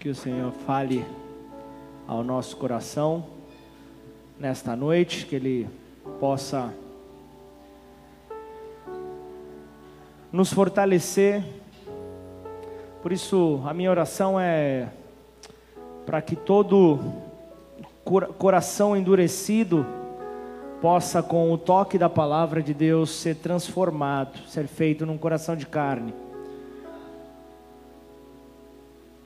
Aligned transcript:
Que 0.00 0.08
o 0.08 0.14
Senhor 0.14 0.50
fale 0.66 1.04
ao 2.08 2.24
nosso 2.24 2.56
coração 2.56 3.22
nesta 4.38 4.74
noite, 4.74 5.26
que 5.26 5.36
Ele 5.36 5.68
possa 6.18 6.72
nos 10.32 10.50
fortalecer. 10.50 11.44
Por 13.02 13.12
isso, 13.12 13.60
a 13.66 13.74
minha 13.74 13.90
oração 13.90 14.40
é 14.40 14.88
para 16.06 16.22
que 16.22 16.34
todo 16.34 16.98
coração 18.38 18.96
endurecido 18.96 19.84
possa, 20.80 21.22
com 21.22 21.52
o 21.52 21.58
toque 21.58 21.98
da 21.98 22.08
palavra 22.08 22.62
de 22.62 22.72
Deus, 22.72 23.10
ser 23.10 23.36
transformado, 23.36 24.38
ser 24.48 24.66
feito 24.66 25.04
num 25.04 25.18
coração 25.18 25.54
de 25.54 25.66
carne. 25.66 26.14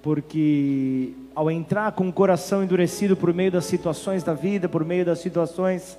Porque 0.04 1.14
ao 1.34 1.50
entrar 1.50 1.92
com 1.92 2.06
o 2.06 2.12
coração 2.12 2.62
endurecido 2.62 3.16
por 3.16 3.32
meio 3.32 3.50
das 3.50 3.64
situações 3.64 4.22
da 4.22 4.34
vida, 4.34 4.68
por 4.68 4.84
meio 4.84 5.02
das 5.02 5.18
situações 5.18 5.98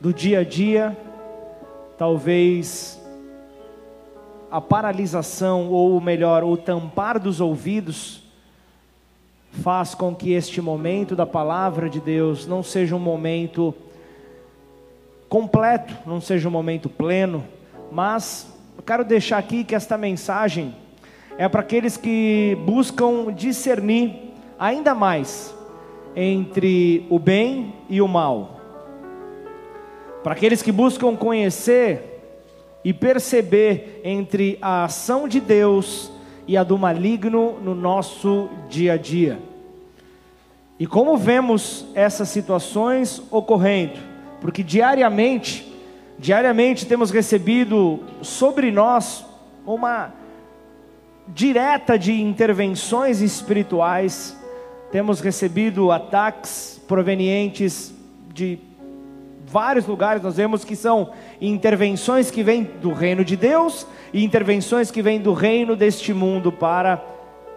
do 0.00 0.10
dia 0.10 0.40
a 0.40 0.42
dia, 0.42 0.96
talvez 1.98 2.98
a 4.50 4.58
paralisação, 4.58 5.68
ou 5.68 6.00
melhor, 6.00 6.44
o 6.44 6.56
tampar 6.56 7.20
dos 7.20 7.42
ouvidos, 7.42 8.22
faz 9.62 9.94
com 9.94 10.14
que 10.14 10.32
este 10.32 10.62
momento 10.62 11.14
da 11.14 11.26
palavra 11.26 11.90
de 11.90 12.00
Deus 12.00 12.46
não 12.46 12.62
seja 12.62 12.96
um 12.96 12.98
momento 12.98 13.74
completo, 15.28 15.94
não 16.06 16.22
seja 16.22 16.48
um 16.48 16.50
momento 16.50 16.88
pleno, 16.88 17.44
mas 17.90 18.50
eu 18.78 18.82
quero 18.82 19.04
deixar 19.04 19.36
aqui 19.36 19.62
que 19.62 19.74
esta 19.74 19.98
mensagem 19.98 20.74
é 21.38 21.48
para 21.48 21.60
aqueles 21.60 21.96
que 21.96 22.56
buscam 22.64 23.32
discernir 23.32 24.32
ainda 24.58 24.94
mais 24.94 25.54
entre 26.14 27.06
o 27.08 27.18
bem 27.18 27.74
e 27.88 28.00
o 28.00 28.08
mal, 28.08 28.60
para 30.22 30.32
aqueles 30.32 30.62
que 30.62 30.70
buscam 30.70 31.16
conhecer 31.16 32.20
e 32.84 32.92
perceber 32.92 34.00
entre 34.04 34.58
a 34.60 34.84
ação 34.84 35.26
de 35.26 35.40
Deus 35.40 36.12
e 36.46 36.56
a 36.56 36.62
do 36.62 36.76
maligno 36.76 37.58
no 37.60 37.74
nosso 37.74 38.48
dia 38.68 38.94
a 38.94 38.96
dia. 38.96 39.38
E 40.78 40.86
como 40.86 41.16
vemos 41.16 41.86
essas 41.94 42.28
situações 42.28 43.22
ocorrendo? 43.30 44.12
porque 44.42 44.64
diariamente, 44.64 45.72
diariamente 46.18 46.84
temos 46.84 47.12
recebido 47.12 48.00
sobre 48.20 48.72
nós 48.72 49.24
uma 49.64 50.12
direta 51.28 51.98
de 51.98 52.20
intervenções 52.20 53.20
espirituais, 53.20 54.36
temos 54.90 55.20
recebido 55.20 55.90
ataques 55.90 56.80
provenientes 56.86 57.94
de 58.34 58.58
vários 59.46 59.86
lugares, 59.86 60.22
nós 60.22 60.36
vemos 60.36 60.64
que 60.64 60.74
são 60.74 61.10
intervenções 61.40 62.30
que 62.30 62.42
vêm 62.42 62.64
do 62.80 62.92
reino 62.92 63.24
de 63.24 63.36
Deus 63.36 63.86
e 64.12 64.24
intervenções 64.24 64.90
que 64.90 65.02
vêm 65.02 65.20
do 65.20 65.32
reino 65.32 65.76
deste 65.76 66.14
mundo 66.14 66.50
para 66.50 67.02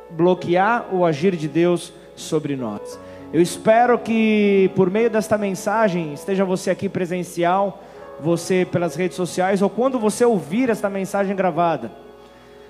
bloquear 0.09 0.93
o 0.93 1.05
agir 1.05 1.35
de 1.35 1.47
Deus 1.47 1.93
sobre 2.15 2.55
nós. 2.55 2.99
Eu 3.33 3.41
espero 3.41 3.97
que 3.97 4.69
por 4.75 4.89
meio 4.89 5.09
desta 5.09 5.37
mensagem, 5.37 6.13
esteja 6.13 6.45
você 6.45 6.69
aqui 6.69 6.87
presencial, 6.87 7.81
você 8.19 8.65
pelas 8.69 8.95
redes 8.95 9.17
sociais 9.17 9.61
ou 9.61 9.69
quando 9.69 9.99
você 9.99 10.23
ouvir 10.23 10.69
esta 10.69 10.89
mensagem 10.89 11.35
gravada, 11.35 11.91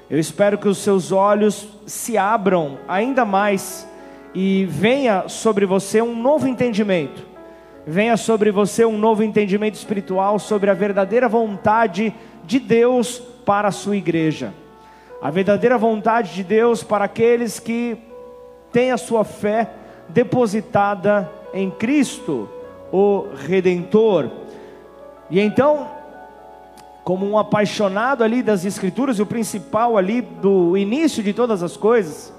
eu 0.09 0.19
espero 0.19 0.57
que 0.57 0.67
os 0.67 0.77
seus 0.77 1.11
olhos 1.11 1.67
se 1.85 2.17
abram 2.17 2.77
ainda 2.87 3.25
mais 3.25 3.87
e 4.33 4.65
venha 4.65 5.27
sobre 5.27 5.65
você 5.65 6.01
um 6.01 6.15
novo 6.15 6.47
entendimento. 6.47 7.25
Venha 7.87 8.17
sobre 8.17 8.51
você 8.51 8.85
um 8.85 8.97
novo 8.97 9.23
entendimento 9.23 9.75
espiritual 9.75 10.37
sobre 10.37 10.69
a 10.69 10.73
verdadeira 10.73 11.27
vontade 11.27 12.13
de 12.43 12.59
Deus 12.59 13.19
para 13.45 13.69
a 13.69 13.71
sua 13.71 13.95
igreja. 13.95 14.53
A 15.21 15.31
verdadeira 15.31 15.77
vontade 15.77 16.33
de 16.33 16.43
Deus 16.43 16.83
para 16.83 17.05
aqueles 17.05 17.59
que 17.59 17.97
têm 18.71 18.91
a 18.91 18.97
sua 18.97 19.23
fé 19.23 19.71
depositada 20.09 21.31
em 21.53 21.71
Cristo, 21.71 22.49
o 22.91 23.27
Redentor. 23.47 24.29
E 25.29 25.39
então, 25.39 25.87
como 27.05 27.23
um 27.23 27.37
apaixonado 27.37 28.23
ali 28.23 28.41
das 28.41 28.65
Escrituras, 28.65 29.19
e 29.19 29.21
o 29.21 29.27
principal 29.27 29.95
ali 29.95 30.21
do 30.21 30.75
início 30.75 31.21
de 31.21 31.33
todas 31.33 31.61
as 31.61 31.77
coisas, 31.77 32.33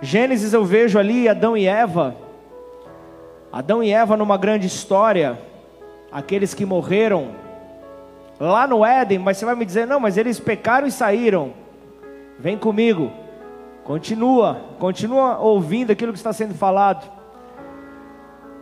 Gênesis 0.00 0.54
eu 0.54 0.64
vejo 0.64 0.98
ali 0.98 1.28
Adão 1.28 1.54
e 1.54 1.66
Eva, 1.66 2.16
Adão 3.52 3.82
e 3.82 3.92
Eva 3.92 4.16
numa 4.16 4.38
grande 4.38 4.66
história, 4.66 5.38
aqueles 6.10 6.54
que 6.54 6.64
morreram 6.64 7.32
lá 8.40 8.66
no 8.66 8.82
Éden, 8.82 9.18
mas 9.18 9.36
você 9.36 9.44
vai 9.44 9.54
me 9.54 9.66
dizer, 9.66 9.86
não, 9.86 10.00
mas 10.00 10.16
eles 10.16 10.40
pecaram 10.40 10.86
e 10.86 10.90
saíram. 10.90 11.52
Vem 12.38 12.56
comigo. 12.56 13.12
Continua, 13.84 14.62
continua 14.78 15.38
ouvindo 15.38 15.92
aquilo 15.92 16.10
que 16.10 16.18
está 16.18 16.32
sendo 16.32 16.54
falado. 16.54 17.06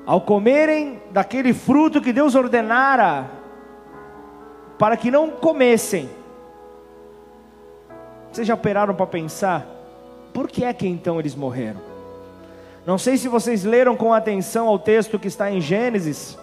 Ao 0.05 0.21
comerem 0.21 1.01
daquele 1.13 1.55
fruto 1.55 2.03
que 2.03 2.13
Deus 2.13 2.35
ordenara 2.35 3.42
para 4.83 4.97
que 4.97 5.13
não 5.13 5.31
comessem. 5.31 6.11
Vocês 8.33 8.49
já 8.49 8.55
operaram 8.55 8.93
para 8.93 9.07
pensar 9.07 9.65
por 10.35 10.49
que 10.49 10.65
é 10.65 10.73
que 10.73 10.89
então 10.89 11.21
eles 11.21 11.37
morreram? 11.37 11.81
Não 12.85 12.99
sei 12.99 13.17
se 13.17 13.29
vocês 13.29 13.63
leram 13.63 13.95
com 13.95 14.13
atenção 14.13 14.67
ao 14.67 14.81
texto 14.81 15.21
que 15.21 15.29
está 15.29 15.49
em 15.53 15.61
Gênesis, 15.61 16.37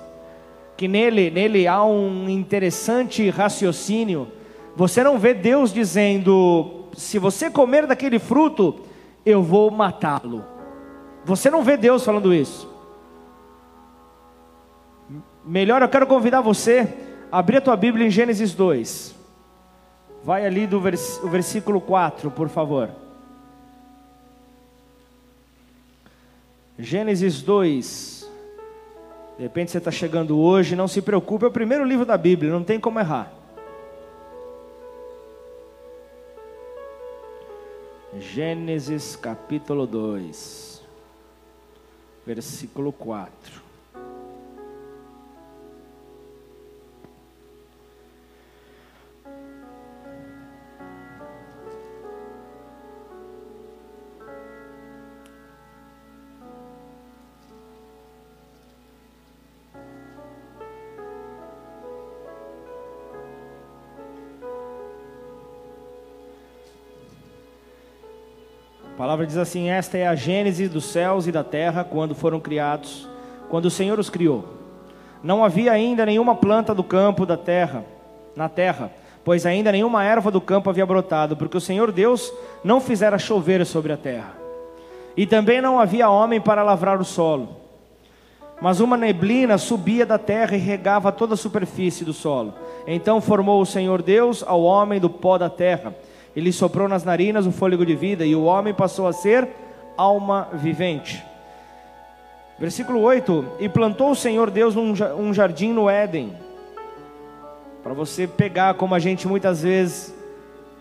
que 0.78 0.88
nele, 0.88 1.30
nele 1.30 1.68
há 1.68 1.84
um 1.84 2.30
interessante 2.30 3.30
raciocínio. 3.30 4.30
Você 4.74 5.04
não 5.04 5.20
vê 5.20 5.34
Deus 5.34 5.74
dizendo 5.74 6.86
se 6.94 7.20
você 7.20 7.52
comer 7.52 7.86
daquele 7.88 8.20
fruto, 8.20 8.86
eu 9.26 9.44
vou 9.44 9.70
matá-lo. 9.70 10.46
Você 11.26 11.50
não 11.50 11.62
vê 11.62 11.76
Deus 11.76 12.06
falando 12.06 12.34
isso. 12.34 12.74
Melhor, 15.44 15.82
eu 15.82 15.90
quero 15.90 16.08
convidar 16.08 16.40
você 16.40 17.09
a 17.32 17.40
abrir 17.40 17.58
a 17.58 17.62
tua 17.62 17.76
Bíblia 17.76 18.06
em 18.06 18.10
Gênesis 18.10 18.54
2. 18.54 19.16
Vai 20.24 20.46
ali 20.46 20.68
do 20.68 20.80
vers 20.80 21.20
versículo 21.24 21.80
4, 21.80 22.30
por 22.32 22.50
favor. 22.50 22.90
Gênesis 26.78 27.42
2. 27.42 28.30
De 29.38 29.44
repente 29.44 29.72
você 29.72 29.78
está 29.78 29.92
chegando 29.92 30.38
hoje, 30.38 30.76
não 30.76 30.88
se 30.88 31.02
preocupe, 31.02 31.46
é 31.46 31.48
o 31.48 31.52
primeiro 31.52 31.86
livro 31.86 32.06
da 32.06 32.18
Bíblia, 32.18 32.52
não 32.52 32.64
tem 32.64 32.80
como 32.80 33.00
errar. 33.00 33.32
Gênesis 38.18 39.16
capítulo 39.16 39.86
2, 39.86 40.82
versículo 42.26 42.92
4. 42.92 43.59
Palavra 69.00 69.26
diz 69.26 69.38
assim: 69.38 69.70
Esta 69.70 69.98
é 69.98 70.06
a 70.06 70.14
gênese 70.14 70.68
dos 70.68 70.84
céus 70.84 71.26
e 71.26 71.32
da 71.32 71.42
terra 71.42 71.86
quando 71.86 72.14
foram 72.14 72.38
criados, 72.38 73.08
quando 73.48 73.68
o 73.68 73.72
Senhor 73.72 73.98
os 73.98 74.10
criou. 74.10 74.44
Não 75.24 75.42
havia 75.42 75.72
ainda 75.72 76.06
nenhuma 76.06 76.36
planta 76.36 76.76
do 76.76 76.84
campo 76.84 77.26
da 77.26 77.38
terra, 77.38 77.86
na 78.36 78.50
terra, 78.50 78.92
pois 79.24 79.46
ainda 79.46 79.72
nenhuma 79.72 80.04
erva 80.04 80.30
do 80.30 80.42
campo 80.42 80.70
havia 80.70 80.86
brotado, 80.86 81.38
porque 81.38 81.56
o 81.56 81.62
Senhor 81.62 81.94
Deus 81.94 82.30
não 82.62 82.82
fizera 82.82 83.18
chover 83.18 83.66
sobre 83.66 83.94
a 83.94 83.98
terra. 83.98 84.34
E 85.16 85.26
também 85.26 85.62
não 85.62 85.80
havia 85.80 86.10
homem 86.10 86.42
para 86.42 86.62
lavrar 86.62 87.00
o 87.00 87.06
solo. 87.06 87.56
Mas 88.62 88.82
uma 88.82 88.98
neblina 88.98 89.58
subia 89.58 90.06
da 90.06 90.18
terra 90.18 90.58
e 90.58 90.60
regava 90.60 91.10
toda 91.10 91.36
a 91.36 91.38
superfície 91.38 92.04
do 92.04 92.12
solo. 92.12 92.54
Então 92.86 93.22
formou 93.22 93.62
o 93.62 93.66
Senhor 93.66 94.02
Deus 94.02 94.44
ao 94.46 94.62
homem 94.62 95.00
do 95.00 95.10
pó 95.10 95.38
da 95.38 95.50
terra 95.50 95.96
ele 96.36 96.52
soprou 96.52 96.88
nas 96.88 97.04
narinas 97.04 97.46
o 97.46 97.52
fôlego 97.52 97.86
de 97.86 97.96
vida 97.96 98.26
e 98.26 98.36
o 98.36 98.44
homem 98.44 98.74
passou 98.74 99.08
a 99.08 99.14
ser 99.14 99.48
alma 99.98 100.48
vivente. 100.54 101.24
Versículo 102.58 103.02
8: 103.02 103.46
E 103.60 103.70
plantou 103.70 104.12
o 104.12 104.16
Senhor 104.16 104.50
Deus 104.50 104.76
um 104.76 105.34
jardim 105.34 105.72
no 105.72 105.90
Éden. 105.90 106.34
Para 107.82 107.94
você 107.94 108.28
pegar, 108.28 108.74
como 108.74 108.94
a 108.94 109.00
gente 109.00 109.28
muitas 109.28 109.64
vezes 109.64 110.14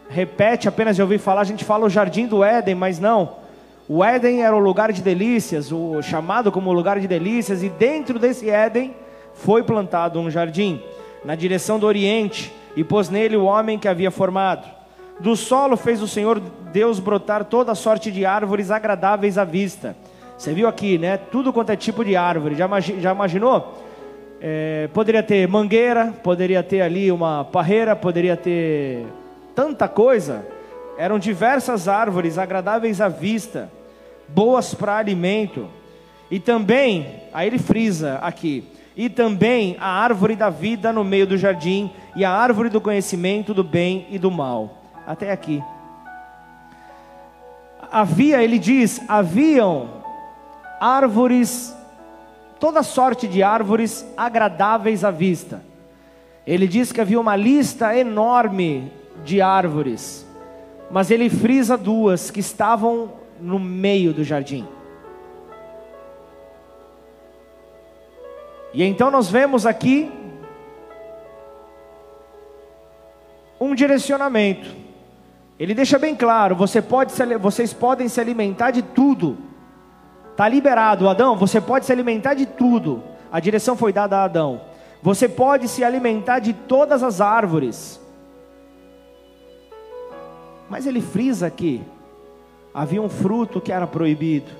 repete 0.09 0.69
apenas 0.69 0.97
de 0.97 1.03
ouvir 1.03 1.19
falar, 1.19 1.43
a 1.43 1.45
gente 1.45 1.65
fala 1.65 1.87
o 1.87 1.91
jardim 1.91 2.27
do 2.27 2.43
Éden, 2.43 2.75
mas 2.75 2.99
não. 2.99 3.37
O 3.89 4.05
Éden 4.05 4.43
era 4.43 4.55
o 4.55 4.59
lugar 4.59 4.93
de 4.93 5.01
delícias, 5.01 5.71
o 5.73 6.03
chamado 6.03 6.51
como 6.51 6.73
lugar 6.73 6.99
de 6.99 7.07
delícias, 7.07 7.63
e 7.63 7.69
dentro 7.69 8.19
desse 8.19 8.51
Éden 8.51 8.95
foi 9.33 9.63
plantado 9.63 10.19
um 10.19 10.31
jardim, 10.31 10.83
na 11.25 11.35
direção 11.35 11.79
do 11.79 11.87
oriente, 11.87 12.53
e 12.77 12.83
pôs 12.83 13.09
nele 13.09 13.37
o 13.37 13.45
homem 13.45 13.79
que 13.79 13.89
havia 13.89 14.11
formado. 14.11 14.78
Do 15.21 15.35
solo 15.35 15.77
fez 15.77 16.01
o 16.01 16.09
Senhor 16.09 16.41
Deus 16.73 17.01
brotar 17.01 17.45
toda 17.45 17.75
sorte 17.75 18.11
de 18.11 18.25
árvores 18.25 18.71
agradáveis 18.71 19.37
à 19.37 19.45
vista. 19.45 19.97
Você 20.37 20.53
viu 20.53 20.69
aqui, 20.69 20.99
né? 20.99 21.17
Tudo 21.17 21.53
quanto 21.53 21.71
é 21.71 21.77
tipo 21.77 22.05
de 22.05 22.15
árvore. 22.15 22.55
Já, 22.55 22.69
já 22.81 23.13
imaginou? 23.13 23.77
É, 24.41 24.89
poderia 24.95 25.23
ter 25.23 25.49
mangueira, 25.49 26.15
poderia 26.23 26.63
ter 26.63 26.81
ali 26.81 27.11
uma 27.11 27.45
parreira, 27.45 27.97
poderia 27.97 28.37
ter 28.37 29.05
tanta 29.55 29.89
coisa. 29.89 30.47
Eram 30.97 31.19
diversas 31.19 31.89
árvores 31.89 32.39
agradáveis 32.39 33.01
à 33.01 33.09
vista 33.09 33.69
boas 34.29 34.75
para 34.75 34.97
alimento. 34.97 35.67
E 36.31 36.39
também, 36.39 37.23
aí 37.33 37.47
ele 37.47 37.59
frisa 37.59 38.19
aqui, 38.21 38.65
e 38.95 39.09
também 39.09 39.77
a 39.81 39.89
árvore 39.89 40.37
da 40.37 40.51
vida 40.51 40.93
no 40.93 41.03
meio 41.03 41.27
do 41.27 41.39
jardim, 41.39 41.91
e 42.15 42.25
a 42.25 42.31
árvore 42.31 42.69
do 42.69 42.81
conhecimento 42.81 43.55
do 43.55 43.65
bem 43.65 44.07
e 44.11 44.19
do 44.19 44.31
mal. 44.31 44.78
Até 45.09 45.33
aqui. 45.33 45.65
Havia, 47.91 48.43
ele 48.43 48.59
diz, 48.59 49.01
haviam 49.09 49.89
árvores, 50.79 51.75
toda 52.61 52.83
sorte 52.83 53.27
de 53.27 53.43
árvores 53.43 54.07
agradáveis 54.15 55.05
à 55.05 55.11
vista. 55.11 55.63
Ele 56.47 56.69
diz 56.69 56.93
que 56.93 57.01
havia 57.01 57.19
uma 57.19 57.35
lista 57.37 57.97
enorme 57.97 58.93
de 59.25 59.41
árvores, 59.41 60.27
mas 60.91 61.11
ele 61.11 61.31
frisa 61.31 61.79
duas 61.79 62.31
que 62.31 62.41
estavam 62.41 63.11
no 63.41 63.59
meio 63.59 64.13
do 64.13 64.23
jardim. 64.23 64.69
E 68.75 68.85
então 68.85 69.11
nós 69.11 69.31
vemos 69.31 69.65
aqui 69.65 70.13
um 73.59 73.75
direcionamento. 73.75 74.88
Ele 75.59 75.75
deixa 75.75 75.99
bem 75.99 76.15
claro: 76.15 76.55
você 76.55 76.81
pode 76.81 77.13
se, 77.13 77.39
vocês 77.39 77.73
podem 77.73 78.09
se 78.09 78.21
alimentar 78.21 78.71
de 78.71 78.83
tudo. 78.83 79.37
Está 80.31 80.49
liberado, 80.49 81.09
Adão. 81.09 81.37
Você 81.37 81.61
pode 81.61 81.85
se 81.85 81.93
alimentar 81.93 82.35
de 82.35 82.47
tudo. 82.47 83.03
A 83.31 83.41
direção 83.41 83.77
foi 83.77 83.93
dada 83.93 84.19
a 84.19 84.25
Adão. 84.25 84.61
Você 85.03 85.29
pode 85.29 85.69
se 85.69 85.83
alimentar 85.83 86.39
de 86.39 86.53
todas 86.53 87.03
as 87.03 87.21
árvores. 87.21 88.01
Mas 90.69 90.87
ele 90.87 91.01
frisa 91.01 91.47
aqui 91.47 91.83
havia 92.79 93.03
um 93.03 93.09
fruto 93.09 93.61
que 93.61 93.73
era 93.73 93.89
proibido. 93.89 94.53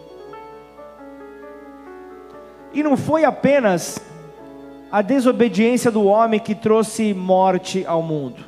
E 2.73 2.83
não 2.83 2.97
foi 2.97 3.25
apenas 3.25 4.01
a 4.91 5.03
desobediência 5.03 5.89
do 5.89 6.05
homem 6.05 6.41
que 6.41 6.53
trouxe 6.53 7.15
morte 7.15 7.85
ao 7.87 8.03
mundo. 8.03 8.48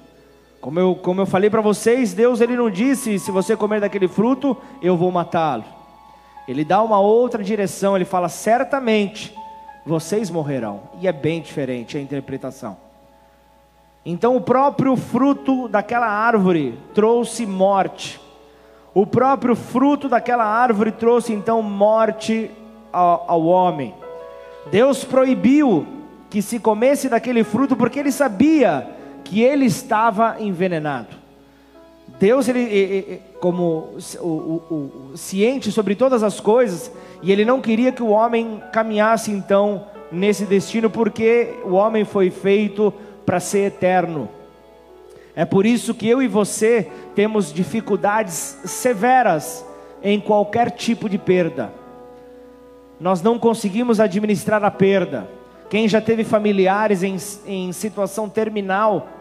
Como 0.60 0.78
eu, 0.78 0.94
como 0.94 1.22
eu 1.22 1.26
falei 1.26 1.48
para 1.48 1.62
vocês, 1.62 2.12
Deus 2.12 2.40
ele 2.40 2.56
não 2.56 2.70
disse: 2.70 3.18
se 3.18 3.30
você 3.30 3.56
comer 3.56 3.80
daquele 3.80 4.06
fruto, 4.06 4.56
eu 4.82 4.96
vou 4.96 5.10
matá-lo. 5.10 5.64
Ele 6.46 6.64
dá 6.64 6.82
uma 6.82 7.00
outra 7.00 7.42
direção, 7.42 7.96
ele 7.96 8.04
fala: 8.04 8.28
certamente 8.28 9.34
vocês 9.86 10.30
morrerão. 10.30 10.82
E 11.00 11.08
é 11.08 11.12
bem 11.12 11.40
diferente 11.40 11.96
a 11.96 12.00
interpretação. 12.00 12.76
Então, 14.04 14.36
o 14.36 14.40
próprio 14.40 14.96
fruto 14.96 15.68
daquela 15.68 16.06
árvore 16.06 16.78
trouxe 16.94 17.46
morte. 17.46 18.20
O 18.92 19.06
próprio 19.06 19.54
fruto 19.54 20.08
daquela 20.08 20.44
árvore 20.44 20.92
trouxe 20.92 21.32
então 21.32 21.62
morte 21.62 22.50
ao, 22.92 23.24
ao 23.28 23.44
homem. 23.44 23.94
Deus 24.70 25.04
proibiu 25.04 25.86
que 26.28 26.42
se 26.42 26.58
comesse 26.58 27.08
daquele 27.08 27.44
fruto 27.44 27.76
porque 27.76 27.98
ele 27.98 28.12
sabia 28.12 28.99
que 29.30 29.40
ele 29.40 29.64
estava 29.64 30.38
envenenado. 30.40 31.06
Deus, 32.18 32.48
ele, 32.48 33.22
como 33.38 33.96
o, 34.18 34.26
o, 34.26 35.10
o, 35.12 35.16
ciente 35.16 35.70
sobre 35.70 35.94
todas 35.94 36.24
as 36.24 36.40
coisas, 36.40 36.90
e 37.22 37.30
ele 37.30 37.44
não 37.44 37.60
queria 37.60 37.92
que 37.92 38.02
o 38.02 38.08
homem 38.08 38.60
caminhasse 38.72 39.30
então 39.30 39.86
nesse 40.10 40.44
destino, 40.44 40.90
porque 40.90 41.54
o 41.64 41.74
homem 41.74 42.04
foi 42.04 42.28
feito 42.28 42.92
para 43.24 43.38
ser 43.38 43.68
eterno. 43.68 44.28
É 45.36 45.44
por 45.44 45.64
isso 45.64 45.94
que 45.94 46.08
eu 46.08 46.20
e 46.20 46.26
você 46.26 46.90
temos 47.14 47.52
dificuldades 47.52 48.58
severas 48.64 49.64
em 50.02 50.18
qualquer 50.18 50.72
tipo 50.72 51.08
de 51.08 51.18
perda. 51.18 51.72
Nós 52.98 53.22
não 53.22 53.38
conseguimos 53.38 54.00
administrar 54.00 54.64
a 54.64 54.72
perda. 54.72 55.28
Quem 55.70 55.86
já 55.86 56.00
teve 56.00 56.24
familiares 56.24 57.04
em, 57.04 57.16
em 57.46 57.72
situação 57.72 58.28
terminal, 58.28 59.19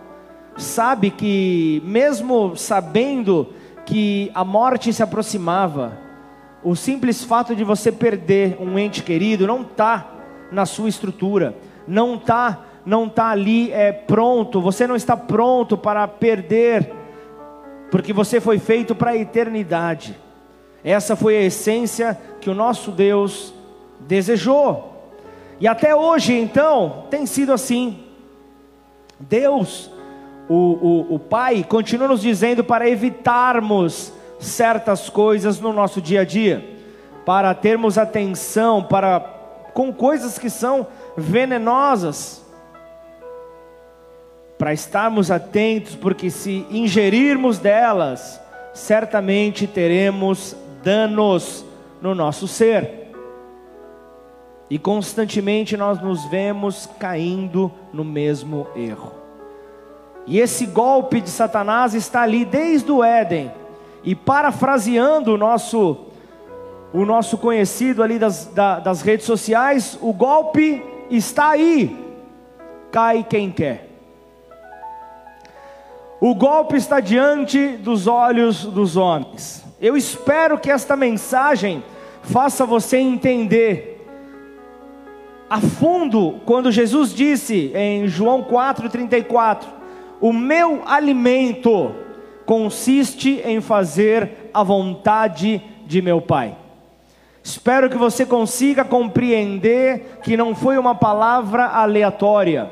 sabe 0.60 1.10
que, 1.10 1.82
mesmo 1.86 2.56
sabendo 2.56 3.50
que 3.86 4.32
a 4.34 4.44
morte 4.44 4.94
se 4.94 5.02
aproximava, 5.02 5.98
o 6.64 6.76
simples 6.76 7.24
fato 7.24 7.56
de 7.56 7.64
você 7.64 7.92
perder 7.92 8.58
um 8.60 8.78
ente 8.78 9.02
querido 9.02 9.48
não 9.48 9.62
está 9.62 10.12
na 10.52 10.66
sua 10.66 10.90
estrutura, 10.90 11.56
não 11.88 12.16
está 12.16 12.66
não 12.86 13.06
está 13.06 13.30
ali 13.30 13.72
é, 13.72 13.92
pronto, 13.92 14.62
você 14.62 14.88
não 14.88 14.96
está 14.96 15.16
pronto 15.16 15.78
para 15.78 16.08
perder, 16.08 16.92
porque 17.92 18.12
você 18.12 18.42
foi 18.42 18.58
feito 18.58 18.96
para 18.96 19.12
a 19.12 19.18
eternidade. 19.18 20.18
Essa 20.84 21.16
foi 21.16 21.38
a 21.38 21.42
essência 21.42 22.18
que 22.40 22.50
o 22.50 22.56
nosso 22.56 22.90
Deus 22.92 23.54
desejou. 24.00 25.14
E 25.60 25.68
até 25.68 25.94
hoje, 25.94 26.34
então, 26.34 27.04
tem 27.12 27.26
sido 27.26 27.52
assim. 27.52 28.00
Deus, 29.20 29.92
o, 30.50 30.56
o, 30.56 31.16
o 31.16 31.20
Pai, 31.20 31.64
continua 31.64 32.08
nos 32.08 32.22
dizendo 32.22 32.64
para 32.64 32.90
evitarmos 32.90 34.12
certas 34.40 35.10
coisas 35.10 35.60
no 35.60 35.72
nosso 35.72 36.02
dia 36.02 36.22
a 36.22 36.26
dia, 36.26 36.68
para 37.26 37.54
termos 37.54 37.98
atenção 37.98 38.84
para 38.84 39.20
com 39.74 39.94
coisas 39.94 40.40
que 40.40 40.50
são 40.50 40.88
venenosas 41.16 42.44
para 44.60 44.74
estarmos 44.74 45.32
atentos, 45.32 45.96
porque 45.96 46.30
se 46.30 46.68
ingerirmos 46.70 47.60
delas, 47.60 48.42
certamente 48.74 49.66
teremos 49.66 50.54
danos 50.84 51.64
no 52.02 52.14
nosso 52.14 52.46
ser. 52.46 53.10
E 54.70 54.78
constantemente 54.78 55.78
nós 55.78 56.02
nos 56.02 56.26
vemos 56.26 56.90
caindo 57.00 57.72
no 57.94 58.04
mesmo 58.04 58.68
erro. 58.76 59.19
E 60.30 60.40
esse 60.40 60.68
golpe 60.68 61.20
de 61.20 61.30
Satanás 61.32 61.96
está 61.96 62.22
ali 62.22 62.46
desde 62.46 62.92
o 62.92 63.04
Éden. 63.04 63.52
E 64.04 64.14
parafraseando 64.14 65.34
o 65.34 65.38
nosso, 65.40 65.98
o 66.94 67.04
nosso 67.04 67.36
conhecido 67.40 68.04
ali 68.04 68.20
das, 68.20 68.46
da, 68.46 68.80
das 68.80 69.02
redes 69.02 69.26
sociais, 69.26 69.98
o 70.00 70.14
golpe 70.14 70.84
está 71.10 71.50
aí. 71.50 71.98
Cai 72.92 73.26
quem 73.28 73.50
quer. 73.50 73.90
O 76.22 76.36
golpe 76.36 76.78
está 76.78 77.00
diante 77.00 77.78
dos 77.78 78.06
olhos 78.06 78.66
dos 78.66 78.96
homens. 78.96 79.66
Eu 79.82 79.98
espero 79.98 80.60
que 80.60 80.70
esta 80.70 80.96
mensagem 80.96 81.84
faça 82.22 82.68
você 82.68 82.98
entender 82.98 84.06
a 85.50 85.60
fundo 85.60 86.40
quando 86.46 86.72
Jesus 86.72 87.16
disse 87.16 87.72
em 87.74 88.08
João 88.08 88.44
4:34: 88.44 89.79
"O 90.20 90.34
meu 90.34 90.82
alimento 90.86 91.92
consiste 92.46 93.42
em 93.46 93.62
fazer 93.62 94.50
a 94.54 94.64
vontade 94.64 95.62
de 95.86 96.02
meu 96.02 96.22
Pai". 96.22 96.56
Espero 97.44 97.90
que 97.90 97.98
você 97.98 98.26
consiga 98.26 98.84
compreender 98.84 100.20
que 100.24 100.36
não 100.36 100.54
foi 100.54 100.78
uma 100.78 100.94
palavra 100.94 101.66
aleatória 101.66 102.70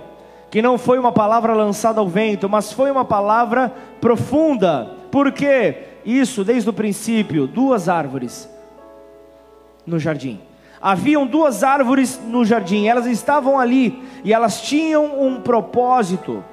que 0.50 0.62
não 0.62 0.78
foi 0.78 0.98
uma 0.98 1.12
palavra 1.12 1.54
lançada 1.54 2.00
ao 2.00 2.08
vento, 2.08 2.48
mas 2.48 2.72
foi 2.72 2.90
uma 2.90 3.04
palavra 3.04 3.74
profunda. 4.00 4.96
Por 5.12 5.32
quê? 5.32 5.84
Isso 6.06 6.44
desde 6.44 6.70
o 6.70 6.74
princípio, 6.74 7.48
duas 7.48 7.90
árvores 7.90 8.50
no 9.86 10.00
jardim. 10.00 10.40
Haviam 10.82 11.26
duas 11.26 11.64
árvores 11.64 12.20
no 12.28 12.46
jardim, 12.46 12.88
elas 12.88 13.06
estavam 13.08 13.60
ali 13.60 14.02
e 14.24 14.32
elas 14.32 14.62
tinham 14.62 15.22
um 15.22 15.42
propósito. 15.42 16.44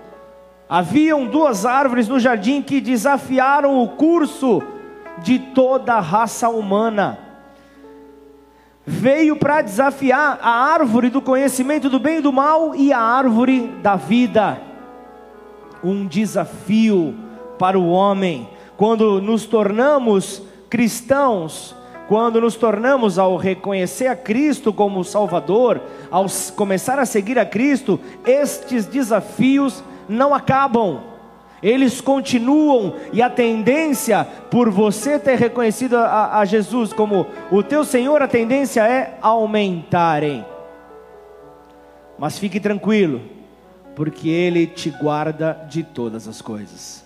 Haviam 0.74 1.26
duas 1.26 1.64
árvores 1.64 2.08
no 2.08 2.18
jardim 2.18 2.60
que 2.60 2.80
desafiaram 2.80 3.80
o 3.80 3.88
curso 3.88 4.60
de 5.22 5.38
toda 5.38 5.94
a 5.94 6.00
raça 6.00 6.48
humana 6.48 7.24
veio 8.86 9.36
para 9.36 9.62
desafiar 9.62 10.38
a 10.42 10.50
árvore 10.50 11.08
do 11.08 11.22
conhecimento 11.22 11.88
do 11.88 11.98
bem 11.98 12.18
e 12.18 12.20
do 12.20 12.32
mal 12.32 12.74
e 12.74 12.92
a 12.92 13.00
árvore 13.00 13.68
da 13.82 13.96
vida. 13.96 14.60
Um 15.82 16.06
desafio 16.06 17.14
para 17.58 17.78
o 17.78 17.88
homem. 17.88 18.48
Quando 18.76 19.20
nos 19.20 19.46
tornamos 19.46 20.42
cristãos, 20.68 21.74
quando 22.08 22.40
nos 22.40 22.56
tornamos 22.56 23.18
ao 23.18 23.36
reconhecer 23.36 24.08
a 24.08 24.16
Cristo 24.16 24.72
como 24.72 25.04
Salvador, 25.04 25.80
ao 26.10 26.26
começar 26.56 26.98
a 26.98 27.06
seguir 27.06 27.38
a 27.38 27.46
Cristo, 27.46 27.98
estes 28.26 28.84
desafios 28.84 29.82
não 30.08 30.34
acabam, 30.34 31.00
eles 31.62 32.00
continuam, 32.00 32.94
e 33.12 33.22
a 33.22 33.30
tendência, 33.30 34.26
por 34.50 34.68
você 34.68 35.18
ter 35.18 35.38
reconhecido 35.38 35.96
a, 35.96 36.38
a 36.38 36.44
Jesus 36.44 36.92
como 36.92 37.26
o 37.50 37.62
teu 37.62 37.84
Senhor, 37.84 38.20
a 38.20 38.28
tendência 38.28 38.86
é 38.86 39.16
aumentarem. 39.22 40.44
Mas 42.18 42.38
fique 42.38 42.60
tranquilo, 42.60 43.22
porque 43.96 44.28
Ele 44.28 44.66
te 44.66 44.90
guarda 44.90 45.66
de 45.68 45.82
todas 45.82 46.28
as 46.28 46.42
coisas. 46.42 47.02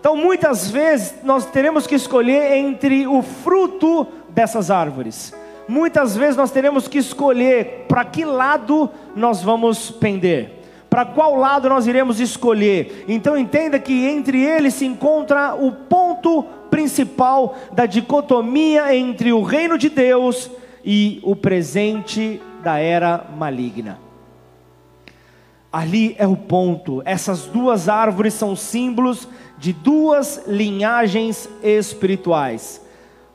Então, 0.00 0.16
muitas 0.16 0.70
vezes, 0.70 1.16
nós 1.22 1.44
teremos 1.44 1.86
que 1.86 1.94
escolher 1.94 2.56
entre 2.56 3.06
o 3.06 3.20
fruto 3.20 4.06
dessas 4.30 4.70
árvores. 4.70 5.34
Muitas 5.68 6.16
vezes 6.16 6.36
nós 6.36 6.50
teremos 6.50 6.88
que 6.88 6.96
escolher 6.96 7.84
para 7.86 8.02
que 8.02 8.24
lado 8.24 8.88
nós 9.14 9.42
vamos 9.42 9.90
pender, 9.90 10.57
para 10.88 11.04
qual 11.04 11.36
lado 11.36 11.68
nós 11.68 11.86
iremos 11.86 12.20
escolher. 12.20 13.04
Então 13.08 13.36
entenda 13.36 13.78
que 13.78 14.06
entre 14.06 14.42
eles 14.42 14.74
se 14.74 14.86
encontra 14.86 15.54
o 15.54 15.72
ponto 15.72 16.42
principal 16.70 17.56
da 17.72 17.86
dicotomia 17.86 18.94
entre 18.94 19.32
o 19.32 19.42
reino 19.42 19.76
de 19.76 19.88
Deus 19.88 20.50
e 20.84 21.20
o 21.22 21.36
presente 21.36 22.40
da 22.62 22.78
era 22.78 23.26
maligna. 23.36 23.98
Ali 25.70 26.16
é 26.18 26.26
o 26.26 26.36
ponto. 26.36 27.02
Essas 27.04 27.44
duas 27.44 27.88
árvores 27.88 28.32
são 28.34 28.56
símbolos 28.56 29.28
de 29.58 29.72
duas 29.72 30.44
linhagens 30.46 31.48
espirituais. 31.62 32.80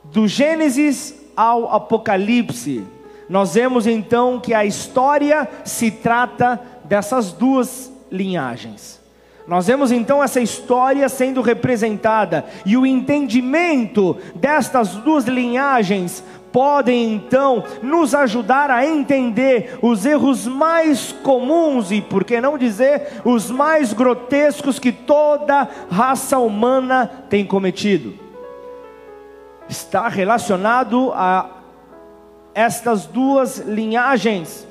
Do 0.05 0.27
Gênesis 0.27 1.15
ao 1.35 1.71
Apocalipse, 1.71 2.83
nós 3.29 3.53
vemos 3.53 3.87
então 3.87 4.39
que 4.39 4.53
a 4.53 4.65
história 4.65 5.47
se 5.63 5.89
trata 5.91 6.59
dessas 6.83 7.31
duas 7.31 7.91
linhagens. 8.11 9.01
Nós 9.47 9.67
vemos 9.67 9.91
então 9.91 10.23
essa 10.23 10.39
história 10.39 11.09
sendo 11.09 11.41
representada 11.41 12.45
e 12.65 12.77
o 12.77 12.85
entendimento 12.85 14.17
destas 14.35 14.89
duas 14.95 15.25
linhagens 15.25 16.23
podem 16.53 17.15
então 17.15 17.63
nos 17.81 18.13
ajudar 18.13 18.69
a 18.69 18.85
entender 18.85 19.79
os 19.81 20.05
erros 20.05 20.45
mais 20.45 21.11
comuns 21.11 21.91
e, 21.91 21.99
por 21.99 22.23
que 22.23 22.39
não 22.39 22.59
dizer, 22.59 23.21
os 23.25 23.49
mais 23.49 23.91
grotescos 23.91 24.77
que 24.77 24.91
toda 24.91 25.67
raça 25.89 26.37
humana 26.37 27.09
tem 27.27 27.43
cometido. 27.43 28.13
Está 29.67 30.07
relacionado 30.07 31.11
a 31.13 31.49
estas 32.53 33.07
duas 33.07 33.57
linhagens. 33.57 34.67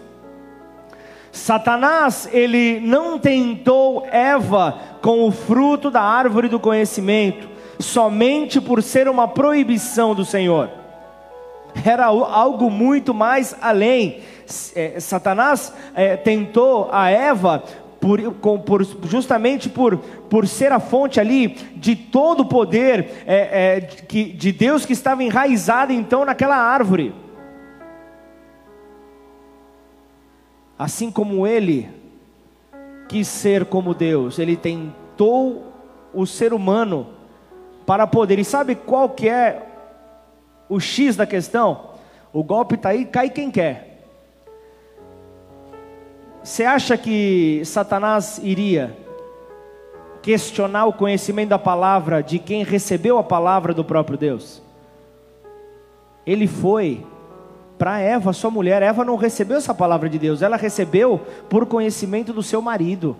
Satanás, 1.32 2.28
ele 2.30 2.78
não 2.78 3.18
tentou 3.18 4.06
Eva 4.12 4.78
com 5.00 5.26
o 5.26 5.32
fruto 5.32 5.90
da 5.90 6.02
árvore 6.02 6.46
do 6.46 6.60
conhecimento, 6.60 7.48
somente 7.80 8.60
por 8.60 8.82
ser 8.82 9.08
uma 9.08 9.26
proibição 9.26 10.14
do 10.14 10.24
Senhor 10.24 10.82
era 11.84 12.06
algo 12.06 12.70
muito 12.70 13.14
mais 13.14 13.56
além. 13.60 14.20
É, 14.74 15.00
Satanás 15.00 15.72
é, 15.94 16.16
tentou 16.16 16.88
a 16.92 17.10
Eva 17.10 17.62
por, 18.00 18.20
com, 18.34 18.58
por, 18.58 18.84
justamente 19.04 19.68
por, 19.68 19.96
por 19.96 20.46
ser 20.46 20.72
a 20.72 20.80
fonte 20.80 21.20
ali 21.20 21.48
de 21.76 21.94
todo 21.94 22.40
o 22.40 22.44
poder 22.44 23.22
é, 23.26 23.76
é, 23.76 23.80
de, 23.80 24.32
de 24.32 24.52
Deus 24.52 24.84
que 24.84 24.92
estava 24.92 25.22
enraizado 25.22 25.92
então 25.92 26.24
naquela 26.24 26.56
árvore. 26.56 27.14
Assim 30.82 31.12
como 31.12 31.46
ele 31.46 31.88
quis 33.08 33.28
ser 33.28 33.66
como 33.66 33.94
Deus, 33.94 34.40
ele 34.40 34.56
tentou 34.56 35.72
o 36.12 36.26
ser 36.26 36.52
humano 36.52 37.06
para 37.86 38.04
poder. 38.04 38.40
E 38.40 38.44
sabe 38.44 38.74
qual 38.74 39.10
que 39.10 39.28
é 39.28 39.64
o 40.68 40.80
X 40.80 41.14
da 41.14 41.24
questão, 41.24 41.90
o 42.32 42.42
golpe 42.42 42.74
está 42.74 42.88
aí, 42.88 43.04
cai 43.04 43.30
quem 43.30 43.48
quer. 43.48 44.02
Você 46.42 46.64
acha 46.64 46.98
que 46.98 47.62
Satanás 47.64 48.40
iria 48.42 48.96
questionar 50.20 50.86
o 50.86 50.92
conhecimento 50.92 51.50
da 51.50 51.60
palavra 51.60 52.24
de 52.24 52.40
quem 52.40 52.64
recebeu 52.64 53.18
a 53.18 53.22
palavra 53.22 53.72
do 53.72 53.84
próprio 53.84 54.18
Deus? 54.18 54.60
Ele 56.26 56.48
foi 56.48 57.06
para 57.82 57.98
Eva, 57.98 58.32
sua 58.32 58.48
mulher. 58.48 58.80
Eva 58.80 59.04
não 59.04 59.16
recebeu 59.16 59.56
essa 59.56 59.74
palavra 59.74 60.08
de 60.08 60.16
Deus, 60.16 60.40
ela 60.40 60.56
recebeu 60.56 61.20
por 61.50 61.66
conhecimento 61.66 62.32
do 62.32 62.40
seu 62.40 62.62
marido. 62.62 63.16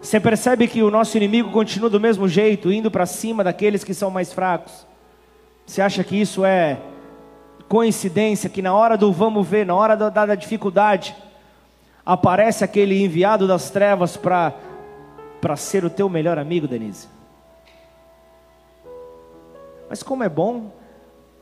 Você 0.00 0.20
percebe 0.20 0.68
que 0.68 0.80
o 0.80 0.88
nosso 0.88 1.16
inimigo 1.16 1.50
continua 1.50 1.90
do 1.90 1.98
mesmo 1.98 2.28
jeito, 2.28 2.70
indo 2.70 2.88
para 2.88 3.04
cima 3.04 3.42
daqueles 3.42 3.82
que 3.82 3.92
são 3.92 4.12
mais 4.12 4.32
fracos. 4.32 4.86
Você 5.66 5.82
acha 5.82 6.04
que 6.04 6.14
isso 6.14 6.44
é 6.44 6.78
coincidência? 7.68 8.48
Que 8.48 8.62
na 8.62 8.72
hora 8.72 8.96
do 8.96 9.12
vamos 9.12 9.44
ver, 9.44 9.66
na 9.66 9.74
hora 9.74 9.96
da, 9.96 10.08
da 10.08 10.34
dificuldade, 10.36 11.16
aparece 12.06 12.62
aquele 12.62 13.02
enviado 13.02 13.48
das 13.48 13.70
trevas 13.70 14.16
para 14.16 14.54
ser 15.56 15.84
o 15.84 15.90
teu 15.90 16.08
melhor 16.08 16.38
amigo, 16.38 16.68
Denise? 16.68 17.08
Mas 19.90 20.00
como 20.00 20.22
é 20.22 20.28
bom, 20.28 20.70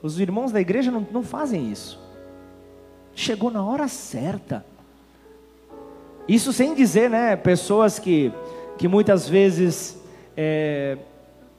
os 0.02 0.18
irmãos 0.18 0.52
da 0.52 0.60
igreja 0.60 0.90
não, 0.90 1.06
não 1.10 1.22
fazem 1.22 1.70
isso. 1.70 2.00
Chegou 3.14 3.50
na 3.50 3.64
hora 3.64 3.88
certa. 3.88 4.64
Isso 6.28 6.52
sem 6.52 6.74
dizer, 6.74 7.10
né, 7.10 7.36
pessoas 7.36 7.98
que, 7.98 8.32
que 8.78 8.86
muitas 8.86 9.28
vezes 9.28 10.00
é, 10.36 10.96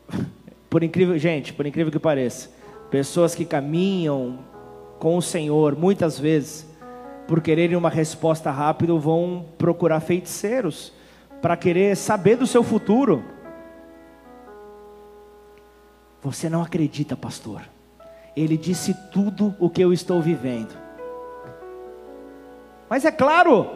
por 0.70 0.84
incrível, 0.84 1.18
gente, 1.18 1.54
por 1.54 1.66
incrível 1.66 1.92
que 1.92 2.00
pareça, 2.00 2.50
pessoas 2.90 3.36
que 3.36 3.46
caminham 3.46 4.40
com 5.00 5.18
o 5.18 5.22
Senhor, 5.22 5.76
muitas 5.76 6.20
vezes, 6.20 6.68
por 7.28 7.42
quererem 7.42 7.76
uma 7.76 7.90
resposta 7.90 8.52
rápida, 8.52 8.94
vão 8.94 9.46
procurar 9.58 10.00
feiticeiros 10.00 10.94
para 11.42 11.58
querer 11.58 11.96
saber 11.96 12.36
do 12.36 12.46
seu 12.46 12.64
futuro. 12.64 13.24
Você 16.22 16.50
não 16.50 16.62
acredita, 16.62 17.18
pastor. 17.18 17.62
Ele 18.36 18.58
disse 18.58 18.94
tudo 19.12 19.56
o 19.60 19.70
que 19.70 19.82
eu 19.82 19.92
estou 19.92 20.22
vivendo. 20.22 20.76
Mas 22.90 23.06
é 23.06 23.12
claro, 23.12 23.70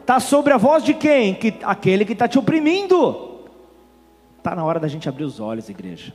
está 0.00 0.20
sobre 0.20 0.52
a 0.52 0.56
voz 0.56 0.82
de 0.84 0.94
quem? 0.94 1.34
Que, 1.34 1.54
aquele 1.62 2.04
que 2.04 2.12
está 2.12 2.28
te 2.28 2.38
oprimindo. 2.38 3.46
Está 4.38 4.54
na 4.54 4.64
hora 4.64 4.80
da 4.80 4.88
gente 4.88 5.08
abrir 5.08 5.24
os 5.24 5.40
olhos, 5.40 5.68
igreja. 5.68 6.14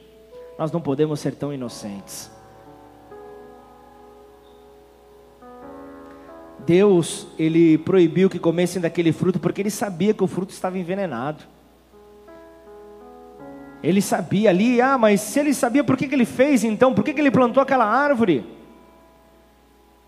Nós 0.57 0.71
não 0.71 0.81
podemos 0.81 1.19
ser 1.19 1.35
tão 1.35 1.53
inocentes. 1.53 2.31
Deus, 6.65 7.27
ele 7.37 7.77
proibiu 7.77 8.29
que 8.29 8.39
comessem 8.39 8.81
daquele 8.81 9.11
fruto 9.11 9.39
porque 9.39 9.61
ele 9.61 9.69
sabia 9.69 10.13
que 10.13 10.23
o 10.23 10.27
fruto 10.27 10.53
estava 10.53 10.77
envenenado. 10.77 11.43
Ele 13.83 14.01
sabia 14.01 14.49
ali, 14.49 14.79
ah, 14.79 14.97
mas 14.97 15.19
se 15.19 15.39
ele 15.39 15.53
sabia, 15.53 15.83
por 15.83 15.97
que, 15.97 16.07
que 16.07 16.15
ele 16.15 16.25
fez 16.25 16.63
então? 16.63 16.93
Por 16.93 17.03
que, 17.03 17.13
que 17.13 17.19
ele 17.19 17.29
plantou 17.29 17.61
aquela 17.61 17.85
árvore? 17.85 18.45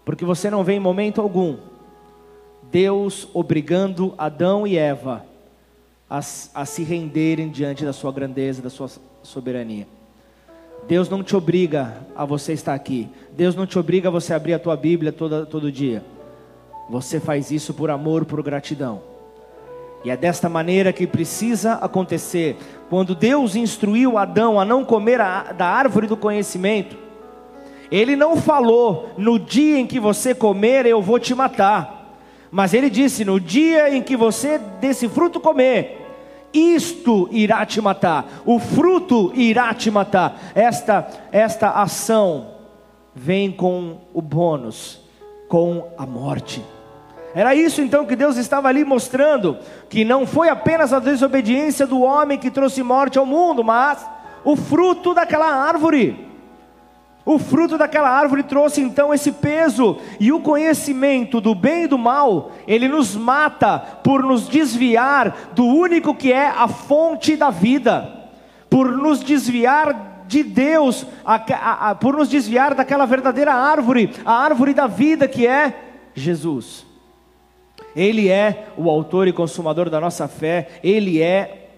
Porque 0.06 0.24
você 0.24 0.50
não 0.50 0.64
vê 0.64 0.74
em 0.74 0.80
momento 0.80 1.20
algum 1.20 1.58
Deus 2.72 3.28
obrigando 3.34 4.14
Adão 4.18 4.66
e 4.66 4.78
Eva 4.78 5.26
a, 6.10 6.20
a 6.20 6.66
se 6.66 6.84
renderem 6.84 7.50
diante 7.50 7.84
da 7.84 7.92
sua 7.92 8.12
grandeza, 8.12 8.62
da 8.62 8.70
sua 8.70 8.90
soberania. 9.24 9.88
Deus 10.88 11.10
não 11.10 11.24
te 11.24 11.36
obriga 11.36 11.98
a 12.16 12.24
você 12.26 12.54
estar 12.54 12.74
aqui. 12.74 13.10
Deus 13.36 13.56
não 13.56 13.66
te 13.66 13.78
obriga 13.78 14.08
a 14.08 14.12
você 14.12 14.34
abrir 14.34 14.54
a 14.54 14.60
tua 14.60 14.78
Bíblia 14.78 15.12
todo, 15.12 15.46
todo 15.46 15.72
dia. 15.72 16.04
Você 16.90 17.20
faz 17.20 17.52
isso 17.52 17.74
por 17.74 17.90
amor, 17.90 18.26
por 18.26 18.42
gratidão. 18.44 19.02
E 20.06 20.12
é 20.12 20.16
desta 20.16 20.48
maneira 20.48 20.94
que 20.94 21.08
precisa 21.08 21.74
acontecer. 21.74 22.58
Quando 22.92 23.16
Deus 23.16 23.56
instruiu 23.56 24.20
Adão 24.20 24.60
a 24.60 24.64
não 24.64 24.86
comer 24.86 25.20
a, 25.20 25.52
da 25.52 25.66
árvore 25.66 26.06
do 26.06 26.16
conhecimento, 26.16 26.96
Ele 27.92 28.16
não 28.16 28.38
falou: 28.38 29.10
no 29.18 29.40
dia 29.40 29.80
em 29.80 29.88
que 29.88 30.00
você 30.00 30.36
comer, 30.36 30.86
eu 30.86 31.02
vou 31.02 31.20
te 31.20 31.34
matar. 31.34 32.20
Mas 32.52 32.76
ele 32.76 32.88
disse: 32.88 33.26
No 33.26 33.40
dia 33.40 33.90
em 33.90 34.02
que 34.04 34.16
você 34.16 34.60
desse 34.80 35.10
fruto 35.10 35.40
comer, 35.40 36.06
isto 36.54 37.28
irá 37.32 37.66
te 37.66 37.82
matar, 37.82 38.44
o 38.46 38.60
fruto 38.60 39.32
irá 39.34 39.74
te 39.74 39.90
matar. 39.90 40.40
Esta, 40.54 41.08
esta 41.32 41.72
ação 41.72 42.52
vem 43.16 43.52
com 43.52 43.98
o 44.14 44.22
bônus, 44.22 45.02
com 45.50 45.88
a 45.98 46.06
morte. 46.06 46.64
Era 47.36 47.54
isso 47.54 47.82
então 47.82 48.06
que 48.06 48.16
Deus 48.16 48.38
estava 48.38 48.70
ali 48.70 48.86
mostrando: 48.86 49.58
que 49.90 50.06
não 50.06 50.26
foi 50.26 50.48
apenas 50.48 50.94
a 50.94 51.00
desobediência 51.00 51.86
do 51.86 52.02
homem 52.02 52.40
que 52.40 52.50
trouxe 52.50 52.82
morte 52.82 53.20
ao 53.20 53.26
mundo, 53.26 53.62
mas 53.62 54.08
o 54.46 54.56
fruto 54.56 55.14
daquela 55.14 55.54
árvore. 55.54 56.24
O 57.26 57.38
fruto 57.40 57.78
daquela 57.78 58.10
árvore 58.10 58.44
trouxe 58.44 58.80
então 58.80 59.14
esse 59.14 59.32
peso, 59.32 59.98
e 60.20 60.32
o 60.32 60.40
conhecimento 60.40 61.42
do 61.42 61.54
bem 61.56 61.86
e 61.86 61.88
do 61.88 61.98
mal, 61.98 62.52
ele 62.68 62.88
nos 62.88 63.16
mata 63.16 63.80
por 63.80 64.24
nos 64.24 64.48
desviar 64.48 65.36
do 65.54 65.66
único 65.66 66.14
que 66.14 66.32
é 66.32 66.48
a 66.48 66.68
fonte 66.68 67.36
da 67.36 67.50
vida, 67.50 68.30
por 68.70 68.92
nos 68.92 69.22
desviar 69.22 70.24
de 70.28 70.44
Deus, 70.44 71.06
a, 71.26 71.36
a, 71.36 71.90
a, 71.90 71.96
por 71.96 72.16
nos 72.16 72.30
desviar 72.30 72.76
daquela 72.76 73.08
verdadeira 73.08 73.54
árvore, 73.54 74.14
a 74.24 74.34
árvore 74.34 74.76
da 74.76 74.86
vida 74.86 75.28
que 75.28 75.48
é 75.48 75.74
Jesus. 76.14 76.95
Ele 77.96 78.30
é 78.30 78.68
o 78.76 78.90
autor 78.90 79.28
e 79.28 79.34
consumador 79.34 79.90
da 79.90 80.02
nossa 80.02 80.28
fé, 80.28 80.68
ele 80.84 81.22
é 81.22 81.70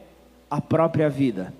a 0.49 0.59
própria 0.59 1.09
vida. 1.09 1.53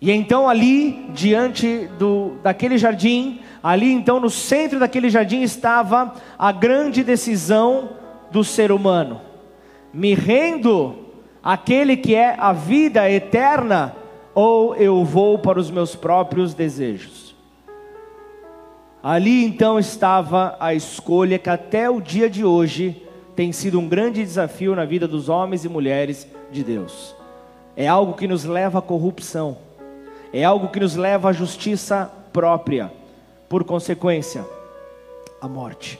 E 0.00 0.12
então 0.12 0.48
ali 0.48 1.10
diante 1.12 1.88
do 1.98 2.36
daquele 2.42 2.78
jardim, 2.78 3.40
ali 3.62 3.92
então 3.92 4.20
no 4.20 4.30
centro 4.30 4.78
daquele 4.78 5.10
jardim 5.10 5.42
estava 5.42 6.14
a 6.38 6.52
grande 6.52 7.02
decisão 7.02 7.90
do 8.30 8.44
ser 8.44 8.70
humano. 8.70 9.20
Me 9.92 10.14
rendo 10.14 10.94
àquele 11.42 11.96
que 11.96 12.14
é 12.14 12.36
a 12.38 12.52
vida 12.52 13.10
eterna 13.10 13.96
ou 14.34 14.76
eu 14.76 15.04
vou 15.04 15.38
para 15.38 15.58
os 15.58 15.68
meus 15.68 15.96
próprios 15.96 16.54
desejos. 16.54 17.34
Ali 19.02 19.44
então 19.44 19.78
estava 19.78 20.56
a 20.60 20.74
escolha 20.74 21.38
que 21.38 21.50
até 21.50 21.90
o 21.90 22.00
dia 22.00 22.30
de 22.30 22.44
hoje 22.44 23.02
tem 23.38 23.52
sido 23.52 23.78
um 23.78 23.88
grande 23.88 24.24
desafio 24.24 24.74
na 24.74 24.84
vida 24.84 25.06
dos 25.06 25.28
homens 25.28 25.64
e 25.64 25.68
mulheres 25.68 26.26
de 26.50 26.64
Deus. 26.64 27.14
É 27.76 27.86
algo 27.86 28.14
que 28.14 28.26
nos 28.26 28.44
leva 28.44 28.80
à 28.80 28.82
corrupção 28.82 29.56
é 30.32 30.44
algo 30.44 30.68
que 30.68 30.80
nos 30.80 30.94
leva 30.94 31.30
à 31.30 31.32
justiça 31.32 32.10
própria, 32.32 32.92
por 33.48 33.64
consequência, 33.64 34.44
a 35.40 35.48
morte. 35.48 35.98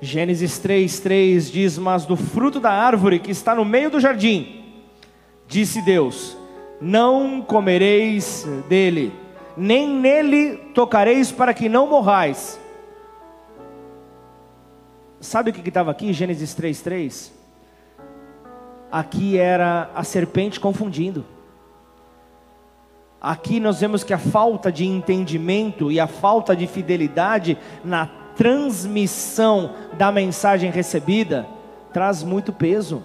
Gênesis 0.00 0.58
3:3 0.58 1.50
diz: 1.50 1.78
"Mas 1.78 2.06
do 2.06 2.16
fruto 2.16 2.60
da 2.60 2.70
árvore 2.70 3.18
que 3.18 3.30
está 3.30 3.54
no 3.54 3.64
meio 3.64 3.90
do 3.90 4.00
jardim, 4.00 4.64
disse 5.46 5.82
Deus: 5.82 6.36
Não 6.80 7.42
comereis 7.42 8.46
dele, 8.68 9.12
nem 9.56 9.88
nele 9.88 10.56
tocareis 10.74 11.30
para 11.30 11.52
que 11.52 11.68
não 11.68 11.86
morrais." 11.86 12.58
Sabe 15.20 15.50
o 15.50 15.52
que 15.52 15.66
estava 15.66 15.90
aqui, 15.90 16.12
Gênesis 16.12 16.54
3:3? 16.54 17.32
Aqui 18.92 19.38
era 19.38 19.90
a 19.94 20.04
serpente 20.04 20.60
confundindo. 20.60 21.24
Aqui 23.20 23.58
nós 23.58 23.80
vemos 23.80 24.04
que 24.04 24.12
a 24.12 24.18
falta 24.18 24.70
de 24.70 24.84
entendimento 24.84 25.90
e 25.90 25.98
a 25.98 26.06
falta 26.06 26.54
de 26.54 26.66
fidelidade 26.66 27.58
na 27.82 28.06
transmissão 28.36 29.72
da 29.96 30.12
mensagem 30.12 30.70
recebida 30.70 31.46
traz 31.92 32.22
muito 32.22 32.52
peso. 32.52 33.02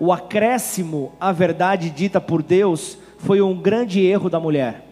O 0.00 0.12
acréscimo 0.12 1.12
à 1.20 1.30
verdade 1.30 1.90
dita 1.90 2.20
por 2.20 2.42
Deus 2.42 2.98
foi 3.18 3.40
um 3.42 3.54
grande 3.54 4.04
erro 4.04 4.30
da 4.30 4.40
mulher. 4.40 4.84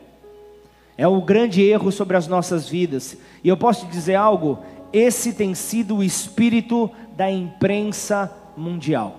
É 0.97 1.09
um 1.09 1.21
grande 1.21 1.63
erro 1.63 1.91
sobre 1.91 2.17
as 2.17 2.29
nossas 2.29 2.69
vidas. 2.69 3.17
E 3.43 3.49
eu 3.49 3.57
posso 3.57 3.87
te 3.87 3.91
dizer 3.91 4.15
algo: 4.15 4.59
esse 4.93 5.33
tem 5.33 5.55
sido 5.55 5.97
o 5.97 6.03
espírito 6.03 6.91
da 7.17 7.31
imprensa 7.31 8.31
mundial. 8.57 9.17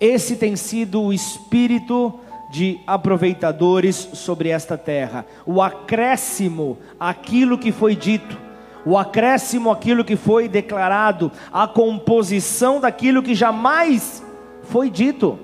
Esse 0.00 0.36
tem 0.36 0.56
sido 0.56 1.02
o 1.02 1.12
espírito 1.12 2.18
de 2.50 2.80
aproveitadores 2.86 3.96
sobre 4.14 4.48
esta 4.48 4.76
terra. 4.76 5.24
O 5.46 5.62
acréscimo 5.62 6.78
aquilo 6.98 7.56
que 7.56 7.70
foi 7.70 7.94
dito, 7.94 8.36
o 8.84 8.98
acréscimo 8.98 9.70
aquilo 9.70 10.04
que 10.04 10.16
foi 10.16 10.48
declarado, 10.48 11.30
a 11.52 11.66
composição 11.68 12.80
daquilo 12.80 13.22
que 13.22 13.34
jamais 13.34 14.22
foi 14.64 14.90
dito. 14.90 15.38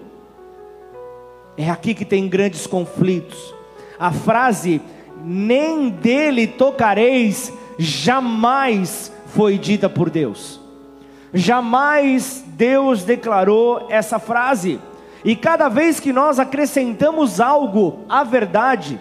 É 1.57 1.71
aqui 1.71 1.95
que 1.95 2.05
tem 2.05 2.29
grandes 2.29 2.67
conflitos. 2.67 3.55
A 3.99 4.13
frase 4.13 4.81
nem 5.25 5.89
dele 5.89 6.47
tocareis 6.47 7.53
jamais 7.79 9.13
foi 9.35 9.59
dita 9.59 9.89
por 9.89 10.11
Deus. 10.11 10.61
Jamais 11.33 12.45
Deus 12.47 13.05
declarou 13.05 13.87
essa 13.91 14.19
frase. 14.19 14.81
E 15.25 15.37
cada 15.37 15.69
vez 15.69 16.01
que 16.01 16.13
nós 16.13 16.39
acrescentamos 16.39 17.41
algo 17.41 18.01
à 18.09 18.25
verdade, 18.25 19.01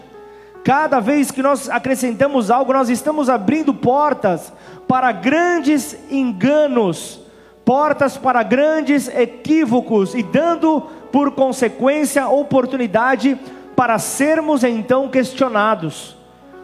cada 0.63 1.00
vez 1.00 1.32
que 1.32 1.42
nós 1.42 1.70
acrescentamos 1.70 2.52
algo, 2.52 2.74
nós 2.74 2.90
estamos 2.90 3.30
abrindo 3.30 3.74
portas 3.74 4.52
para 4.88 5.12
grandes 5.12 5.98
enganos, 6.10 7.22
portas 7.63 8.18
para 8.18 8.44
grandes 8.44 9.08
equívocos 9.08 10.13
e 10.16 10.24
dando 10.24 10.82
por 11.12 11.32
consequência 11.32 12.28
oportunidade 12.28 13.40
para 13.76 14.00
sermos 14.00 14.63
então 14.63 15.08
questionados, 15.08 16.18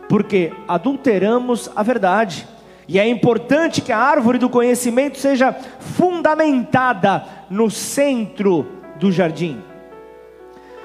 porque 0.10 0.52
adulteramos 0.68 1.70
a 1.76 1.84
verdade. 1.84 2.48
E 2.88 3.00
é 3.00 3.08
importante 3.08 3.82
que 3.82 3.92
a 3.92 3.98
árvore 3.98 4.38
do 4.38 4.50
conhecimento 4.50 5.18
seja 5.18 5.54
fundamentada 5.80 7.26
no 7.50 7.70
centro 7.70 8.68
do 9.00 9.12
jardim. 9.12 9.62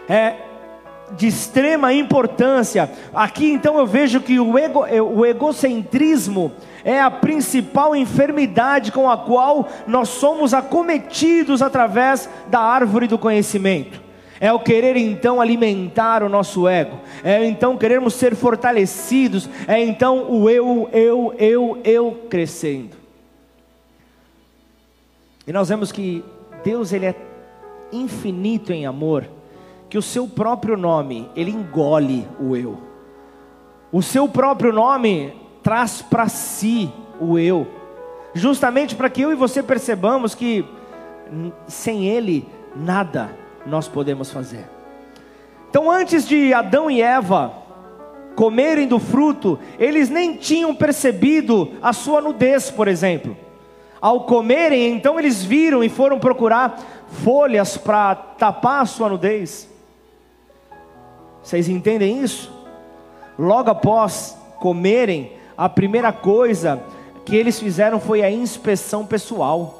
É 0.08 0.34
de 1.16 1.26
extrema 1.26 1.92
importância. 1.92 2.90
Aqui 3.14 3.50
então 3.50 3.78
eu 3.78 3.86
vejo 3.86 4.20
que 4.20 4.38
o, 4.38 4.58
ego, 4.58 4.84
é, 4.86 5.00
o 5.00 5.24
egocentrismo 5.24 6.52
é 6.84 7.00
a 7.00 7.10
principal 7.10 7.96
enfermidade 7.96 8.92
com 8.92 9.10
a 9.10 9.16
qual 9.16 9.68
nós 9.86 10.08
somos 10.10 10.52
acometidos 10.52 11.62
através 11.62 12.28
da 12.48 12.60
árvore 12.60 13.06
do 13.06 13.18
conhecimento. 13.18 14.07
É 14.40 14.52
o 14.52 14.60
querer 14.60 14.96
então 14.96 15.40
alimentar 15.40 16.22
o 16.22 16.28
nosso 16.28 16.68
ego, 16.68 16.98
é 17.24 17.44
então 17.44 17.76
querermos 17.76 18.14
ser 18.14 18.36
fortalecidos, 18.36 19.48
é 19.66 19.82
então 19.82 20.30
o 20.30 20.48
eu, 20.48 20.88
eu, 20.92 21.34
eu, 21.38 21.80
eu 21.84 22.26
crescendo. 22.30 22.96
E 25.44 25.52
nós 25.52 25.68
vemos 25.68 25.90
que 25.90 26.24
Deus 26.62 26.92
ele 26.92 27.06
é 27.06 27.14
infinito 27.90 28.72
em 28.72 28.86
amor, 28.86 29.28
que 29.88 29.98
o 29.98 30.02
seu 30.02 30.28
próprio 30.28 30.76
nome, 30.76 31.28
ele 31.34 31.50
engole 31.50 32.28
o 32.38 32.54
eu. 32.54 32.78
O 33.90 34.02
seu 34.02 34.28
próprio 34.28 34.72
nome 34.72 35.32
traz 35.62 36.02
para 36.02 36.28
si 36.28 36.92
o 37.18 37.38
eu, 37.38 37.66
justamente 38.34 38.94
para 38.94 39.10
que 39.10 39.22
eu 39.22 39.32
e 39.32 39.34
você 39.34 39.62
percebamos 39.62 40.34
que 40.34 40.64
sem 41.66 42.06
ele 42.06 42.46
nada 42.76 43.30
nós 43.68 43.86
podemos 43.86 44.30
fazer. 44.30 44.66
Então, 45.70 45.90
antes 45.90 46.26
de 46.26 46.52
Adão 46.54 46.90
e 46.90 47.02
Eva 47.02 47.52
comerem 48.34 48.86
do 48.86 48.98
fruto, 48.98 49.58
eles 49.78 50.08
nem 50.08 50.36
tinham 50.36 50.74
percebido 50.74 51.72
a 51.82 51.92
sua 51.92 52.20
nudez, 52.20 52.70
por 52.70 52.88
exemplo. 52.88 53.36
Ao 54.00 54.24
comerem, 54.24 54.92
então 54.92 55.18
eles 55.18 55.42
viram 55.42 55.82
e 55.82 55.88
foram 55.88 56.18
procurar 56.18 56.80
folhas 57.24 57.76
para 57.76 58.14
tapar 58.14 58.82
a 58.82 58.86
sua 58.86 59.08
nudez. 59.08 59.68
Vocês 61.42 61.68
entendem 61.68 62.22
isso? 62.22 62.52
Logo 63.38 63.70
após 63.70 64.38
comerem, 64.60 65.32
a 65.56 65.68
primeira 65.68 66.12
coisa 66.12 66.82
que 67.24 67.34
eles 67.34 67.58
fizeram 67.58 67.98
foi 67.98 68.22
a 68.22 68.30
inspeção 68.30 69.04
pessoal. 69.04 69.77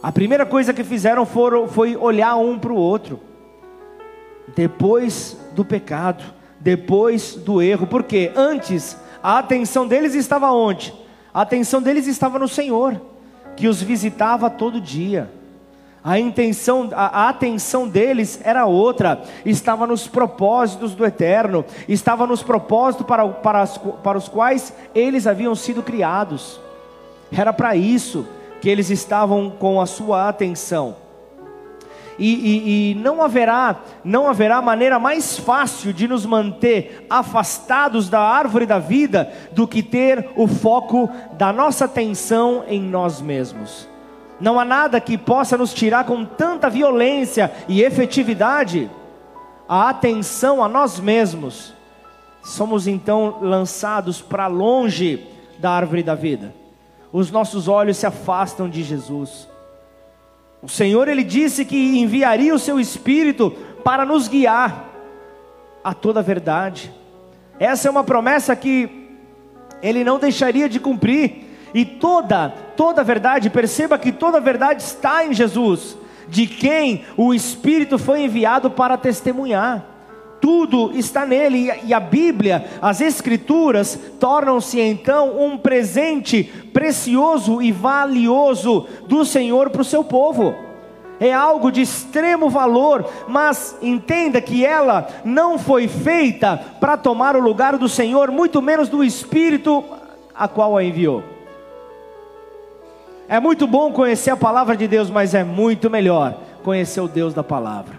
A 0.00 0.12
primeira 0.12 0.46
coisa 0.46 0.72
que 0.72 0.84
fizeram 0.84 1.26
foram, 1.26 1.66
foi 1.66 1.96
olhar 1.96 2.36
um 2.36 2.56
para 2.58 2.72
o 2.72 2.76
outro. 2.76 3.18
Depois 4.54 5.36
do 5.52 5.64
pecado, 5.64 6.22
depois 6.60 7.34
do 7.34 7.60
erro, 7.60 7.86
porque 7.86 8.30
antes 8.36 8.96
a 9.22 9.38
atenção 9.38 9.88
deles 9.88 10.14
estava 10.14 10.52
onde? 10.52 10.94
A 11.34 11.42
atenção 11.42 11.82
deles 11.82 12.06
estava 12.06 12.38
no 12.38 12.48
Senhor, 12.48 13.00
que 13.56 13.66
os 13.66 13.82
visitava 13.82 14.48
todo 14.48 14.80
dia. 14.80 15.30
A 16.02 16.18
intenção, 16.18 16.88
a, 16.92 17.24
a, 17.24 17.28
atenção 17.28 17.88
deles 17.88 18.40
era 18.44 18.66
outra, 18.66 19.20
estava 19.44 19.84
nos 19.84 20.06
propósitos 20.06 20.94
do 20.94 21.04
eterno, 21.04 21.64
estava 21.88 22.24
nos 22.24 22.40
propósitos 22.40 23.04
para, 23.04 23.28
para, 23.28 23.62
as, 23.62 23.76
para 23.76 24.16
os 24.16 24.28
quais 24.28 24.72
eles 24.94 25.26
haviam 25.26 25.56
sido 25.56 25.82
criados. 25.82 26.60
Era 27.32 27.52
para 27.52 27.74
isso 27.74 28.24
que 28.60 28.68
eles 28.68 28.90
estavam 28.90 29.50
com 29.50 29.80
a 29.80 29.86
sua 29.86 30.28
atenção. 30.28 30.96
E, 32.18 32.34
e, 32.34 32.90
e, 32.90 32.94
não 32.96 33.22
haverá, 33.22 33.76
não 34.02 34.28
haverá 34.28 34.60
maneira 34.60 34.98
mais 34.98 35.38
fácil 35.38 35.92
de 35.92 36.08
nos 36.08 36.26
manter 36.26 37.06
afastados 37.08 38.08
da 38.08 38.18
árvore 38.18 38.66
da 38.66 38.80
vida 38.80 39.32
do 39.52 39.68
que 39.68 39.84
ter 39.84 40.28
o 40.34 40.48
foco 40.48 41.08
da 41.34 41.52
nossa 41.52 41.84
atenção 41.84 42.64
em 42.66 42.80
nós 42.80 43.20
mesmos. 43.20 43.88
Não 44.40 44.58
há 44.58 44.64
nada 44.64 45.00
que 45.00 45.16
possa 45.16 45.56
nos 45.56 45.72
tirar 45.72 46.04
com 46.04 46.24
tanta 46.24 46.68
violência 46.68 47.52
e 47.68 47.82
efetividade 47.82 48.90
a 49.68 49.90
atenção 49.90 50.64
a 50.64 50.68
nós 50.68 50.98
mesmos, 50.98 51.74
somos 52.42 52.88
então 52.88 53.38
lançados 53.40 54.22
para 54.22 54.46
longe 54.46 55.26
da 55.58 55.70
árvore 55.70 56.02
da 56.02 56.14
vida. 56.14 56.54
Os 57.12 57.30
nossos 57.30 57.68
olhos 57.68 57.96
se 57.96 58.06
afastam 58.06 58.68
de 58.68 58.82
Jesus. 58.82 59.48
O 60.62 60.68
Senhor 60.68 61.08
ele 61.08 61.22
disse 61.22 61.64
que 61.64 61.98
enviaria 61.98 62.54
o 62.54 62.58
seu 62.58 62.80
espírito 62.80 63.50
para 63.84 64.04
nos 64.04 64.28
guiar 64.28 64.86
a 65.82 65.94
toda 65.94 66.20
a 66.20 66.22
verdade. 66.22 66.92
Essa 67.58 67.88
é 67.88 67.90
uma 67.90 68.04
promessa 68.04 68.54
que 68.54 69.08
ele 69.82 70.04
não 70.04 70.18
deixaria 70.18 70.68
de 70.68 70.80
cumprir. 70.80 71.46
E 71.74 71.84
toda, 71.84 72.48
toda 72.76 73.02
a 73.02 73.04
verdade, 73.04 73.50
perceba 73.50 73.98
que 73.98 74.10
toda 74.10 74.38
a 74.38 74.40
verdade 74.40 74.82
está 74.82 75.24
em 75.24 75.34
Jesus, 75.34 75.96
de 76.28 76.46
quem 76.46 77.04
o 77.16 77.34
Espírito 77.34 77.98
foi 77.98 78.22
enviado 78.22 78.70
para 78.70 78.96
testemunhar. 78.96 79.84
Tudo 80.40 80.92
está 80.94 81.26
nele, 81.26 81.70
e 81.84 81.92
a 81.92 82.00
Bíblia, 82.00 82.64
as 82.80 83.00
Escrituras, 83.00 83.98
tornam-se 84.20 84.80
então 84.80 85.40
um 85.44 85.58
presente 85.58 86.44
precioso 86.72 87.60
e 87.60 87.72
valioso 87.72 88.86
do 89.06 89.24
Senhor 89.24 89.70
para 89.70 89.82
o 89.82 89.84
seu 89.84 90.04
povo 90.04 90.68
é 91.20 91.32
algo 91.32 91.70
de 91.70 91.82
extremo 91.82 92.48
valor, 92.48 93.04
mas 93.26 93.76
entenda 93.82 94.40
que 94.40 94.64
ela 94.64 95.08
não 95.24 95.58
foi 95.58 95.88
feita 95.88 96.56
para 96.78 96.96
tomar 96.96 97.36
o 97.36 97.40
lugar 97.40 97.76
do 97.76 97.88
Senhor, 97.88 98.30
muito 98.30 98.62
menos 98.62 98.88
do 98.88 99.02
Espírito 99.02 99.84
a 100.34 100.46
qual 100.46 100.76
a 100.76 100.84
enviou. 100.84 101.22
É 103.28 103.40
muito 103.40 103.66
bom 103.66 103.92
conhecer 103.92 104.30
a 104.30 104.36
palavra 104.36 104.76
de 104.76 104.86
Deus, 104.86 105.10
mas 105.10 105.34
é 105.34 105.44
muito 105.44 105.90
melhor 105.90 106.34
conhecer 106.62 107.00
o 107.00 107.08
Deus 107.08 107.34
da 107.34 107.42
palavra. 107.42 107.97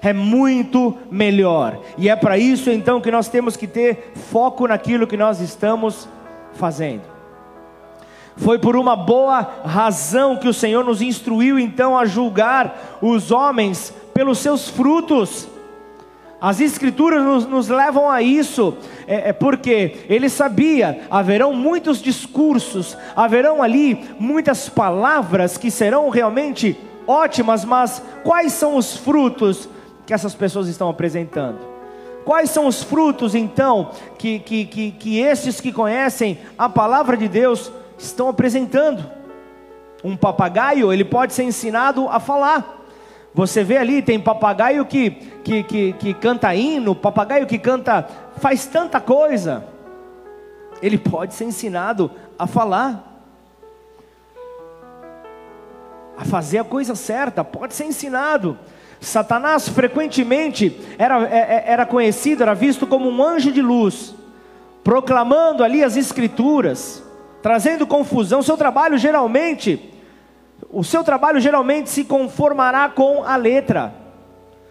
É 0.00 0.12
muito 0.12 0.96
melhor, 1.10 1.80
e 1.96 2.08
é 2.08 2.14
para 2.14 2.38
isso 2.38 2.70
então 2.70 3.00
que 3.00 3.10
nós 3.10 3.28
temos 3.28 3.56
que 3.56 3.66
ter 3.66 4.12
foco 4.30 4.66
naquilo 4.68 5.06
que 5.06 5.16
nós 5.16 5.40
estamos 5.40 6.08
fazendo. 6.54 7.02
Foi 8.36 8.58
por 8.58 8.76
uma 8.76 8.94
boa 8.94 9.40
razão 9.64 10.36
que 10.36 10.48
o 10.48 10.54
Senhor 10.54 10.84
nos 10.84 11.02
instruiu 11.02 11.58
então 11.58 11.98
a 11.98 12.06
julgar 12.06 12.98
os 13.02 13.32
homens 13.32 13.92
pelos 14.14 14.38
seus 14.38 14.68
frutos. 14.68 15.48
As 16.40 16.60
Escrituras 16.60 17.24
nos, 17.24 17.46
nos 17.46 17.68
levam 17.68 18.08
a 18.08 18.22
isso, 18.22 18.76
é, 19.08 19.30
é, 19.30 19.32
porque 19.32 20.06
ele 20.08 20.28
sabia: 20.28 21.00
haverão 21.10 21.52
muitos 21.52 22.00
discursos, 22.00 22.96
haverão 23.16 23.60
ali 23.60 24.08
muitas 24.20 24.68
palavras 24.68 25.56
que 25.58 25.68
serão 25.68 26.08
realmente 26.08 26.78
ótimas, 27.08 27.64
mas 27.64 28.00
quais 28.22 28.52
são 28.52 28.76
os 28.76 28.96
frutos 28.96 29.68
que 30.08 30.14
essas 30.14 30.34
pessoas 30.34 30.68
estão 30.68 30.88
apresentando? 30.88 31.58
Quais 32.24 32.48
são 32.48 32.66
os 32.66 32.82
frutos 32.82 33.34
então 33.34 33.90
que, 34.16 34.38
que, 34.38 34.64
que, 34.64 34.90
que 34.92 35.18
esses 35.20 35.60
que 35.60 35.70
conhecem 35.70 36.38
a 36.56 36.66
palavra 36.66 37.14
de 37.14 37.28
Deus 37.28 37.70
estão 37.98 38.26
apresentando. 38.26 39.04
Um 40.02 40.16
papagaio, 40.16 40.90
ele 40.94 41.04
pode 41.04 41.34
ser 41.34 41.42
ensinado 41.42 42.08
a 42.08 42.18
falar. 42.18 42.86
Você 43.34 43.62
vê 43.62 43.76
ali, 43.76 44.00
tem 44.00 44.18
papagaio 44.18 44.86
que, 44.86 45.10
que, 45.44 45.62
que, 45.64 45.92
que 45.92 46.14
canta 46.14 46.54
hino, 46.54 46.94
papagaio 46.94 47.46
que 47.46 47.58
canta, 47.58 48.08
faz 48.38 48.64
tanta 48.64 49.02
coisa. 49.02 49.62
Ele 50.80 50.96
pode 50.96 51.34
ser 51.34 51.44
ensinado 51.44 52.10
a 52.38 52.46
falar. 52.46 53.04
A 56.16 56.24
fazer 56.24 56.60
a 56.60 56.64
coisa 56.64 56.94
certa, 56.94 57.44
pode 57.44 57.74
ser 57.74 57.84
ensinado. 57.84 58.58
Satanás 59.00 59.68
frequentemente 59.68 60.76
era, 60.98 61.22
é, 61.28 61.38
é, 61.38 61.64
era 61.66 61.86
conhecido, 61.86 62.42
era 62.42 62.54
visto 62.54 62.86
como 62.86 63.08
um 63.08 63.22
anjo 63.22 63.52
de 63.52 63.62
luz, 63.62 64.14
proclamando 64.82 65.62
ali 65.62 65.84
as 65.84 65.96
escrituras 65.96 67.02
trazendo 67.42 67.86
confusão. 67.86 68.42
Seu 68.42 68.56
trabalho 68.56 68.98
geralmente, 68.98 69.92
o 70.70 70.82
seu 70.82 71.04
trabalho 71.04 71.40
geralmente 71.40 71.90
se 71.90 72.04
conformará 72.04 72.88
com 72.88 73.24
a 73.24 73.36
letra 73.36 74.07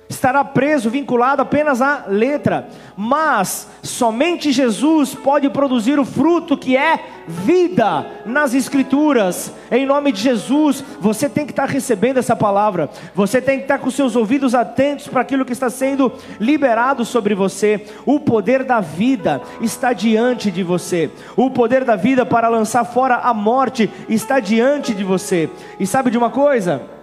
estará 0.09 0.43
preso, 0.43 0.89
vinculado 0.89 1.41
apenas 1.41 1.81
à 1.81 2.05
letra, 2.07 2.69
mas 2.95 3.67
somente 3.83 4.51
Jesus 4.51 5.13
pode 5.13 5.49
produzir 5.49 5.99
o 5.99 6.05
fruto 6.05 6.57
que 6.57 6.77
é 6.77 6.99
vida 7.27 8.05
nas 8.25 8.53
Escrituras. 8.53 9.51
Em 9.69 9.85
nome 9.85 10.11
de 10.11 10.21
Jesus, 10.21 10.83
você 10.99 11.27
tem 11.27 11.45
que 11.45 11.51
estar 11.51 11.67
recebendo 11.67 12.17
essa 12.17 12.35
palavra, 12.35 12.89
você 13.13 13.41
tem 13.41 13.57
que 13.57 13.63
estar 13.65 13.79
com 13.79 13.91
seus 13.91 14.15
ouvidos 14.15 14.55
atentos 14.55 15.07
para 15.07 15.21
aquilo 15.21 15.45
que 15.45 15.53
está 15.53 15.69
sendo 15.69 16.11
liberado 16.39 17.03
sobre 17.03 17.35
você. 17.35 17.85
O 18.05 18.19
poder 18.19 18.63
da 18.63 18.79
vida 18.79 19.41
está 19.61 19.91
diante 19.91 20.49
de 20.49 20.63
você, 20.63 21.11
o 21.35 21.49
poder 21.49 21.83
da 21.83 21.95
vida 21.95 22.25
para 22.25 22.47
lançar 22.47 22.85
fora 22.85 23.15
a 23.15 23.33
morte 23.33 23.89
está 24.07 24.39
diante 24.39 24.93
de 24.93 25.03
você. 25.03 25.49
E 25.79 25.85
sabe 25.85 26.09
de 26.09 26.17
uma 26.17 26.29
coisa? 26.29 26.96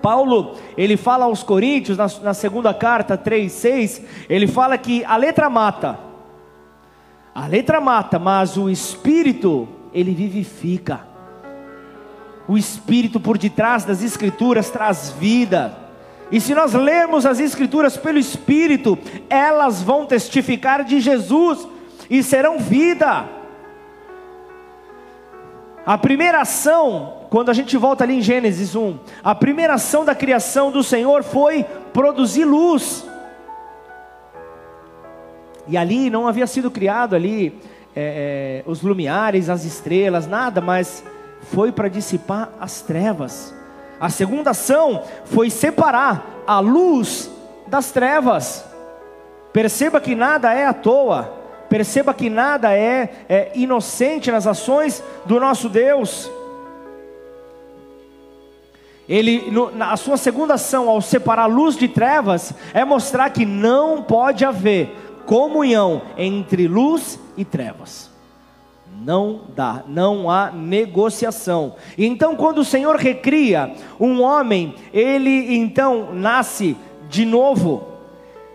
Paulo, 0.00 0.54
ele 0.76 0.96
fala 0.96 1.24
aos 1.24 1.42
Coríntios, 1.42 1.96
na, 1.98 2.06
na 2.22 2.34
segunda 2.34 2.72
carta 2.72 3.16
3, 3.16 3.50
6, 3.50 4.02
ele 4.28 4.46
fala 4.46 4.78
que 4.78 5.04
a 5.04 5.16
letra 5.16 5.50
mata, 5.50 5.98
a 7.34 7.46
letra 7.46 7.80
mata, 7.80 8.18
mas 8.18 8.56
o 8.56 8.70
Espírito, 8.70 9.68
ele 9.92 10.12
vivifica. 10.12 11.00
O 12.48 12.56
Espírito 12.56 13.18
por 13.18 13.36
detrás 13.36 13.84
das 13.84 14.02
Escrituras 14.02 14.70
traz 14.70 15.10
vida. 15.18 15.76
E 16.30 16.40
se 16.40 16.54
nós 16.54 16.72
lermos 16.72 17.26
as 17.26 17.40
Escrituras 17.40 17.96
pelo 17.96 18.18
Espírito, 18.18 18.98
elas 19.28 19.82
vão 19.82 20.06
testificar 20.06 20.84
de 20.84 21.00
Jesus 21.00 21.68
e 22.08 22.22
serão 22.22 22.58
vida. 22.58 23.28
A 25.84 25.96
primeira 25.96 26.40
ação 26.40 27.15
quando 27.28 27.50
a 27.50 27.52
gente 27.54 27.76
volta 27.76 28.04
ali 28.04 28.18
em 28.18 28.22
Gênesis 28.22 28.74
1, 28.74 28.98
a 29.22 29.34
primeira 29.34 29.74
ação 29.74 30.04
da 30.04 30.14
criação 30.14 30.70
do 30.70 30.82
Senhor 30.82 31.22
foi 31.22 31.64
produzir 31.92 32.44
luz. 32.44 33.04
E 35.68 35.76
ali 35.76 36.08
não 36.10 36.28
havia 36.28 36.46
sido 36.46 36.70
criado 36.70 37.16
ali 37.16 37.58
é, 37.94 38.62
é, 38.64 38.70
os 38.70 38.82
lumiares, 38.82 39.48
as 39.48 39.64
estrelas, 39.64 40.26
nada, 40.26 40.60
mas 40.60 41.02
foi 41.52 41.72
para 41.72 41.88
dissipar 41.88 42.50
as 42.60 42.80
trevas. 42.82 43.54
A 43.98 44.10
segunda 44.10 44.50
ação 44.50 45.02
foi 45.24 45.50
separar 45.50 46.42
a 46.46 46.60
luz 46.60 47.30
das 47.66 47.90
trevas. 47.90 48.64
Perceba 49.52 50.00
que 50.00 50.14
nada 50.14 50.52
é 50.52 50.66
à 50.66 50.74
toa. 50.74 51.32
Perceba 51.68 52.14
que 52.14 52.30
nada 52.30 52.72
é, 52.72 53.10
é 53.28 53.52
inocente 53.54 54.30
nas 54.30 54.46
ações 54.46 55.02
do 55.24 55.40
nosso 55.40 55.68
Deus. 55.68 56.30
Ele, 59.08 59.50
no, 59.50 59.70
a 59.80 59.96
sua 59.96 60.16
segunda 60.16 60.54
ação, 60.54 60.88
ao 60.88 61.00
separar 61.00 61.46
luz 61.46 61.76
de 61.76 61.86
trevas, 61.86 62.52
é 62.74 62.84
mostrar 62.84 63.30
que 63.30 63.46
não 63.46 64.02
pode 64.02 64.44
haver 64.44 64.96
comunhão 65.24 66.02
entre 66.16 66.66
luz 66.66 67.18
e 67.36 67.44
trevas. 67.44 68.10
Não 69.02 69.42
dá, 69.54 69.82
não 69.86 70.30
há 70.30 70.50
negociação. 70.50 71.74
Então, 71.96 72.34
quando 72.34 72.58
o 72.58 72.64
Senhor 72.64 72.96
recria 72.96 73.74
um 74.00 74.22
homem, 74.22 74.74
ele 74.92 75.54
então 75.56 76.12
nasce 76.12 76.76
de 77.08 77.24
novo. 77.24 77.96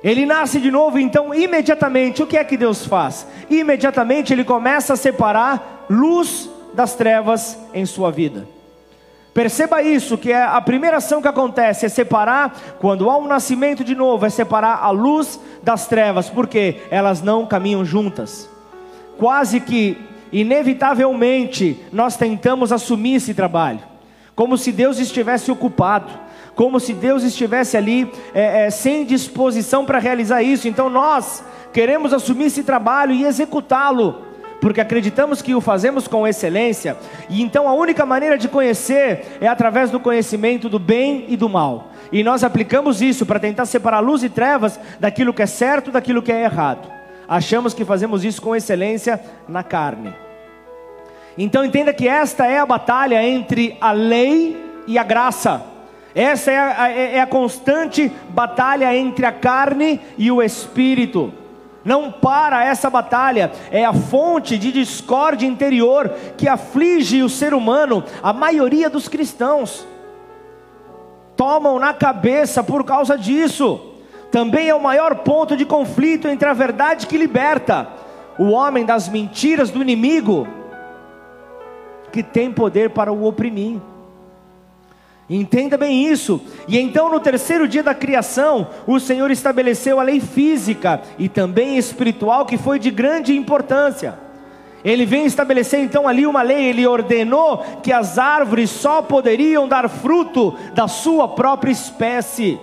Ele 0.03 0.25
nasce 0.25 0.59
de 0.59 0.71
novo, 0.71 0.97
então 0.97 1.33
imediatamente 1.33 2.23
o 2.23 2.27
que 2.27 2.35
é 2.35 2.43
que 2.43 2.57
Deus 2.57 2.85
faz? 2.85 3.27
Imediatamente 3.49 4.33
ele 4.33 4.43
começa 4.43 4.93
a 4.93 4.97
separar 4.97 5.85
luz 5.87 6.49
das 6.73 6.95
trevas 6.95 7.57
em 7.71 7.85
sua 7.85 8.11
vida. 8.11 8.47
Perceba 9.33 9.81
isso, 9.81 10.17
que 10.17 10.31
é 10.31 10.43
a 10.43 10.59
primeira 10.59 10.97
ação 10.97 11.21
que 11.21 11.27
acontece 11.27 11.85
é 11.85 11.89
separar, 11.89 12.53
quando 12.79 13.09
há 13.09 13.17
um 13.17 13.27
nascimento 13.27 13.81
de 13.81 13.95
novo, 13.95 14.25
é 14.25 14.29
separar 14.29 14.79
a 14.83 14.89
luz 14.89 15.39
das 15.63 15.87
trevas, 15.87 16.29
porque 16.29 16.81
elas 16.91 17.21
não 17.21 17.45
caminham 17.45 17.85
juntas. 17.85 18.49
Quase 19.17 19.61
que 19.61 19.97
inevitavelmente 20.33 21.79
nós 21.93 22.17
tentamos 22.17 22.73
assumir 22.73 23.15
esse 23.15 23.33
trabalho, 23.33 23.79
como 24.35 24.57
se 24.57 24.69
Deus 24.71 24.99
estivesse 24.99 25.49
ocupado, 25.49 26.11
como 26.53 26.77
se 26.77 26.93
Deus 26.93 27.23
estivesse 27.23 27.77
ali 27.77 28.11
é, 28.33 28.65
é, 28.65 28.69
sem 28.69 29.05
disposição 29.05 29.85
para 29.85 29.99
realizar 29.99 30.43
isso. 30.43 30.67
Então 30.67 30.89
nós 30.89 31.41
queremos 31.71 32.13
assumir 32.13 32.45
esse 32.45 32.63
trabalho 32.63 33.13
e 33.13 33.23
executá-lo 33.23 34.30
porque 34.61 34.79
acreditamos 34.79 35.41
que 35.41 35.55
o 35.55 35.59
fazemos 35.59 36.07
com 36.07 36.27
excelência, 36.27 36.95
e 37.27 37.41
então 37.41 37.67
a 37.67 37.73
única 37.73 38.05
maneira 38.05 38.37
de 38.37 38.47
conhecer 38.47 39.25
é 39.41 39.47
através 39.47 39.89
do 39.89 39.99
conhecimento 39.99 40.69
do 40.69 40.77
bem 40.77 41.25
e 41.27 41.35
do 41.35 41.49
mal. 41.49 41.89
E 42.11 42.23
nós 42.23 42.43
aplicamos 42.43 43.01
isso 43.01 43.25
para 43.25 43.39
tentar 43.39 43.65
separar 43.65 43.99
luz 43.99 44.23
e 44.23 44.29
trevas 44.29 44.79
daquilo 44.99 45.33
que 45.33 45.41
é 45.41 45.47
certo 45.47 45.91
daquilo 45.91 46.21
que 46.21 46.31
é 46.31 46.43
errado. 46.43 46.87
Achamos 47.27 47.73
que 47.73 47.83
fazemos 47.83 48.23
isso 48.23 48.41
com 48.41 48.55
excelência 48.55 49.19
na 49.47 49.63
carne. 49.63 50.13
Então 51.37 51.65
entenda 51.65 51.93
que 51.93 52.07
esta 52.07 52.45
é 52.45 52.59
a 52.59 52.65
batalha 52.65 53.23
entre 53.23 53.77
a 53.81 53.91
lei 53.91 54.63
e 54.85 54.97
a 54.97 55.03
graça. 55.03 55.63
Essa 56.13 56.51
é 56.51 56.57
a, 56.57 56.91
é, 56.91 57.15
é 57.15 57.21
a 57.21 57.25
constante 57.25 58.11
batalha 58.29 58.95
entre 58.95 59.25
a 59.25 59.31
carne 59.31 59.99
e 60.17 60.29
o 60.29 60.41
espírito. 60.41 61.33
Não 61.83 62.11
para 62.11 62.63
essa 62.63 62.89
batalha, 62.89 63.51
é 63.71 63.83
a 63.83 63.93
fonte 63.93 64.57
de 64.57 64.71
discórdia 64.71 65.47
interior 65.47 66.09
que 66.37 66.47
aflige 66.47 67.23
o 67.23 67.29
ser 67.29 67.53
humano, 67.53 68.03
a 68.21 68.31
maioria 68.31 68.89
dos 68.89 69.07
cristãos. 69.07 69.87
Tomam 71.35 71.79
na 71.79 71.93
cabeça 71.93 72.63
por 72.63 72.83
causa 72.83 73.17
disso. 73.17 73.79
Também 74.31 74.69
é 74.69 74.75
o 74.75 74.81
maior 74.81 75.15
ponto 75.15 75.57
de 75.57 75.65
conflito 75.65 76.27
entre 76.27 76.47
a 76.47 76.53
verdade 76.53 77.07
que 77.07 77.17
liberta, 77.17 77.87
o 78.37 78.51
homem 78.51 78.85
das 78.85 79.09
mentiras 79.09 79.71
do 79.71 79.81
inimigo, 79.81 80.47
que 82.11 82.21
tem 82.21 82.51
poder 82.51 82.91
para 82.91 83.11
o 83.11 83.25
oprimir. 83.25 83.79
Entenda 85.33 85.77
bem 85.77 86.11
isso. 86.11 86.41
E 86.67 86.77
então, 86.77 87.09
no 87.09 87.17
terceiro 87.17 87.65
dia 87.65 87.81
da 87.81 87.95
criação, 87.95 88.67
o 88.85 88.99
Senhor 88.99 89.31
estabeleceu 89.31 89.97
a 89.97 90.03
lei 90.03 90.19
física 90.19 91.01
e 91.17 91.29
também 91.29 91.77
espiritual 91.77 92.45
que 92.45 92.57
foi 92.57 92.77
de 92.77 92.91
grande 92.91 93.33
importância. 93.33 94.19
Ele 94.83 95.05
vem 95.05 95.25
estabelecer 95.25 95.79
então 95.79 96.05
ali 96.05 96.25
uma 96.27 96.41
lei, 96.41 96.65
ele 96.65 96.85
ordenou 96.85 97.59
que 97.81 97.93
as 97.93 98.17
árvores 98.17 98.69
só 98.69 99.01
poderiam 99.01 99.69
dar 99.69 99.87
fruto 99.87 100.53
da 100.73 100.89
sua 100.89 101.29
própria 101.29 101.71
espécie. 101.71 102.59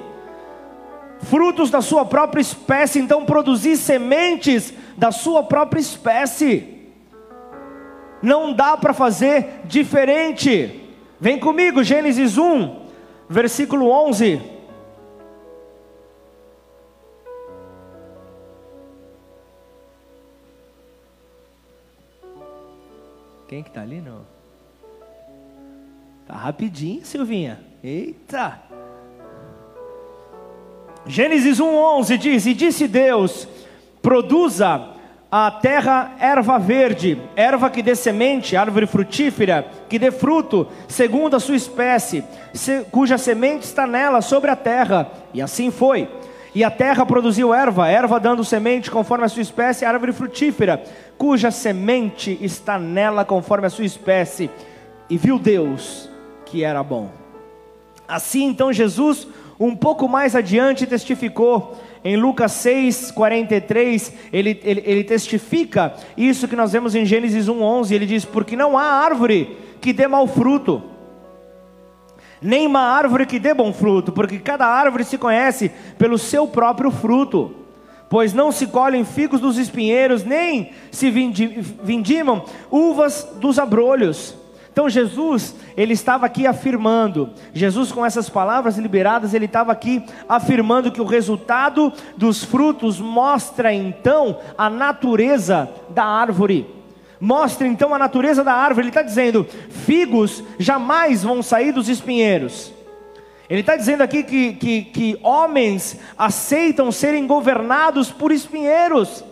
Frutos 1.20 1.70
da 1.70 1.81
sua 1.81 2.04
própria 2.04 2.42
espécie, 2.42 2.98
então 2.98 3.24
produzir 3.24 3.78
sementes 3.78 4.74
da 4.94 5.11
sua 5.11 5.42
própria 5.42 5.81
espécie. 5.81 6.83
Não 8.22 8.52
dá 8.52 8.76
para 8.76 8.92
fazer 8.92 9.62
diferente. 9.64 10.88
Vem 11.20 11.38
comigo, 11.38 11.83
Gênesis 11.83 12.38
1, 12.38 12.87
versículo 13.28 13.90
11. 13.90 14.40
Quem 23.48 23.62
que 23.62 23.70
tá 23.70 23.81
ali, 23.81 24.00
não? 24.00 24.26
Tá 26.26 26.37
rapidinho, 26.37 27.04
Silvinha. 27.04 27.59
Eita! 27.83 28.62
Gênesis 31.07 31.59
1:11 31.59 32.18
diz: 32.18 32.46
E 32.46 32.52
disse 32.52 32.87
Deus: 32.87 33.48
Produza 34.02 34.98
a 35.31 35.51
terra 35.51 36.12
erva 36.19 36.59
verde, 36.59 37.21
erva 37.37 37.69
que 37.69 37.83
dê 37.83 37.95
semente, 37.95 38.57
árvore 38.57 38.87
frutífera, 38.87 39.67
que 39.87 39.99
dê 39.99 40.11
fruto, 40.11 40.67
segundo 40.88 41.37
a 41.37 41.41
sua 41.41 41.57
espécie, 41.57 42.25
cuja 42.91 43.19
semente 43.19 43.64
está 43.64 43.87
nela 43.87 44.23
sobre 44.23 44.51
a 44.51 44.57
terra. 44.57 45.11
E 45.35 45.43
assim 45.43 45.71
foi. 45.71 46.09
E 46.55 46.64
a 46.64 46.71
terra 46.71 47.05
produziu 47.05 47.53
erva, 47.53 47.88
erva 47.88 48.19
dando 48.19 48.43
semente 48.43 48.91
conforme 48.91 49.27
a 49.27 49.29
sua 49.29 49.43
espécie, 49.43 49.85
árvore 49.85 50.12
frutífera, 50.12 50.83
cuja 51.19 51.51
semente 51.51 52.38
está 52.41 52.79
nela 52.79 53.23
conforme 53.23 53.67
a 53.67 53.71
sua 53.71 53.85
espécie. 53.85 54.51
E 55.11 55.19
viu 55.19 55.38
Deus 55.38 56.09
que 56.47 56.64
era 56.64 56.83
bom. 56.83 57.11
Assim 58.07 58.45
então 58.45 58.73
Jesus, 58.73 59.29
um 59.61 59.77
pouco 59.77 60.09
mais 60.09 60.35
adiante, 60.35 60.87
testificou 60.87 61.79
em 62.05 62.17
Lucas 62.17 62.53
6, 62.53 63.11
43, 63.11 64.13
ele, 64.33 64.61
ele, 64.63 64.83
ele 64.87 65.05
testifica 65.05 65.95
isso 66.17 66.47
que 66.47 66.57
nós 66.57 66.73
vemos 66.73 66.95
em 66.95 67.05
Gênesis 67.05 67.49
1, 67.49 67.63
11. 67.63 67.95
Ele 67.95 68.07
diz: 68.07 68.25
Porque 68.25 68.57
não 68.57 68.79
há 68.79 68.85
árvore 68.85 69.57
que 69.81 69.93
dê 69.93 70.07
mau 70.07 70.27
fruto, 70.27 70.83
nem 72.41 72.67
uma 72.67 72.81
árvore 72.81 73.27
que 73.27 73.39
dê 73.39 73.53
bom 73.53 73.73
fruto, 73.73 74.13
porque 74.13 74.39
cada 74.39 74.67
árvore 74.67 75.05
se 75.05 75.19
conhece 75.19 75.71
pelo 75.99 76.19
seu 76.19 76.47
próprio 76.47 76.91
fruto. 76.91 77.55
Pois 78.09 78.33
não 78.33 78.51
se 78.51 78.67
colhem 78.67 79.05
figos 79.05 79.39
dos 79.41 79.59
espinheiros, 79.59 80.25
nem 80.25 80.71
se 80.91 81.11
vindimam 81.11 82.45
uvas 82.71 83.29
dos 83.39 83.59
abrolhos. 83.59 84.35
Então 84.79 84.88
Jesus, 84.88 85.57
ele 85.77 85.93
estava 85.93 86.25
aqui 86.25 86.47
afirmando, 86.47 87.31
Jesus 87.53 87.91
com 87.91 88.07
essas 88.07 88.31
palavras 88.31 88.79
liberadas, 88.79 89.35
ele 89.35 89.47
estava 89.47 89.73
aqui 89.73 90.05
afirmando 90.29 90.93
que 90.93 91.01
o 91.01 91.05
resultado 91.05 91.93
dos 92.17 92.45
frutos 92.45 93.01
mostra 93.01 93.75
então 93.75 94.38
a 94.57 94.71
natureza 94.71 95.69
da 95.91 96.05
árvore. 96.05 96.64
Mostra 97.21 97.67
então 97.67 97.93
a 97.93 97.99
natureza 97.99 98.45
da 98.45 98.53
árvore. 98.53 98.85
Ele 98.85 98.91
está 98.91 99.03
dizendo: 99.03 99.45
figos 99.69 100.45
jamais 100.61 101.25
vão 101.25 101.43
sair 101.43 101.73
dos 101.73 101.88
espinheiros. 101.88 102.73
Ele 103.51 103.62
está 103.62 103.75
dizendo 103.75 104.03
aqui 104.03 104.23
que, 104.23 104.53
que, 104.53 104.83
que 104.83 105.19
homens 105.25 105.99
aceitam 106.17 106.93
serem 106.93 107.27
governados 107.27 108.12
por 108.12 108.31
espinheiros. 108.31 109.25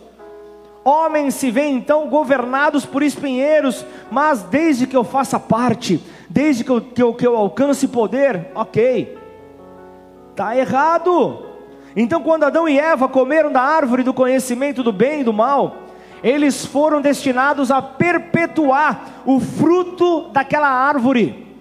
Homens 0.87 1.35
se 1.35 1.51
veem 1.51 1.75
então 1.75 2.07
governados 2.07 2.85
por 2.85 3.03
espinheiros, 3.03 3.85
mas 4.09 4.41
desde 4.43 4.87
que 4.87 4.95
eu 4.95 5.03
faça 5.03 5.37
parte, 5.37 6.01
desde 6.29 6.63
que 6.63 6.71
eu, 6.71 6.79
que 6.79 7.03
eu, 7.03 7.13
que 7.13 7.27
eu 7.27 7.35
alcance 7.35 7.89
poder, 7.89 8.51
ok, 8.55 9.17
está 10.31 10.55
errado. 10.55 11.45
Então, 11.93 12.23
quando 12.23 12.45
Adão 12.45 12.69
e 12.69 12.79
Eva 12.79 13.09
comeram 13.09 13.51
da 13.51 13.61
árvore 13.61 14.01
do 14.01 14.13
conhecimento 14.13 14.81
do 14.81 14.93
bem 14.93 15.19
e 15.19 15.23
do 15.25 15.33
mal, 15.33 15.75
eles 16.23 16.65
foram 16.65 17.01
destinados 17.01 17.69
a 17.69 17.81
perpetuar 17.81 19.23
o 19.25 19.41
fruto 19.41 20.29
daquela 20.29 20.69
árvore. 20.69 21.53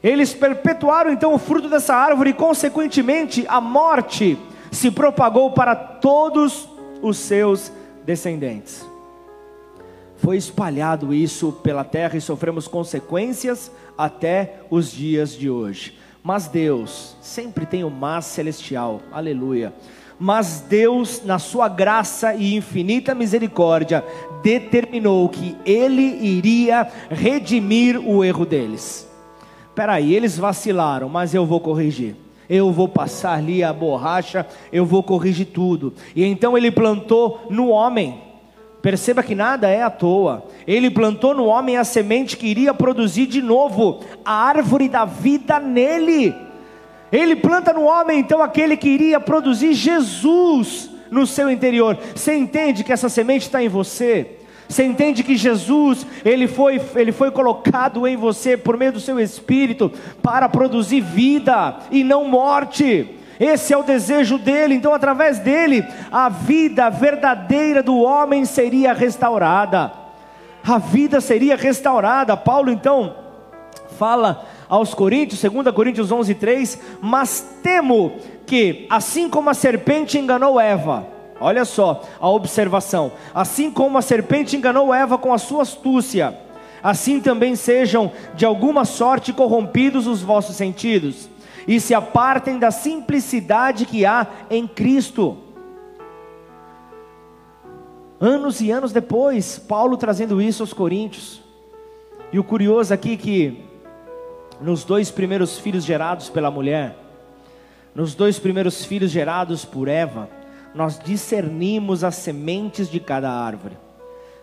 Eles 0.00 0.32
perpetuaram 0.32 1.10
então 1.10 1.34
o 1.34 1.38
fruto 1.38 1.68
dessa 1.68 1.96
árvore 1.96 2.30
e, 2.30 2.32
consequentemente, 2.32 3.44
a 3.48 3.60
morte 3.60 4.38
se 4.70 4.88
propagou 4.88 5.50
para 5.50 5.74
todos 5.74 6.68
os 7.02 7.16
seus 7.16 7.72
descendentes. 8.08 8.88
Foi 10.16 10.38
espalhado 10.38 11.12
isso 11.12 11.52
pela 11.52 11.84
terra 11.84 12.16
e 12.16 12.22
sofremos 12.22 12.66
consequências 12.66 13.70
até 13.98 14.62
os 14.70 14.90
dias 14.90 15.36
de 15.36 15.50
hoje. 15.50 15.98
Mas 16.22 16.48
Deus 16.48 17.14
sempre 17.20 17.66
tem 17.66 17.84
o 17.84 17.90
mais 17.90 18.24
celestial, 18.24 19.02
aleluia. 19.12 19.74
Mas 20.18 20.64
Deus, 20.66 21.22
na 21.22 21.38
sua 21.38 21.68
graça 21.68 22.34
e 22.34 22.56
infinita 22.56 23.14
misericórdia, 23.14 24.02
determinou 24.42 25.28
que 25.28 25.54
Ele 25.66 26.02
iria 26.02 26.90
redimir 27.10 28.00
o 28.00 28.24
erro 28.24 28.46
deles. 28.46 29.06
Peraí, 29.74 30.14
eles 30.14 30.38
vacilaram, 30.38 31.10
mas 31.10 31.34
eu 31.34 31.44
vou 31.44 31.60
corrigir 31.60 32.16
eu 32.48 32.72
vou 32.72 32.88
passar 32.88 33.34
ali 33.34 33.62
a 33.62 33.72
borracha, 33.72 34.46
eu 34.72 34.86
vou 34.86 35.02
corrigir 35.02 35.46
tudo. 35.46 35.92
E 36.16 36.24
então 36.24 36.56
ele 36.56 36.70
plantou 36.70 37.46
no 37.50 37.68
homem. 37.68 38.22
Perceba 38.80 39.22
que 39.22 39.34
nada 39.34 39.68
é 39.68 39.82
à 39.82 39.90
toa. 39.90 40.44
Ele 40.66 40.90
plantou 40.90 41.34
no 41.34 41.46
homem 41.46 41.76
a 41.76 41.84
semente 41.84 42.36
que 42.36 42.46
iria 42.46 42.72
produzir 42.72 43.26
de 43.26 43.42
novo 43.42 44.00
a 44.24 44.32
árvore 44.32 44.88
da 44.88 45.04
vida 45.04 45.58
nele. 45.58 46.34
Ele 47.10 47.36
planta 47.36 47.72
no 47.72 47.84
homem 47.84 48.20
então 48.20 48.42
aquele 48.42 48.76
que 48.76 48.88
iria 48.88 49.18
produzir 49.18 49.74
Jesus 49.74 50.90
no 51.10 51.26
seu 51.26 51.50
interior. 51.50 51.98
Você 52.14 52.34
entende 52.34 52.84
que 52.84 52.92
essa 52.92 53.08
semente 53.08 53.42
está 53.42 53.62
em 53.62 53.68
você? 53.68 54.37
Você 54.68 54.84
entende 54.84 55.22
que 55.22 55.34
Jesus, 55.34 56.06
ele 56.24 56.46
foi, 56.46 56.80
ele 56.94 57.10
foi 57.10 57.30
colocado 57.30 58.06
em 58.06 58.16
você 58.16 58.56
por 58.56 58.76
meio 58.76 58.92
do 58.92 59.00
seu 59.00 59.18
espírito 59.18 59.90
para 60.22 60.48
produzir 60.48 61.00
vida 61.00 61.78
e 61.90 62.04
não 62.04 62.24
morte. 62.24 63.14
Esse 63.40 63.72
é 63.72 63.78
o 63.78 63.82
desejo 63.82 64.36
dele. 64.36 64.74
Então, 64.74 64.92
através 64.92 65.38
dele, 65.38 65.84
a 66.12 66.28
vida 66.28 66.90
verdadeira 66.90 67.82
do 67.82 67.96
homem 67.98 68.44
seria 68.44 68.92
restaurada. 68.92 69.92
A 70.66 70.76
vida 70.76 71.20
seria 71.20 71.56
restaurada. 71.56 72.36
Paulo 72.36 72.70
então 72.70 73.14
fala 73.98 74.44
aos 74.68 74.92
Coríntios, 74.92 75.40
2 75.40 75.74
Coríntios 75.74 76.12
11:3, 76.12 76.78
mas 77.00 77.56
temo 77.62 78.18
que 78.44 78.86
assim 78.90 79.30
como 79.30 79.48
a 79.48 79.54
serpente 79.54 80.18
enganou 80.18 80.60
Eva, 80.60 81.06
Olha 81.40 81.64
só 81.64 82.02
a 82.20 82.28
observação. 82.28 83.12
Assim 83.34 83.70
como 83.70 83.98
a 83.98 84.02
serpente 84.02 84.56
enganou 84.56 84.92
Eva 84.92 85.16
com 85.16 85.32
a 85.32 85.38
sua 85.38 85.62
astúcia, 85.62 86.36
assim 86.82 87.20
também 87.20 87.54
sejam 87.54 88.12
de 88.34 88.44
alguma 88.44 88.84
sorte 88.84 89.32
corrompidos 89.32 90.06
os 90.06 90.22
vossos 90.22 90.56
sentidos, 90.56 91.28
e 91.66 91.78
se 91.78 91.94
apartem 91.94 92.58
da 92.58 92.70
simplicidade 92.70 93.84
que 93.84 94.06
há 94.06 94.26
em 94.50 94.66
Cristo. 94.66 95.36
Anos 98.20 98.60
e 98.60 98.70
anos 98.70 98.90
depois, 98.90 99.58
Paulo 99.58 99.96
trazendo 99.96 100.42
isso 100.42 100.62
aos 100.62 100.72
Coríntios. 100.72 101.40
E 102.32 102.38
o 102.38 102.44
curioso 102.44 102.92
aqui 102.92 103.16
que 103.16 103.64
nos 104.60 104.82
dois 104.82 105.10
primeiros 105.10 105.58
filhos 105.58 105.84
gerados 105.84 106.28
pela 106.28 106.50
mulher, 106.50 106.96
nos 107.94 108.14
dois 108.14 108.38
primeiros 108.38 108.84
filhos 108.84 109.10
gerados 109.10 109.64
por 109.64 109.88
Eva, 109.88 110.28
nós 110.74 110.98
discernimos 110.98 112.04
as 112.04 112.16
sementes 112.16 112.90
de 112.90 113.00
cada 113.00 113.30
árvore. 113.30 113.76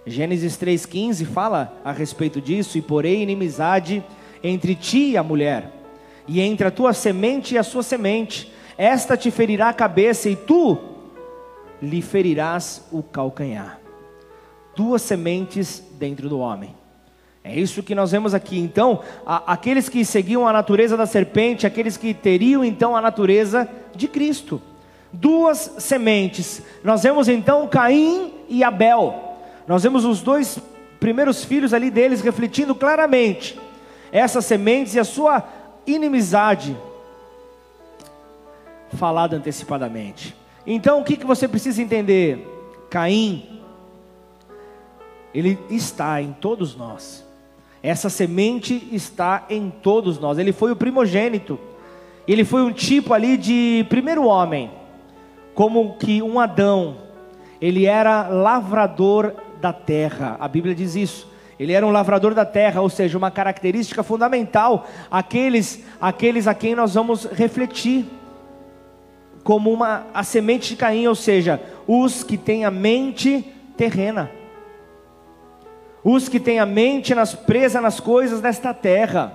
Gênesis 0.06 0.58
3,15 0.58 1.26
fala 1.26 1.74
a 1.84 1.92
respeito 1.92 2.40
disso: 2.40 2.78
E 2.78 2.82
porém 2.82 3.24
inimizade 3.24 4.04
entre 4.44 4.76
ti 4.76 5.12
e 5.12 5.18
a 5.18 5.24
mulher, 5.24 5.72
e 6.28 6.40
entre 6.42 6.68
a 6.68 6.72
tua 6.72 6.94
semente 6.94 7.56
e 7.56 7.58
a 7.58 7.64
sua 7.64 7.82
semente, 7.82 8.52
esta 8.78 9.18
te 9.18 9.32
ferirá 9.32 9.70
a 9.70 9.74
cabeça, 9.74 10.30
e 10.30 10.36
tu 10.36 10.78
lhe 11.82 12.02
ferirás 12.02 12.86
o 12.92 13.02
calcanhar. 13.02 13.80
Duas 14.76 15.02
sementes 15.02 15.84
dentro 15.98 16.30
do 16.30 16.40
homem. 16.40 16.76
É 17.44 17.58
isso 17.58 17.84
que 17.84 17.94
nós 17.94 18.12
vemos 18.12 18.34
aqui. 18.34 18.60
Então, 18.60 19.02
a, 19.26 19.54
aqueles 19.54 19.88
que 19.88 20.04
seguiam 20.04 20.48
a 20.48 20.54
natureza 20.54 20.98
da 20.98 21.06
serpente, 21.06 21.68
aqueles 21.68 21.96
que 21.96 22.14
teriam 22.14 22.66
então 22.66 22.96
a 22.96 23.02
natureza 23.02 23.70
de 23.96 24.08
Cristo. 24.08 24.62
Duas 25.20 25.76
sementes. 25.80 26.62
Nós 26.84 27.04
vemos 27.04 27.28
então 27.28 27.68
Caim 27.68 28.34
e 28.50 28.64
Abel. 28.64 29.38
Nós 29.68 29.84
vemos 29.84 30.04
os 30.06 30.22
dois 30.22 30.60
primeiros 31.00 31.44
filhos 31.44 31.74
ali 31.74 31.90
deles 31.90 32.22
refletindo 32.22 32.74
claramente 32.74 33.60
essas 34.12 34.46
sementes 34.46 34.96
e 34.96 35.00
a 35.00 35.04
sua 35.04 35.44
inimizade 35.86 36.76
falada 38.94 39.36
antecipadamente. 39.36 40.36
Então, 40.66 41.02
o 41.02 41.04
que, 41.04 41.18
que 41.18 41.26
você 41.26 41.48
precisa 41.48 41.82
entender? 41.82 42.48
Caim, 42.90 43.62
ele 45.34 45.60
está 45.70 46.22
em 46.22 46.32
todos 46.34 46.76
nós. 46.76 47.26
Essa 47.84 48.10
semente 48.10 48.88
está 48.92 49.46
em 49.50 49.70
todos 49.70 50.18
nós. 50.18 50.38
Ele 50.38 50.52
foi 50.52 50.72
o 50.72 50.76
primogênito. 50.76 51.60
Ele 52.28 52.44
foi 52.44 52.64
um 52.64 52.72
tipo 52.72 53.14
ali 53.14 53.38
de 53.38 53.86
primeiro 53.90 54.26
homem, 54.26 54.72
como 55.56 55.96
que 55.98 56.22
um 56.22 56.40
Adão. 56.40 56.98
Ele 57.60 57.86
era 57.86 58.28
lavrador 58.28 59.34
da 59.60 59.74
terra. 59.74 60.36
A 60.40 60.48
Bíblia 60.48 60.76
diz 60.76 60.96
isso. 60.96 61.34
Ele 61.58 61.72
era 61.72 61.88
um 61.88 61.92
lavrador 61.92 62.34
da 62.34 62.46
terra, 62.46 62.82
ou 62.82 62.90
seja, 62.90 63.18
uma 63.18 63.32
característica 63.32 64.04
fundamental, 64.04 64.86
aqueles, 65.10 65.84
aqueles 66.02 66.48
a 66.48 66.54
quem 66.54 66.76
nós 66.76 66.94
vamos 66.94 67.24
refletir 67.26 68.06
como 69.42 69.72
uma 69.72 70.08
a 70.14 70.24
semente 70.24 70.70
de 70.70 70.76
Caim, 70.76 71.08
ou 71.08 71.16
seja, 71.16 71.62
os 71.88 72.24
que 72.24 72.36
têm 72.36 72.66
a 72.66 72.72
mente 72.72 73.46
terrena. 73.78 74.32
Os 76.04 76.28
que 76.28 76.40
têm 76.40 76.60
a 76.60 76.66
mente 76.66 77.16
nas, 77.16 77.34
presa 77.34 77.80
nas 77.80 78.00
coisas 78.00 78.42
desta 78.42 78.74
terra. 78.74 79.34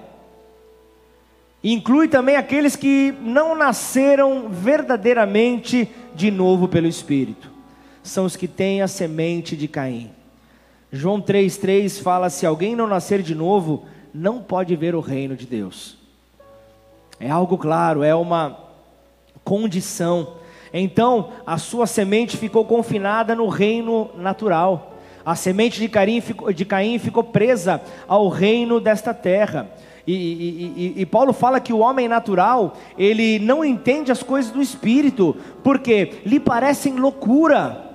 Inclui 1.62 2.08
também 2.08 2.36
aqueles 2.36 2.74
que 2.74 3.14
não 3.20 3.54
nasceram 3.54 4.48
verdadeiramente 4.48 5.88
de 6.14 6.30
novo 6.30 6.66
pelo 6.66 6.86
Espírito. 6.86 7.50
São 8.02 8.24
os 8.24 8.34
que 8.34 8.48
têm 8.48 8.80
a 8.80 8.88
semente 8.88 9.56
de 9.56 9.68
Caim. 9.68 10.10
João 10.90 11.20
3,3 11.20 12.02
fala: 12.02 12.30
se 12.30 12.46
alguém 12.46 12.74
não 12.74 12.86
nascer 12.86 13.22
de 13.22 13.34
novo, 13.34 13.84
não 14.12 14.42
pode 14.42 14.74
ver 14.74 14.94
o 14.94 15.00
reino 15.00 15.36
de 15.36 15.46
Deus. 15.46 15.98
É 17.18 17.30
algo 17.30 17.58
claro, 17.58 18.02
é 18.02 18.14
uma 18.14 18.58
condição. 19.44 20.36
Então, 20.72 21.32
a 21.46 21.58
sua 21.58 21.86
semente 21.86 22.36
ficou 22.36 22.64
confinada 22.64 23.34
no 23.34 23.48
reino 23.48 24.10
natural. 24.16 24.96
A 25.24 25.34
semente 25.34 25.78
de 25.78 25.88
Caim 25.88 26.20
ficou, 26.20 26.52
de 26.52 26.64
Caim 26.64 26.98
ficou 26.98 27.22
presa 27.22 27.82
ao 28.08 28.28
reino 28.28 28.80
desta 28.80 29.12
terra. 29.12 29.70
E, 30.12 30.94
e, 30.96 31.02
e, 31.02 31.06
Paulo 31.06 31.32
fala 31.32 31.60
que 31.60 31.72
o 31.72 31.78
homem 31.78 32.08
natural, 32.08 32.76
ele 32.98 33.38
não 33.38 33.64
entende 33.64 34.10
as 34.10 34.22
coisas 34.22 34.50
do 34.50 34.60
espírito, 34.62 35.36
porque 35.62 36.20
lhe 36.24 36.40
parecem 36.40 36.94
loucura. 36.94 37.88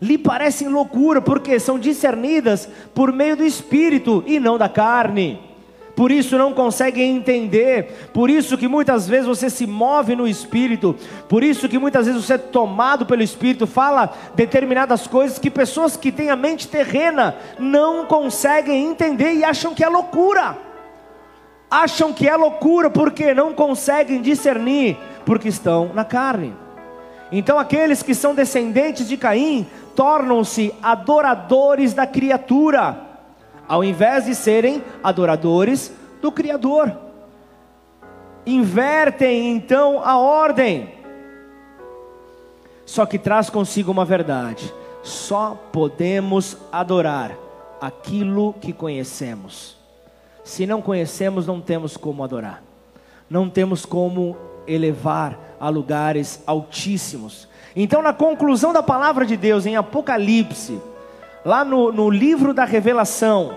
Lhe 0.00 0.18
parecem 0.18 0.68
loucura, 0.68 1.22
porque 1.22 1.58
são 1.58 1.78
discernidas 1.78 2.68
por 2.94 3.12
meio 3.12 3.36
do 3.36 3.44
espírito 3.44 4.22
e 4.26 4.38
não 4.38 4.58
da 4.58 4.68
carne 4.68 5.38
por 5.96 6.12
isso 6.12 6.36
não 6.36 6.52
conseguem 6.52 7.16
entender, 7.16 8.10
por 8.12 8.28
isso 8.28 8.58
que 8.58 8.68
muitas 8.68 9.08
vezes 9.08 9.26
você 9.26 9.48
se 9.48 9.66
move 9.66 10.14
no 10.14 10.28
espírito, 10.28 10.94
por 11.26 11.42
isso 11.42 11.70
que 11.70 11.78
muitas 11.78 12.04
vezes 12.04 12.22
você 12.22 12.34
é 12.34 12.38
tomado 12.38 13.06
pelo 13.06 13.22
espírito, 13.22 13.66
fala 13.66 14.12
determinadas 14.34 15.06
coisas 15.06 15.38
que 15.38 15.50
pessoas 15.50 15.96
que 15.96 16.12
têm 16.12 16.28
a 16.28 16.36
mente 16.36 16.68
terrena 16.68 17.34
não 17.58 18.04
conseguem 18.04 18.84
entender 18.84 19.32
e 19.32 19.42
acham 19.44 19.74
que 19.74 19.82
é 19.82 19.88
loucura. 19.88 20.65
Acham 21.70 22.12
que 22.12 22.28
é 22.28 22.36
loucura 22.36 22.88
porque 22.88 23.34
não 23.34 23.52
conseguem 23.52 24.22
discernir, 24.22 24.96
porque 25.24 25.48
estão 25.48 25.90
na 25.92 26.04
carne. 26.04 26.54
Então 27.32 27.58
aqueles 27.58 28.02
que 28.02 28.14
são 28.14 28.34
descendentes 28.34 29.08
de 29.08 29.16
Caim 29.16 29.66
tornam-se 29.96 30.72
adoradores 30.82 31.92
da 31.92 32.06
criatura 32.06 33.06
ao 33.68 33.82
invés 33.82 34.26
de 34.26 34.34
serem 34.34 34.82
adoradores 35.02 35.92
do 36.20 36.30
Criador. 36.30 36.96
Invertem 38.44 39.50
então 39.50 40.00
a 40.04 40.18
ordem. 40.18 40.94
Só 42.84 43.04
que 43.04 43.18
traz 43.18 43.50
consigo 43.50 43.90
uma 43.90 44.04
verdade: 44.04 44.72
só 45.02 45.58
podemos 45.72 46.56
adorar 46.70 47.36
aquilo 47.80 48.54
que 48.54 48.72
conhecemos. 48.72 49.76
Se 50.46 50.64
não 50.64 50.80
conhecemos, 50.80 51.44
não 51.44 51.60
temos 51.60 51.96
como 51.96 52.22
adorar, 52.22 52.62
não 53.28 53.50
temos 53.50 53.84
como 53.84 54.36
elevar 54.64 55.36
a 55.58 55.68
lugares 55.68 56.40
altíssimos. 56.46 57.48
Então, 57.74 58.00
na 58.00 58.12
conclusão 58.12 58.72
da 58.72 58.80
palavra 58.80 59.26
de 59.26 59.36
Deus 59.36 59.66
em 59.66 59.74
Apocalipse, 59.74 60.80
lá 61.44 61.64
no, 61.64 61.90
no 61.90 62.08
livro 62.08 62.54
da 62.54 62.64
revelação, 62.64 63.56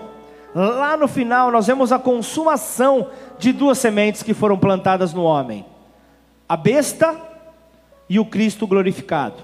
lá 0.52 0.96
no 0.96 1.06
final, 1.06 1.52
nós 1.52 1.68
vemos 1.68 1.92
a 1.92 1.98
consumação 1.98 3.06
de 3.38 3.52
duas 3.52 3.78
sementes 3.78 4.24
que 4.24 4.34
foram 4.34 4.58
plantadas 4.58 5.14
no 5.14 5.22
homem: 5.22 5.64
a 6.48 6.56
besta 6.56 7.16
e 8.08 8.18
o 8.18 8.24
Cristo 8.24 8.66
glorificado. 8.66 9.36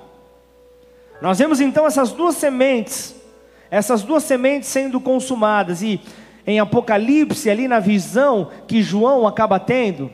Nós 1.23 1.39
vemos 1.39 1.61
então 1.61 1.87
essas 1.87 2.11
duas 2.11 2.35
sementes, 2.35 3.15
essas 3.71 4.03
duas 4.03 4.25
sementes 4.25 4.69
sendo 4.69 5.01
consumadas, 5.01 5.81
e 5.81 6.01
em 6.47 6.61
Apocalipse, 6.61 7.51
ali 7.51 7.67
na 7.67 7.81
visão 7.81 8.51
que 8.69 8.83
João 8.83 9.27
acaba 9.27 9.59
tendo, 9.59 10.11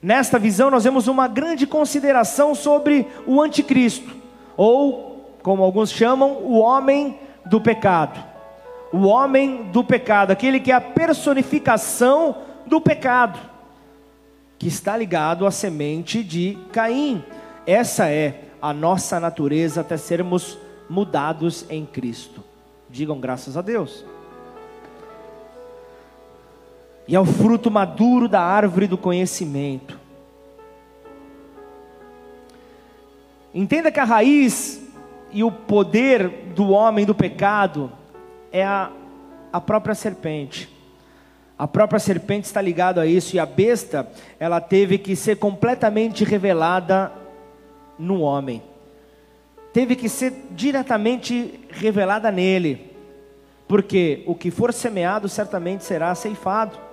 nesta 0.00 0.38
visão 0.38 0.70
nós 0.70 0.84
vemos 0.84 1.06
uma 1.06 1.28
grande 1.28 1.66
consideração 1.66 2.54
sobre 2.54 3.06
o 3.26 3.42
anticristo, 3.42 4.16
ou, 4.56 5.36
como 5.42 5.62
alguns 5.62 5.90
chamam, 5.90 6.38
o 6.42 6.58
homem 6.58 7.18
do 7.44 7.60
pecado. 7.60 8.18
O 8.92 9.06
homem 9.06 9.64
do 9.64 9.84
pecado, 9.84 10.30
aquele 10.30 10.58
que 10.58 10.72
é 10.72 10.74
a 10.74 10.80
personificação 10.80 12.36
do 12.64 12.80
pecado, 12.80 13.38
que 14.58 14.68
está 14.68 14.96
ligado 14.96 15.44
à 15.46 15.50
semente 15.50 16.24
de 16.24 16.56
Caim. 16.72 17.22
Essa 17.66 18.08
é 18.08 18.44
a 18.62 18.72
nossa 18.72 19.20
natureza 19.20 19.82
até 19.82 19.96
sermos 19.98 20.56
mudados 20.88 21.66
em 21.68 21.84
Cristo. 21.84 22.42
Digam 22.88 23.20
graças 23.20 23.56
a 23.56 23.60
Deus. 23.60 24.04
E 27.08 27.14
é 27.14 27.20
o 27.20 27.24
fruto 27.24 27.70
maduro 27.70 28.28
da 28.28 28.40
árvore 28.40 28.86
do 28.86 28.98
conhecimento. 28.98 29.98
Entenda 33.54 33.90
que 33.90 34.00
a 34.00 34.04
raiz 34.04 34.82
e 35.30 35.42
o 35.42 35.50
poder 35.50 36.28
do 36.54 36.70
homem 36.70 37.06
do 37.06 37.14
pecado 37.14 37.90
é 38.52 38.64
a, 38.64 38.90
a 39.52 39.60
própria 39.60 39.94
serpente. 39.94 40.68
A 41.58 41.66
própria 41.66 41.98
serpente 41.98 42.46
está 42.46 42.60
ligada 42.60 43.00
a 43.00 43.06
isso 43.06 43.34
e 43.34 43.38
a 43.38 43.46
besta, 43.46 44.10
ela 44.38 44.60
teve 44.60 44.98
que 44.98 45.16
ser 45.16 45.36
completamente 45.36 46.22
revelada 46.22 47.10
no 47.98 48.20
homem. 48.20 48.62
Teve 49.72 49.96
que 49.96 50.08
ser 50.08 50.34
diretamente 50.50 51.60
revelada 51.70 52.30
nele. 52.30 52.94
Porque 53.66 54.22
o 54.26 54.34
que 54.34 54.50
for 54.50 54.72
semeado 54.72 55.28
certamente 55.28 55.82
será 55.82 56.14
ceifado. 56.14 56.85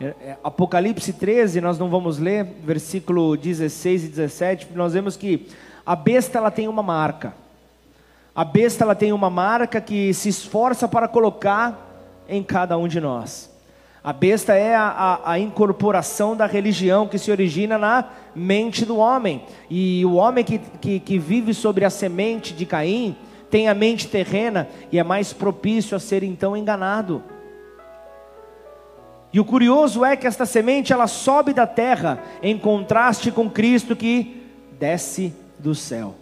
É, 0.00 0.14
é, 0.20 0.36
Apocalipse 0.44 1.12
13, 1.12 1.60
nós 1.60 1.76
não 1.76 1.88
vamos 1.88 2.18
ler, 2.18 2.44
versículo 2.62 3.36
16 3.36 4.04
e 4.04 4.08
17, 4.08 4.68
nós 4.74 4.92
vemos 4.92 5.16
que 5.16 5.48
a 5.84 5.96
besta 5.96 6.38
ela 6.38 6.50
tem 6.52 6.68
uma 6.68 6.82
marca. 6.82 7.34
A 8.32 8.44
besta 8.44 8.84
ela 8.84 8.94
tem 8.94 9.12
uma 9.12 9.28
marca 9.28 9.80
que 9.80 10.14
se 10.14 10.28
esforça 10.28 10.86
para 10.86 11.08
colocar 11.08 12.24
em 12.28 12.44
cada 12.44 12.78
um 12.78 12.86
de 12.86 13.00
nós. 13.00 13.50
A 14.04 14.12
besta 14.12 14.54
é 14.54 14.76
a, 14.76 14.86
a, 14.86 15.32
a, 15.32 15.38
incorporação 15.40 16.36
da 16.36 16.46
religião 16.46 17.08
que 17.08 17.18
se 17.18 17.32
origina 17.32 17.76
na 17.76 18.04
mente 18.34 18.84
do 18.84 18.98
homem. 18.98 19.44
E 19.68 20.04
o 20.06 20.14
homem 20.14 20.44
que, 20.44 20.58
que, 20.80 21.00
que 21.00 21.18
vive 21.18 21.52
sobre 21.52 21.84
a 21.84 21.90
semente 21.90 22.54
de 22.54 22.64
Caim 22.64 23.16
tem 23.50 23.68
a 23.68 23.74
mente 23.74 24.06
terrena 24.06 24.68
e 24.92 24.98
é 24.98 25.02
mais 25.02 25.32
propício 25.32 25.96
a 25.96 26.00
ser 26.00 26.22
então 26.22 26.56
enganado. 26.56 27.22
E 29.32 29.38
o 29.38 29.44
curioso 29.44 30.04
é 30.04 30.16
que 30.16 30.26
esta 30.26 30.46
semente 30.46 30.92
ela 30.92 31.06
sobe 31.06 31.52
da 31.52 31.66
terra 31.66 32.18
em 32.42 32.58
contraste 32.58 33.30
com 33.30 33.50
Cristo 33.50 33.94
que 33.94 34.42
desce 34.78 35.34
do 35.58 35.74
céu. 35.74 36.14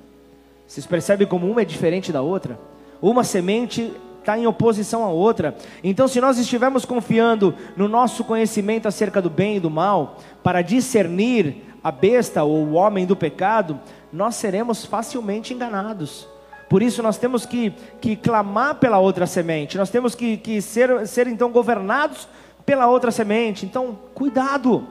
Vocês 0.66 0.86
percebem 0.86 1.26
como 1.26 1.48
uma 1.48 1.62
é 1.62 1.64
diferente 1.64 2.12
da 2.12 2.22
outra? 2.22 2.59
Uma 3.00 3.22
semente 3.22 3.92
está 4.18 4.36
em 4.36 4.46
oposição 4.46 5.04
à 5.04 5.09
outra. 5.09 5.57
Então, 5.84 6.09
se 6.09 6.20
nós 6.20 6.36
estivermos 6.36 6.84
confiando 6.84 7.54
no 7.76 7.86
nosso 7.86 8.24
conhecimento 8.24 8.88
acerca 8.88 9.22
do 9.22 9.30
bem 9.30 9.57
e 9.57 9.61
do 9.61 9.70
mal, 9.70 10.18
para 10.42 10.62
discernir 10.62 11.62
a 11.84 11.92
besta 11.92 12.42
ou 12.42 12.66
o 12.66 12.72
homem 12.72 13.07
do 13.07 13.14
pecado, 13.14 13.78
nós 14.12 14.34
seremos 14.34 14.84
facilmente 14.84 15.54
enganados. 15.54 16.26
Por 16.68 16.82
isso 16.82 17.00
nós 17.00 17.16
temos 17.16 17.46
que, 17.46 17.72
que 18.00 18.16
clamar 18.16 18.74
pela 18.76 18.98
outra 18.98 19.24
semente, 19.24 19.78
nós 19.78 19.90
temos 19.90 20.16
que, 20.16 20.36
que 20.36 20.61
ser, 20.61 21.07
ser 21.07 21.28
então 21.28 21.52
governados 21.52 22.26
pela 22.66 22.88
outra 22.88 23.12
semente. 23.12 23.64
Então, 23.64 23.96
cuidado. 24.12 24.86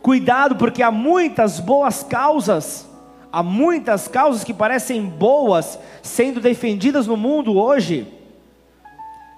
Cuidado, 0.00 0.54
porque 0.56 0.82
há 0.82 0.90
muitas 0.90 1.58
boas 1.58 2.02
causas, 2.02 2.88
há 3.32 3.42
muitas 3.42 4.06
causas 4.06 4.44
que 4.44 4.54
parecem 4.54 5.04
boas 5.04 5.78
sendo 6.02 6.40
defendidas 6.40 7.06
no 7.06 7.16
mundo 7.16 7.58
hoje, 7.58 8.06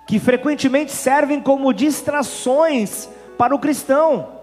que 0.07 0.18
frequentemente 0.18 0.93
servem 0.93 1.41
como 1.41 1.72
distrações 1.72 3.09
para 3.39 3.55
o 3.55 3.59
cristão. 3.59 4.35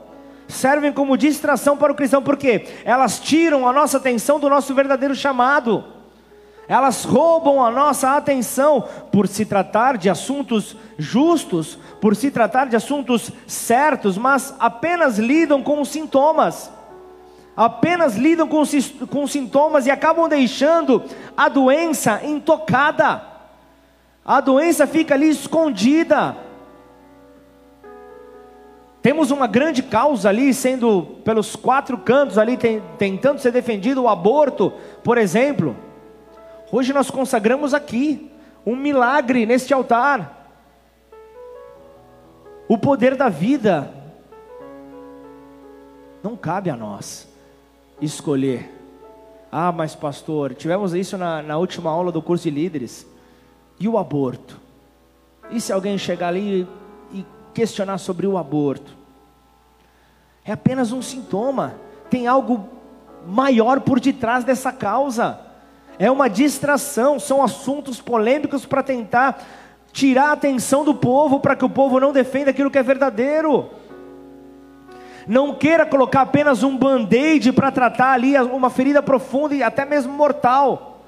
Servem 0.48 0.92
como 0.92 1.18
distração 1.18 1.78
para 1.78 1.92
o 1.92 1.96
cristão, 1.96 2.22
porque 2.22 2.68
elas 2.84 3.20
tiram 3.20 3.68
a 3.68 3.74
nossa 3.74 3.98
atenção 3.98 4.40
do 4.40 4.50
nosso 4.50 4.74
verdadeiro 4.74 5.16
chamado. 5.16 5.84
Elas 6.68 7.04
roubam 7.04 7.64
a 7.64 7.70
nossa 7.70 8.16
atenção 8.16 8.88
por 9.12 9.28
se 9.28 9.46
tratar 9.46 9.98
de 9.98 10.10
assuntos 10.10 10.78
justos, 10.98 11.78
por 12.04 12.18
se 12.18 12.30
tratar 12.30 12.66
de 12.66 12.76
assuntos 12.76 13.32
certos, 13.48 14.18
mas 14.18 14.54
apenas 14.60 15.18
lidam 15.18 15.64
com 15.64 15.80
os 15.80 15.88
sintomas. 15.88 16.70
Apenas 17.56 18.18
lidam 18.18 18.46
com, 18.46 18.62
com 19.10 19.26
sintomas 19.26 19.88
e 19.88 19.92
acabam 19.92 20.28
deixando 20.28 21.02
a 21.38 21.48
doença 21.48 22.20
intocada. 22.26 23.24
A 24.26 24.42
doença 24.42 24.86
fica 24.86 25.14
ali 25.14 25.30
escondida. 25.30 26.36
Temos 29.02 29.32
uma 29.32 29.48
grande 29.48 29.82
causa 29.82 30.28
ali 30.28 30.54
sendo 30.54 31.04
pelos 31.24 31.56
quatro 31.56 31.98
cantos 31.98 32.38
ali 32.38 32.60
tentando 32.98 33.40
ser 33.40 33.52
defendido 33.52 34.04
o 34.04 34.10
aborto, 34.10 34.74
por 35.06 35.18
exemplo. 35.18 35.74
Hoje 36.70 36.92
nós 36.92 37.10
consagramos 37.10 37.74
aqui 37.74 38.30
um 38.66 38.76
milagre 38.76 39.46
neste 39.46 39.74
altar. 39.74 40.43
O 42.68 42.78
poder 42.78 43.16
da 43.16 43.30
vida 43.30 43.92
não 46.24 46.36
cabe 46.36 46.70
a 46.70 46.76
nós 46.76 47.28
escolher. 48.02 48.70
Ah, 49.52 49.72
mas 49.72 49.96
pastor, 49.96 50.54
tivemos 50.56 50.94
isso 50.94 51.18
na, 51.18 51.42
na 51.42 51.58
última 51.58 51.90
aula 51.92 52.12
do 52.12 52.22
curso 52.22 52.46
de 52.46 52.50
líderes. 52.50 53.06
E 53.80 53.88
o 53.88 53.98
aborto? 53.98 54.60
E 55.52 55.60
se 55.60 55.72
alguém 55.72 55.98
chegar 55.98 56.30
ali 56.30 56.68
e 57.12 57.26
questionar 57.54 57.98
sobre 57.98 58.26
o 58.26 58.38
aborto? 58.38 58.96
É 60.46 60.54
apenas 60.54 60.92
um 60.92 61.02
sintoma. 61.02 61.76
Tem 62.10 62.28
algo 62.28 62.68
maior 63.26 63.82
por 63.82 64.00
detrás 64.00 64.44
dessa 64.44 64.72
causa 64.72 65.40
é 66.00 66.10
uma 66.10 66.30
distração, 66.30 67.20
são 67.20 67.44
assuntos 67.44 68.02
polêmicos 68.02 68.66
para 68.66 68.84
tentar 68.84 69.44
tirar 69.94 70.30
a 70.30 70.32
atenção 70.34 70.84
do 70.84 70.96
povo, 70.96 71.40
para 71.40 71.56
que 71.56 71.64
o 71.64 71.70
povo 71.70 72.00
não 72.00 72.12
defenda 72.12 72.50
aquilo 72.50 72.72
que 72.72 72.80
é 72.80 72.84
verdadeiro. 72.84 73.70
Não 75.28 75.54
queira 75.54 75.86
colocar 75.86 76.22
apenas 76.22 76.64
um 76.64 76.76
band-aid 76.76 77.54
para 77.54 77.72
tratar 77.72 78.12
ali 78.12 78.36
uma 78.38 78.70
ferida 78.72 79.02
profunda 79.02 79.56
e 79.56 79.64
até 79.64 79.86
mesmo 79.86 80.12
mortal. 80.12 81.00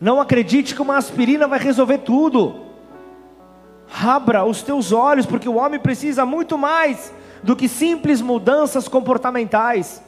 Não 0.00 0.20
acredite 0.20 0.74
que 0.74 0.80
uma 0.80 0.96
aspirina 0.96 1.48
vai 1.48 1.58
resolver 1.58 1.98
tudo. 1.98 2.64
Abra 4.02 4.44
os 4.44 4.62
teus 4.62 4.92
olhos, 4.92 5.26
porque 5.26 5.48
o 5.48 5.56
homem 5.56 5.80
precisa 5.80 6.24
muito 6.24 6.56
mais 6.56 7.12
do 7.42 7.56
que 7.56 7.68
simples 7.68 8.22
mudanças 8.22 8.88
comportamentais 8.88 10.00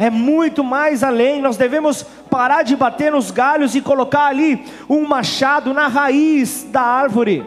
é 0.00 0.08
muito 0.08 0.64
mais 0.64 1.04
além. 1.04 1.42
Nós 1.42 1.58
devemos 1.58 2.02
parar 2.30 2.62
de 2.62 2.74
bater 2.74 3.12
nos 3.12 3.30
galhos 3.30 3.74
e 3.74 3.82
colocar 3.82 4.24
ali 4.24 4.64
um 4.88 5.06
machado 5.06 5.74
na 5.74 5.88
raiz 5.88 6.66
da 6.70 6.80
árvore. 6.80 7.44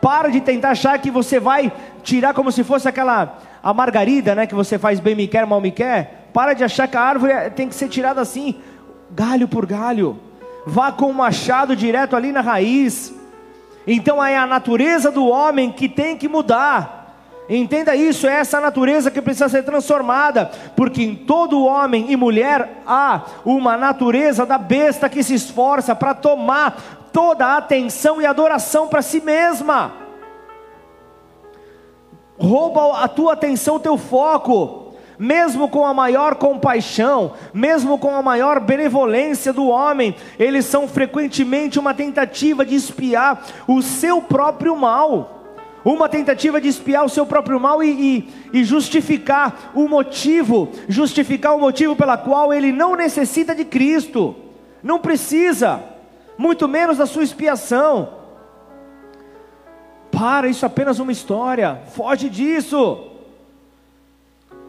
Para 0.00 0.28
de 0.28 0.40
tentar 0.40 0.70
achar 0.70 0.96
que 1.00 1.10
você 1.10 1.40
vai 1.40 1.72
tirar 2.04 2.32
como 2.32 2.52
se 2.52 2.62
fosse 2.62 2.88
aquela 2.88 3.38
a 3.60 3.74
margarida, 3.74 4.36
né, 4.36 4.46
que 4.46 4.54
você 4.54 4.78
faz 4.78 5.00
bem 5.00 5.16
me 5.16 5.26
quer, 5.26 5.44
mal 5.44 5.60
me 5.60 5.72
quer. 5.72 6.28
Para 6.32 6.54
de 6.54 6.62
achar 6.62 6.86
que 6.86 6.96
a 6.96 7.02
árvore 7.02 7.32
tem 7.56 7.68
que 7.68 7.74
ser 7.74 7.88
tirada 7.88 8.20
assim, 8.20 8.54
galho 9.10 9.48
por 9.48 9.66
galho. 9.66 10.16
Vá 10.64 10.92
com 10.92 11.10
o 11.10 11.14
machado 11.14 11.74
direto 11.74 12.14
ali 12.14 12.30
na 12.30 12.40
raiz. 12.40 13.12
Então 13.84 14.24
é 14.24 14.36
a 14.36 14.46
natureza 14.46 15.10
do 15.10 15.26
homem 15.26 15.72
que 15.72 15.88
tem 15.88 16.16
que 16.16 16.28
mudar. 16.28 16.99
Entenda 17.52 17.96
isso, 17.96 18.28
é 18.28 18.34
essa 18.34 18.60
natureza 18.60 19.10
que 19.10 19.20
precisa 19.20 19.48
ser 19.48 19.64
transformada, 19.64 20.52
porque 20.76 21.02
em 21.02 21.16
todo 21.16 21.64
homem 21.64 22.06
e 22.08 22.16
mulher 22.16 22.80
há 22.86 23.22
uma 23.44 23.76
natureza 23.76 24.46
da 24.46 24.56
besta 24.56 25.08
que 25.08 25.20
se 25.20 25.34
esforça 25.34 25.92
para 25.96 26.14
tomar 26.14 27.08
toda 27.12 27.44
a 27.44 27.56
atenção 27.56 28.22
e 28.22 28.26
adoração 28.26 28.86
para 28.86 29.02
si 29.02 29.20
mesma. 29.20 29.92
Rouba 32.38 33.02
a 33.02 33.08
tua 33.08 33.32
atenção, 33.32 33.74
o 33.74 33.80
teu 33.80 33.98
foco, 33.98 34.94
mesmo 35.18 35.68
com 35.68 35.84
a 35.84 35.92
maior 35.92 36.36
compaixão, 36.36 37.32
mesmo 37.52 37.98
com 37.98 38.14
a 38.14 38.22
maior 38.22 38.60
benevolência 38.60 39.52
do 39.52 39.66
homem, 39.66 40.14
eles 40.38 40.66
são 40.66 40.86
frequentemente 40.86 41.80
uma 41.80 41.94
tentativa 41.94 42.64
de 42.64 42.76
espiar 42.76 43.44
o 43.66 43.82
seu 43.82 44.22
próprio 44.22 44.76
mal 44.76 45.39
uma 45.84 46.08
tentativa 46.08 46.60
de 46.60 46.68
espiar 46.68 47.04
o 47.04 47.08
seu 47.08 47.24
próprio 47.24 47.58
mal 47.58 47.82
e, 47.82 47.90
e, 47.90 48.60
e, 48.60 48.64
justificar 48.64 49.72
o 49.74 49.88
motivo, 49.88 50.70
justificar 50.88 51.54
o 51.54 51.60
motivo 51.60 51.96
pela 51.96 52.18
qual 52.18 52.52
ele 52.52 52.70
não 52.72 52.94
necessita 52.94 53.54
de 53.54 53.64
Cristo, 53.64 54.36
não 54.82 54.98
precisa, 54.98 55.82
muito 56.36 56.68
menos 56.68 56.98
da 56.98 57.06
sua 57.06 57.22
expiação. 57.22 58.20
Para, 60.10 60.48
isso 60.48 60.64
é 60.64 60.68
apenas 60.68 60.98
uma 60.98 61.12
história, 61.12 61.80
foge 61.92 62.28
disso. 62.28 63.06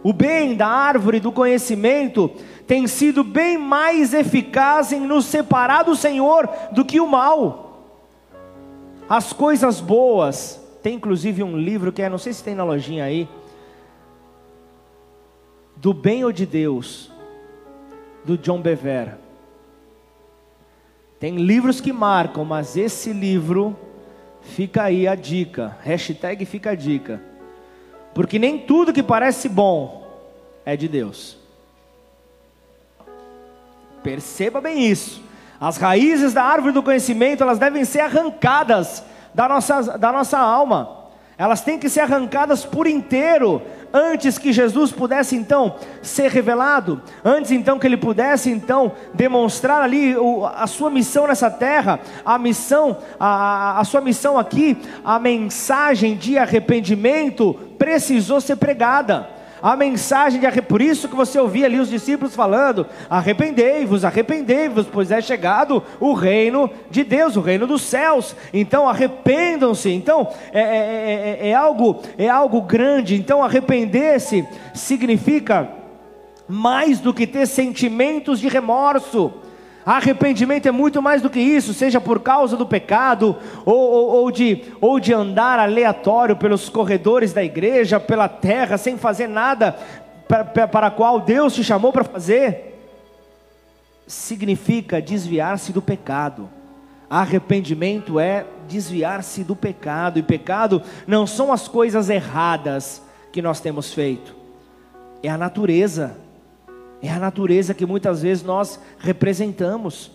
O 0.03 0.13
bem 0.13 0.55
da 0.55 0.67
árvore 0.67 1.19
do 1.19 1.31
conhecimento 1.31 2.31
tem 2.65 2.87
sido 2.87 3.23
bem 3.23 3.57
mais 3.57 4.13
eficaz 4.13 4.91
em 4.91 5.01
nos 5.01 5.25
separar 5.25 5.83
do 5.83 5.95
Senhor 5.95 6.49
do 6.71 6.85
que 6.85 6.99
o 6.99 7.07
mal. 7.07 7.67
As 9.07 9.33
coisas 9.33 9.79
boas, 9.79 10.59
tem 10.81 10.95
inclusive 10.95 11.43
um 11.43 11.57
livro 11.57 11.91
que 11.91 12.01
é, 12.01 12.09
não 12.09 12.17
sei 12.17 12.33
se 12.33 12.43
tem 12.43 12.55
na 12.55 12.63
lojinha 12.63 13.03
aí, 13.03 13.27
Do 15.75 15.93
Bem 15.93 16.23
ou 16.23 16.31
de 16.31 16.45
Deus, 16.45 17.11
do 18.25 18.37
John 18.37 18.61
Bever. 18.61 19.17
Tem 21.19 21.37
livros 21.37 21.79
que 21.79 21.93
marcam, 21.93 22.43
mas 22.43 22.75
esse 22.75 23.13
livro 23.13 23.77
fica 24.41 24.83
aí 24.83 25.07
a 25.07 25.13
dica. 25.13 25.77
Hashtag 25.81 26.45
fica 26.45 26.71
a 26.71 26.75
dica. 26.75 27.21
Porque 28.13 28.39
nem 28.39 28.57
tudo 28.57 28.93
que 28.93 29.03
parece 29.03 29.47
bom 29.47 30.07
é 30.65 30.75
de 30.75 30.87
Deus. 30.87 31.37
Perceba 34.03 34.59
bem 34.59 34.87
isso. 34.87 35.21
As 35.59 35.77
raízes 35.77 36.33
da 36.33 36.43
árvore 36.43 36.73
do 36.73 36.81
conhecimento, 36.81 37.43
elas 37.43 37.59
devem 37.59 37.85
ser 37.85 37.99
arrancadas 37.99 39.03
da 39.33 39.47
nossa, 39.47 39.97
da 39.97 40.11
nossa 40.11 40.37
alma. 40.37 41.01
Elas 41.37 41.61
têm 41.61 41.79
que 41.79 41.89
ser 41.89 42.01
arrancadas 42.01 42.63
por 42.63 42.85
inteiro, 42.85 43.61
antes 43.91 44.37
que 44.37 44.53
Jesus 44.53 44.91
pudesse 44.91 45.35
então 45.35 45.75
ser 46.01 46.29
revelado, 46.29 47.01
antes 47.25 47.51
então 47.51 47.79
que 47.79 47.87
ele 47.87 47.97
pudesse 47.97 48.49
então 48.51 48.91
demonstrar 49.13 49.81
ali 49.81 50.15
a 50.55 50.67
sua 50.67 50.89
missão 50.89 51.27
nessa 51.27 51.49
terra, 51.49 51.99
a 52.23 52.37
missão, 52.37 52.97
a, 53.19 53.79
a 53.79 53.83
sua 53.83 54.01
missão 54.01 54.37
aqui, 54.37 54.77
a 55.03 55.17
mensagem 55.17 56.15
de 56.15 56.37
arrependimento 56.37 57.55
precisou 57.77 58.39
ser 58.39 58.57
pregada 58.57 59.40
a 59.61 59.75
mensagem 59.75 60.39
de 60.39 60.45
arrependimento. 60.45 60.69
Por 60.71 60.81
isso 60.81 61.09
que 61.09 61.15
você 61.15 61.39
ouvia 61.39 61.65
ali 61.65 61.79
os 61.79 61.89
discípulos 61.89 62.35
falando: 62.35 62.85
arrependei-vos, 63.09 64.05
arrependei-vos, 64.05 64.87
pois 64.87 65.11
é 65.11 65.21
chegado 65.21 65.83
o 65.99 66.13
reino 66.13 66.69
de 66.89 67.03
Deus, 67.03 67.35
o 67.35 67.41
reino 67.41 67.67
dos 67.67 67.81
céus. 67.81 68.35
Então 68.53 68.87
arrependam-se. 68.87 69.89
Então 69.89 70.27
é, 70.51 70.61
é, 70.61 71.37
é, 71.41 71.49
é 71.49 71.53
algo 71.53 72.01
é 72.17 72.29
algo 72.29 72.61
grande. 72.61 73.15
Então 73.15 73.43
arrepender-se 73.43 74.47
significa 74.73 75.69
mais 76.47 76.99
do 76.99 77.13
que 77.13 77.25
ter 77.27 77.45
sentimentos 77.47 78.39
de 78.39 78.47
remorso. 78.47 79.33
Arrependimento 79.85 80.67
é 80.67 80.71
muito 80.71 81.01
mais 81.01 81.21
do 81.21 81.29
que 81.29 81.39
isso, 81.39 81.73
seja 81.73 81.99
por 81.99 82.19
causa 82.19 82.55
do 82.55 82.65
pecado, 82.65 83.35
ou, 83.65 83.75
ou, 83.75 84.07
ou, 84.09 84.31
de, 84.31 84.63
ou 84.79 84.99
de 84.99 85.13
andar 85.13 85.59
aleatório 85.59 86.35
pelos 86.35 86.69
corredores 86.69 87.33
da 87.33 87.43
igreja, 87.43 87.99
pela 87.99 88.27
terra, 88.27 88.77
sem 88.77 88.97
fazer 88.97 89.27
nada 89.27 89.75
para, 90.27 90.67
para 90.67 90.87
a 90.87 90.91
qual 90.91 91.19
Deus 91.19 91.53
te 91.53 91.63
chamou 91.63 91.91
para 91.91 92.03
fazer. 92.03 92.79
Significa 94.05 95.01
desviar-se 95.01 95.73
do 95.73 95.81
pecado. 95.81 96.49
Arrependimento 97.09 98.19
é 98.19 98.45
desviar-se 98.67 99.43
do 99.43 99.55
pecado, 99.55 100.17
e 100.17 100.23
pecado 100.23 100.81
não 101.05 101.27
são 101.27 101.51
as 101.51 101.67
coisas 101.67 102.09
erradas 102.09 103.01
que 103.33 103.41
nós 103.41 103.59
temos 103.59 103.93
feito, 103.93 104.35
é 105.23 105.29
a 105.29 105.37
natureza 105.37 106.17
É 107.01 107.09
a 107.09 107.19
natureza 107.19 107.73
que 107.73 107.85
muitas 107.85 108.21
vezes 108.21 108.43
nós 108.43 108.79
representamos. 108.99 110.11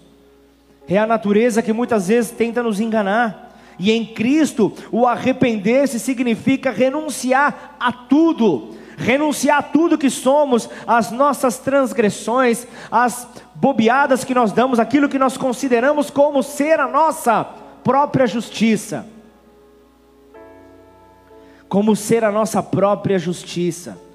É 0.89 0.97
a 0.99 1.07
natureza 1.07 1.63
que 1.63 1.73
muitas 1.73 2.09
vezes 2.09 2.31
tenta 2.31 2.63
nos 2.63 2.79
enganar. 2.79 3.59
E 3.79 3.91
em 3.91 4.07
Cristo, 4.07 4.73
o 4.93 5.07
arrepender-se 5.07 5.99
significa 5.99 6.71
renunciar 6.71 7.77
a 7.79 7.93
tudo, 7.93 8.75
renunciar 8.97 9.59
a 9.59 9.63
tudo 9.63 9.99
que 9.99 10.09
somos, 10.09 10.71
as 10.87 11.11
nossas 11.11 11.59
transgressões, 11.59 12.67
as 12.91 13.27
bobeadas 13.55 14.25
que 14.25 14.35
nós 14.35 14.53
damos, 14.53 14.79
aquilo 14.79 15.09
que 15.09 15.19
nós 15.19 15.37
consideramos 15.37 16.09
como 16.09 16.43
ser 16.43 16.79
a 16.79 16.87
nossa 16.87 17.45
própria 17.85 18.27
justiça. 18.27 19.07
Como 21.69 21.97
ser 21.97 22.25
a 22.25 22.31
nossa 22.31 22.63
própria 22.63 23.19
justiça. 23.19 24.06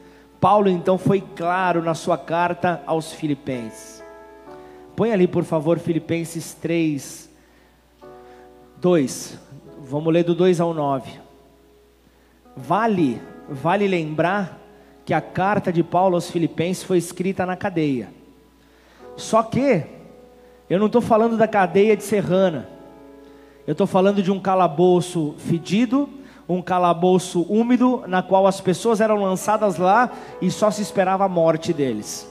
Paulo 0.42 0.70
então 0.70 0.98
foi 0.98 1.22
claro 1.22 1.84
na 1.84 1.94
sua 1.94 2.18
carta 2.18 2.82
aos 2.88 3.14
Filipenses. 3.14 4.04
Põe 4.96 5.12
ali, 5.12 5.28
por 5.28 5.44
favor, 5.44 5.78
Filipenses 5.78 6.56
3, 6.56 7.30
2. 8.78 9.40
Vamos 9.84 10.12
ler 10.12 10.24
do 10.24 10.34
2 10.34 10.60
ao 10.60 10.74
9. 10.74 11.12
Vale, 12.58 13.22
vale 13.48 13.88
lembrar 13.88 14.60
que 15.06 15.14
a 15.14 15.22
carta 15.22 15.72
de 15.72 15.84
Paulo 15.84 16.16
aos 16.16 16.32
Filipenses 16.32 16.84
foi 16.84 16.98
escrita 16.98 17.46
na 17.46 17.56
cadeia. 17.56 18.10
Só 19.16 19.44
que 19.44 19.84
eu 20.68 20.80
não 20.80 20.88
estou 20.88 21.02
falando 21.02 21.38
da 21.38 21.48
cadeia 21.48 21.96
de 21.96 22.04
Serrana. 22.04 22.68
Eu 23.68 23.74
estou 23.74 23.86
falando 23.86 24.24
de 24.24 24.32
um 24.32 24.40
calabouço 24.40 25.36
fedido, 25.38 26.10
um 26.54 26.62
calabouço 26.62 27.46
úmido, 27.50 28.04
na 28.08 28.22
qual 28.22 28.48
as 28.48 28.60
pessoas 28.62 29.02
eram 29.02 29.22
lançadas 29.22 29.78
lá 29.78 30.10
e 30.42 30.50
só 30.52 30.70
se 30.72 30.82
esperava 30.82 31.26
a 31.26 31.30
morte 31.30 31.74
deles. 31.74 32.30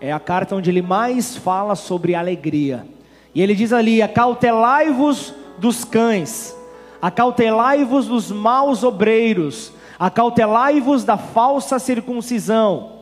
É 0.00 0.12
a 0.12 0.20
carta 0.20 0.54
onde 0.54 0.70
ele 0.70 0.82
mais 0.82 1.36
fala 1.36 1.74
sobre 1.74 2.14
alegria. 2.14 2.86
E 3.34 3.42
ele 3.42 3.54
diz 3.54 3.72
ali: 3.72 4.00
Acautelai-vos 4.00 5.34
dos 5.58 5.84
cães 5.84 6.56
acautelai-vos 7.00 8.06
dos 8.06 8.30
maus 8.30 8.82
obreiros, 8.82 9.72
acautelai-vos 9.98 11.04
da 11.04 11.16
falsa 11.16 11.78
circuncisão. 11.78 12.97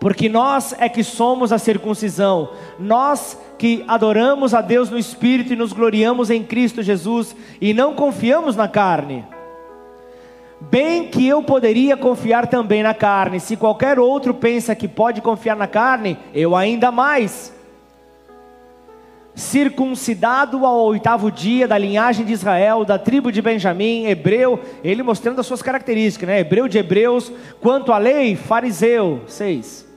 Porque 0.00 0.28
nós 0.28 0.74
é 0.78 0.88
que 0.88 1.02
somos 1.02 1.52
a 1.52 1.58
circuncisão, 1.58 2.50
nós 2.78 3.36
que 3.58 3.84
adoramos 3.88 4.54
a 4.54 4.60
Deus 4.60 4.88
no 4.90 4.98
Espírito 4.98 5.52
e 5.52 5.56
nos 5.56 5.72
gloriamos 5.72 6.30
em 6.30 6.44
Cristo 6.44 6.82
Jesus 6.82 7.34
e 7.60 7.74
não 7.74 7.94
confiamos 7.94 8.54
na 8.54 8.68
carne. 8.68 9.24
Bem 10.60 11.08
que 11.08 11.26
eu 11.26 11.42
poderia 11.42 11.96
confiar 11.96 12.46
também 12.46 12.82
na 12.82 12.94
carne, 12.94 13.40
se 13.40 13.56
qualquer 13.56 13.98
outro 13.98 14.34
pensa 14.34 14.74
que 14.74 14.88
pode 14.88 15.20
confiar 15.20 15.56
na 15.56 15.66
carne, 15.66 16.16
eu 16.34 16.54
ainda 16.54 16.90
mais 16.90 17.56
circuncidado 19.34 20.66
ao 20.66 20.80
oitavo 20.86 21.30
dia, 21.30 21.68
da 21.68 21.78
linhagem 21.78 22.26
de 22.26 22.32
Israel, 22.32 22.84
da 22.84 22.98
tribo 22.98 23.30
de 23.30 23.40
Benjamim, 23.40 24.06
hebreu, 24.06 24.60
ele 24.82 25.00
mostrando 25.00 25.40
as 25.40 25.46
suas 25.46 25.62
características, 25.62 26.28
né? 26.28 26.40
Hebreu 26.40 26.66
de 26.66 26.76
hebreus, 26.76 27.30
quanto 27.60 27.92
à 27.92 27.98
lei, 27.98 28.34
fariseu, 28.34 29.22
seis. 29.28 29.87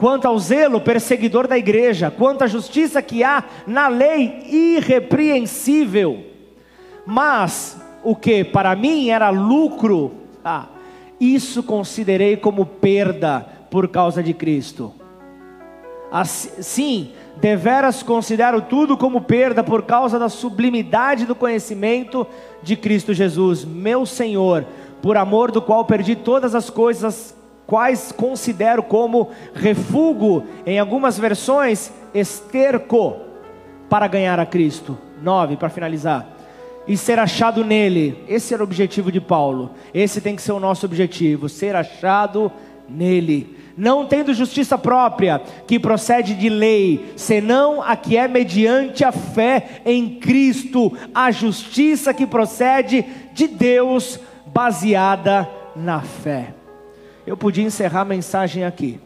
Quanto 0.00 0.26
ao 0.26 0.38
zelo, 0.38 0.80
perseguidor 0.80 1.46
da 1.46 1.58
igreja, 1.58 2.10
quanto 2.10 2.42
à 2.42 2.46
justiça 2.46 3.02
que 3.02 3.22
há 3.22 3.44
na 3.66 3.86
lei, 3.86 4.40
irrepreensível. 4.48 6.24
Mas 7.04 7.78
o 8.02 8.16
que 8.16 8.42
para 8.42 8.74
mim 8.74 9.10
era 9.10 9.28
lucro, 9.28 10.12
ah, 10.42 10.68
isso 11.20 11.62
considerei 11.62 12.34
como 12.38 12.64
perda 12.64 13.46
por 13.70 13.88
causa 13.88 14.22
de 14.22 14.32
Cristo. 14.32 14.94
Assim, 16.10 17.12
Deveras 17.40 18.02
considero 18.02 18.60
tudo 18.60 18.98
como 18.98 19.22
perda 19.22 19.64
por 19.64 19.82
causa 19.82 20.18
da 20.18 20.28
sublimidade 20.28 21.24
do 21.24 21.34
conhecimento 21.34 22.26
de 22.62 22.76
Cristo 22.76 23.14
Jesus, 23.14 23.64
meu 23.64 24.04
Senhor, 24.04 24.66
por 25.00 25.16
amor 25.16 25.50
do 25.50 25.62
qual 25.62 25.86
perdi 25.86 26.14
todas 26.14 26.54
as 26.54 26.68
coisas, 26.68 27.34
quais 27.70 28.10
considero 28.10 28.82
como 28.82 29.28
refúgio, 29.54 30.42
em 30.66 30.80
algumas 30.80 31.16
versões, 31.16 31.92
esterco, 32.12 33.16
para 33.88 34.08
ganhar 34.08 34.40
a 34.40 34.44
Cristo. 34.44 34.98
9, 35.22 35.56
para 35.56 35.68
finalizar. 35.68 36.26
E 36.88 36.96
ser 36.96 37.20
achado 37.20 37.64
nele, 37.64 38.24
esse 38.26 38.52
era 38.52 38.60
o 38.60 38.66
objetivo 38.66 39.12
de 39.12 39.20
Paulo, 39.20 39.70
esse 39.94 40.20
tem 40.20 40.34
que 40.34 40.42
ser 40.42 40.50
o 40.50 40.58
nosso 40.58 40.84
objetivo, 40.84 41.48
ser 41.48 41.76
achado 41.76 42.50
nele 42.88 43.60
não 43.76 44.04
tendo 44.04 44.34
justiça 44.34 44.76
própria, 44.76 45.40
que 45.66 45.78
procede 45.78 46.34
de 46.34 46.50
lei, 46.50 47.12
senão 47.16 47.80
a 47.80 47.96
que 47.96 48.14
é 48.14 48.28
mediante 48.28 49.02
a 49.04 49.10
fé 49.10 49.80
em 49.86 50.18
Cristo, 50.18 50.92
a 51.14 51.30
justiça 51.30 52.12
que 52.12 52.26
procede 52.26 53.06
de 53.32 53.46
Deus, 53.46 54.20
baseada 54.52 55.48
na 55.74 56.02
fé. 56.02 56.59
Eu 57.30 57.36
podia 57.36 57.62
encerrar 57.62 58.00
a 58.00 58.04
mensagem 58.04 58.64
aqui. 58.64 58.98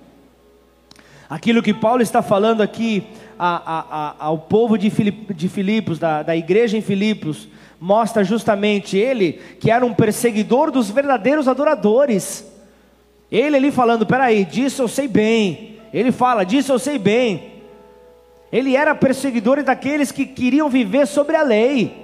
Aquilo 1.28 1.62
que 1.62 1.74
Paulo 1.74 2.00
está 2.00 2.22
falando 2.22 2.62
aqui 2.62 3.06
a, 3.38 3.56
a, 3.56 3.80
a, 3.80 4.14
ao 4.18 4.38
povo 4.38 4.78
de, 4.78 4.88
Filip, 4.88 5.34
de 5.34 5.46
Filipos, 5.46 5.98
da, 5.98 6.22
da 6.22 6.34
igreja 6.34 6.78
em 6.78 6.80
Filipos, 6.80 7.46
mostra 7.78 8.24
justamente 8.24 8.96
ele 8.96 9.34
que 9.60 9.70
era 9.70 9.84
um 9.84 9.92
perseguidor 9.92 10.70
dos 10.70 10.88
verdadeiros 10.88 11.46
adoradores. 11.46 12.50
Ele 13.30 13.58
ali 13.58 13.70
falando, 13.70 14.06
peraí, 14.06 14.46
disso 14.46 14.80
eu 14.80 14.88
sei 14.88 15.06
bem. 15.06 15.76
Ele 15.92 16.10
fala, 16.10 16.44
disso 16.44 16.72
eu 16.72 16.78
sei 16.78 16.98
bem. 16.98 17.60
Ele 18.50 18.74
era 18.74 18.94
perseguidor 18.94 19.62
daqueles 19.62 20.10
que 20.10 20.24
queriam 20.24 20.70
viver 20.70 21.06
sobre 21.06 21.36
a 21.36 21.42
lei, 21.42 22.03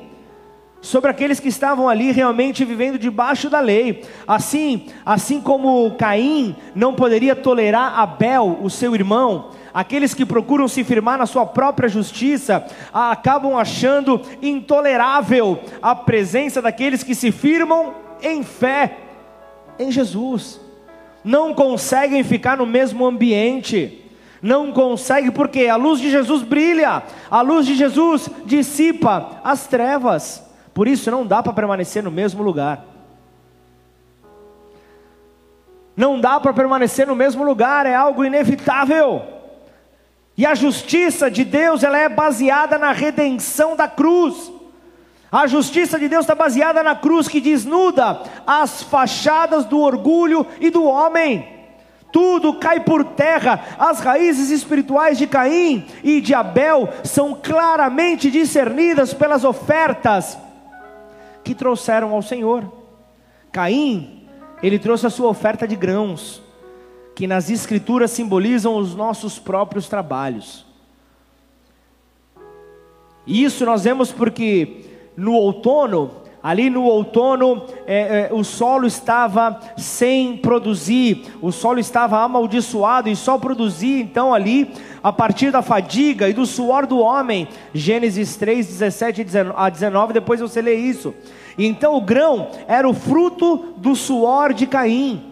sobre 0.81 1.11
aqueles 1.11 1.39
que 1.39 1.49
estavam 1.49 1.89
ali 1.89 2.11
realmente 2.11 2.65
vivendo 2.65 2.99
debaixo 2.99 3.51
da 3.51 3.61
lei. 3.61 4.05
Assim, 4.27 4.87
assim 5.05 5.41
como 5.41 5.91
Caim 5.93 6.57
não 6.75 6.95
poderia 6.95 7.37
tolerar 7.37 7.99
Abel, 7.99 8.59
o 8.63 8.71
seu 8.71 8.95
irmão, 8.95 9.51
aqueles 9.73 10.15
que 10.15 10.25
procuram 10.25 10.67
se 10.69 10.83
firmar 10.83 11.19
na 11.19 11.27
sua 11.27 11.47
própria 11.47 11.89
justiça, 11.89 12.67
acabam 12.93 13.57
achando 13.57 14.21
intolerável 14.41 15.61
a 15.83 15.95
presença 15.95 16.63
daqueles 16.63 17.03
que 17.03 17.15
se 17.15 17.31
firmam 17.31 17.95
em 18.23 18.43
fé 18.43 18.99
em 19.79 19.91
Jesus 19.91 20.61
não 21.25 21.55
conseguem 21.55 22.25
ficar 22.25 22.57
no 22.57 22.67
mesmo 22.67 23.07
ambiente. 23.07 23.99
Não 24.43 24.73
consegue 24.73 25.31
porque 25.31 25.67
a 25.67 25.77
luz 25.77 26.01
de 26.01 26.11
Jesus 26.11 26.43
brilha, 26.43 27.03
a 27.31 27.43
luz 27.43 27.67
de 27.67 27.75
Jesus 27.75 28.29
dissipa 28.47 29.41
as 29.45 29.67
trevas. 29.67 30.50
Por 30.73 30.87
isso 30.87 31.11
não 31.11 31.27
dá 31.27 31.43
para 31.43 31.53
permanecer 31.53 32.03
no 32.03 32.11
mesmo 32.11 32.43
lugar. 32.43 32.85
Não 35.97 36.21
dá 36.21 36.41
para 36.41 36.53
permanecer 36.53 37.07
no 37.07 37.15
mesmo 37.15 37.45
lugar, 37.45 37.85
é 37.85 37.95
algo 37.95 38.25
inevitável. 38.25 39.23
E 40.37 40.47
a 40.47 40.55
justiça 40.55 41.31
de 41.31 41.45
Deus, 41.45 41.83
ela 41.83 41.99
é 41.99 42.09
baseada 42.09 42.79
na 42.79 42.93
redenção 42.93 43.77
da 43.77 43.87
cruz. 43.87 44.51
A 45.31 45.47
justiça 45.47 45.99
de 45.99 46.09
Deus 46.09 46.23
está 46.23 46.35
baseada 46.35 46.83
na 46.83 46.95
cruz 46.95 47.29
que 47.29 47.41
desnuda 47.41 48.23
as 48.47 48.83
fachadas 48.83 49.65
do 49.65 49.79
orgulho 49.79 50.47
e 50.59 50.71
do 50.71 50.85
homem. 50.85 51.47
Tudo 52.13 52.55
cai 52.55 52.81
por 52.81 53.05
terra, 53.05 53.63
as 53.79 54.01
raízes 54.01 54.51
espirituais 54.51 55.19
de 55.19 55.27
Caim 55.27 55.87
e 56.03 56.21
de 56.21 56.35
Abel 56.35 56.89
são 57.05 57.35
claramente 57.35 58.31
discernidas 58.31 59.15
pelas 59.15 59.45
ofertas 59.45 60.37
que 61.45 61.55
trouxeram 61.55 62.13
ao 62.13 62.23
Senhor. 62.23 62.71
Caim, 63.53 64.27
ele 64.63 64.79
trouxe 64.79 65.07
a 65.07 65.11
sua 65.11 65.29
oferta 65.29 65.67
de 65.67 65.77
grãos, 65.77 66.43
que 67.15 67.27
nas 67.27 67.51
Escrituras 67.51 68.11
simbolizam 68.11 68.77
os 68.77 68.95
nossos 68.95 69.39
próprios 69.39 69.89
trabalhos. 69.89 70.65
E 73.27 73.45
isso 73.45 73.65
nós 73.65 73.85
vemos 73.85 74.11
porque 74.11 74.85
no 75.17 75.35
outono, 75.35 76.20
ali 76.43 76.71
no 76.71 76.85
outono, 76.85 77.63
é, 77.87 78.29
é, 78.31 78.35
o 78.35 78.43
solo 78.43 78.87
estava 78.87 79.61
sem 79.77 80.37
produzir, 80.39 81.27
o 81.43 81.53
solo 81.53 81.79
estava 81.79 82.19
amaldiçoado 82.21 83.09
e 83.09 83.17
só 83.17 83.37
produzia 83.37 84.01
então 84.01 84.33
ali 84.33 84.71
a 85.03 85.13
partir 85.13 85.51
da 85.51 85.61
fadiga 85.61 86.29
e 86.29 86.33
do 86.33 86.47
suor 86.47 86.87
do 86.87 86.99
homem. 86.99 87.47
Gênesis 87.75 88.37
3, 88.37 88.67
17 88.67 89.27
a 89.55 89.69
19, 89.69 90.15
depois 90.15 90.41
você 90.41 90.63
lê 90.63 90.75
isso. 90.75 91.15
Então 91.59 91.95
o 91.95 92.01
grão 92.01 92.49
era 92.67 92.89
o 92.89 92.95
fruto 92.95 93.75
do 93.77 93.95
suor 93.95 94.55
de 94.55 94.67
Caim. 94.67 95.23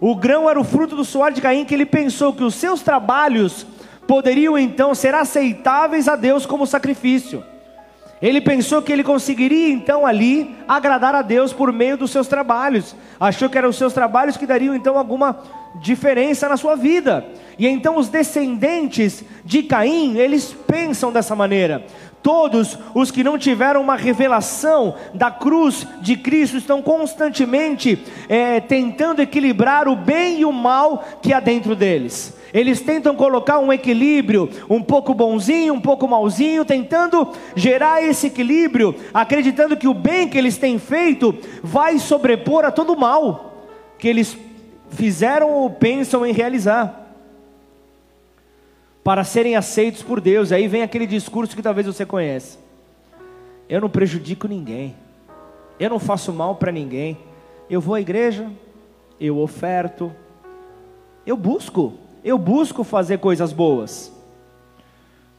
O 0.00 0.14
grão 0.14 0.50
era 0.50 0.60
o 0.60 0.64
fruto 0.64 0.96
do 0.96 1.04
suor 1.04 1.32
de 1.32 1.40
Caim, 1.40 1.64
que 1.64 1.72
ele 1.72 1.86
pensou 1.86 2.32
que 2.32 2.44
os 2.44 2.56
seus 2.56 2.82
trabalhos 2.82 3.66
poderiam 4.06 4.58
então 4.58 4.94
ser 4.94 5.14
aceitáveis 5.14 6.08
a 6.08 6.16
Deus 6.16 6.44
como 6.44 6.66
sacrifício. 6.66 7.42
Ele 8.22 8.40
pensou 8.40 8.80
que 8.80 8.92
ele 8.92 9.02
conseguiria 9.02 9.68
então 9.68 10.06
ali 10.06 10.54
agradar 10.68 11.12
a 11.12 11.22
Deus 11.22 11.52
por 11.52 11.72
meio 11.72 11.96
dos 11.96 12.12
seus 12.12 12.28
trabalhos. 12.28 12.94
Achou 13.18 13.50
que 13.50 13.58
eram 13.58 13.70
os 13.70 13.76
seus 13.76 13.92
trabalhos 13.92 14.36
que 14.36 14.46
dariam 14.46 14.76
então 14.76 14.96
alguma 14.96 15.42
diferença 15.74 16.48
na 16.48 16.56
sua 16.56 16.76
vida. 16.76 17.26
E 17.58 17.66
então 17.66 17.98
os 17.98 18.08
descendentes 18.08 19.24
de 19.44 19.64
Caim, 19.64 20.18
eles 20.18 20.54
pensam 20.66 21.12
dessa 21.12 21.34
maneira. 21.34 21.84
Todos 22.22 22.78
os 22.94 23.10
que 23.10 23.24
não 23.24 23.36
tiveram 23.36 23.80
uma 23.80 23.96
revelação 23.96 24.94
da 25.12 25.28
cruz 25.28 25.84
de 26.00 26.16
Cristo 26.16 26.56
estão 26.56 26.80
constantemente 26.80 27.98
é, 28.28 28.60
tentando 28.60 29.20
equilibrar 29.20 29.88
o 29.88 29.96
bem 29.96 30.40
e 30.40 30.44
o 30.44 30.52
mal 30.52 31.04
que 31.20 31.32
há 31.32 31.40
dentro 31.40 31.74
deles. 31.74 32.40
Eles 32.52 32.80
tentam 32.80 33.16
colocar 33.16 33.58
um 33.58 33.72
equilíbrio, 33.72 34.50
um 34.68 34.82
pouco 34.82 35.14
bonzinho, 35.14 35.74
um 35.74 35.80
pouco 35.80 36.06
malzinho, 36.06 36.64
tentando 36.64 37.32
gerar 37.56 38.02
esse 38.02 38.26
equilíbrio, 38.26 38.94
acreditando 39.12 39.76
que 39.76 39.88
o 39.88 39.94
bem 39.94 40.28
que 40.28 40.36
eles 40.36 40.58
têm 40.58 40.78
feito 40.78 41.34
vai 41.62 41.98
sobrepor 41.98 42.64
a 42.64 42.70
todo 42.70 42.92
o 42.92 42.98
mal 42.98 43.52
que 43.98 44.08
eles 44.08 44.36
fizeram 44.90 45.50
ou 45.50 45.70
pensam 45.70 46.26
em 46.26 46.32
realizar. 46.32 47.00
Para 49.02 49.24
serem 49.24 49.56
aceitos 49.56 50.02
por 50.02 50.20
Deus. 50.20 50.52
Aí 50.52 50.68
vem 50.68 50.82
aquele 50.82 51.06
discurso 51.06 51.56
que 51.56 51.62
talvez 51.62 51.86
você 51.86 52.04
conheça. 52.04 52.58
Eu 53.68 53.80
não 53.80 53.88
prejudico 53.88 54.46
ninguém. 54.46 54.94
Eu 55.78 55.88
não 55.88 55.98
faço 55.98 56.32
mal 56.32 56.56
para 56.56 56.70
ninguém. 56.70 57.16
Eu 57.70 57.80
vou 57.80 57.94
à 57.94 58.00
igreja, 58.00 58.50
eu 59.18 59.38
oferto, 59.38 60.12
eu 61.24 61.36
busco 61.36 61.94
eu 62.24 62.38
busco 62.38 62.84
fazer 62.84 63.18
coisas 63.18 63.52
boas. 63.52 64.12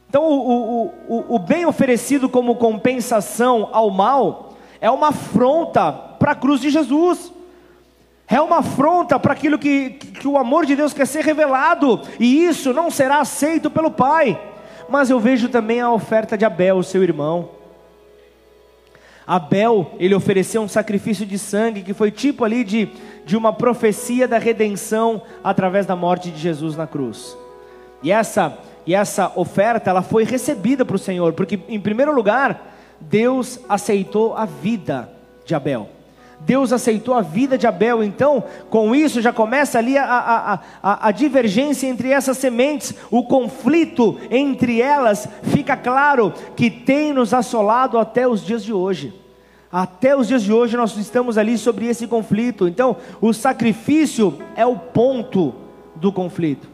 Então, 0.09 0.23
o, 0.23 0.35
o, 0.51 0.93
o, 1.07 1.35
o 1.35 1.39
bem 1.39 1.65
oferecido 1.65 2.29
como 2.29 2.55
compensação 2.55 3.69
ao 3.71 3.89
mal 3.89 4.53
é 4.79 4.89
uma 4.91 5.07
afronta 5.07 5.91
para 5.91 6.31
a 6.31 6.35
cruz 6.35 6.61
de 6.61 6.69
Jesus. 6.69 7.31
É 8.27 8.39
uma 8.39 8.57
afronta 8.59 9.19
para 9.19 9.33
aquilo 9.33 9.57
que, 9.57 9.91
que 9.91 10.27
o 10.27 10.37
amor 10.37 10.65
de 10.65 10.75
Deus 10.75 10.93
quer 10.93 11.07
ser 11.07 11.23
revelado, 11.23 12.01
e 12.19 12.45
isso 12.45 12.73
não 12.73 12.89
será 12.89 13.19
aceito 13.19 13.69
pelo 13.69 13.91
Pai. 13.91 14.39
Mas 14.89 15.09
eu 15.09 15.19
vejo 15.19 15.49
também 15.49 15.81
a 15.81 15.91
oferta 15.91 16.37
de 16.37 16.45
Abel, 16.45 16.83
seu 16.83 17.03
irmão. 17.03 17.49
Abel, 19.25 19.91
ele 19.99 20.13
ofereceu 20.13 20.61
um 20.61 20.67
sacrifício 20.67 21.25
de 21.25 21.39
sangue 21.39 21.81
que 21.81 21.93
foi 21.93 22.11
tipo 22.11 22.43
ali 22.43 22.63
de, 22.63 22.89
de 23.25 23.37
uma 23.37 23.53
profecia 23.53 24.27
da 24.27 24.37
redenção 24.37 25.21
através 25.43 25.85
da 25.85 25.95
morte 25.95 26.29
de 26.29 26.39
Jesus 26.39 26.75
na 26.75 26.87
cruz. 26.87 27.37
E 28.01 28.11
essa 28.11 28.57
e 28.85 28.93
essa 28.93 29.31
oferta 29.35 29.89
ela 29.89 30.01
foi 30.01 30.23
recebida 30.23 30.83
para 30.83 30.95
o 30.95 30.99
Senhor, 30.99 31.33
porque 31.33 31.59
em 31.67 31.79
primeiro 31.79 32.13
lugar, 32.13 32.75
Deus 32.99 33.59
aceitou 33.67 34.35
a 34.35 34.45
vida 34.45 35.09
de 35.45 35.55
Abel. 35.55 35.89
Deus 36.41 36.73
aceitou 36.73 37.15
a 37.15 37.21
vida 37.21 37.57
de 37.57 37.65
Abel, 37.65 38.03
então, 38.03 38.43
com 38.69 38.93
isso 38.93 39.21
já 39.21 39.31
começa 39.31 39.79
ali 39.79 39.97
a, 39.97 40.03
a, 40.03 40.59
a, 40.83 41.07
a, 41.07 41.11
divergência 41.11 41.87
entre 41.87 42.11
essas 42.11 42.37
sementes, 42.37 42.93
o 43.09 43.23
conflito 43.23 44.19
entre 44.29 44.81
elas, 44.81 45.25
fica 45.43 45.77
claro 45.77 46.33
que 46.53 46.69
tem 46.69 47.13
nos 47.13 47.33
assolado 47.33 47.97
até 47.97 48.27
os 48.27 48.45
dias 48.45 48.61
de 48.61 48.73
hoje. 48.73 49.13
Até 49.73 50.15
os 50.15 50.27
dias 50.27 50.43
de 50.43 50.53
hoje 50.53 50.77
nós 50.77 50.95
estamos 50.97 51.35
ali 51.35 51.57
sobre 51.57 51.87
esse 51.87 52.05
conflito. 52.05 52.67
Então, 52.67 52.95
o 53.19 53.33
sacrifício 53.33 54.37
é 54.55 54.63
o 54.63 54.77
ponto 54.77 55.51
do 55.95 56.13
conflito. 56.13 56.69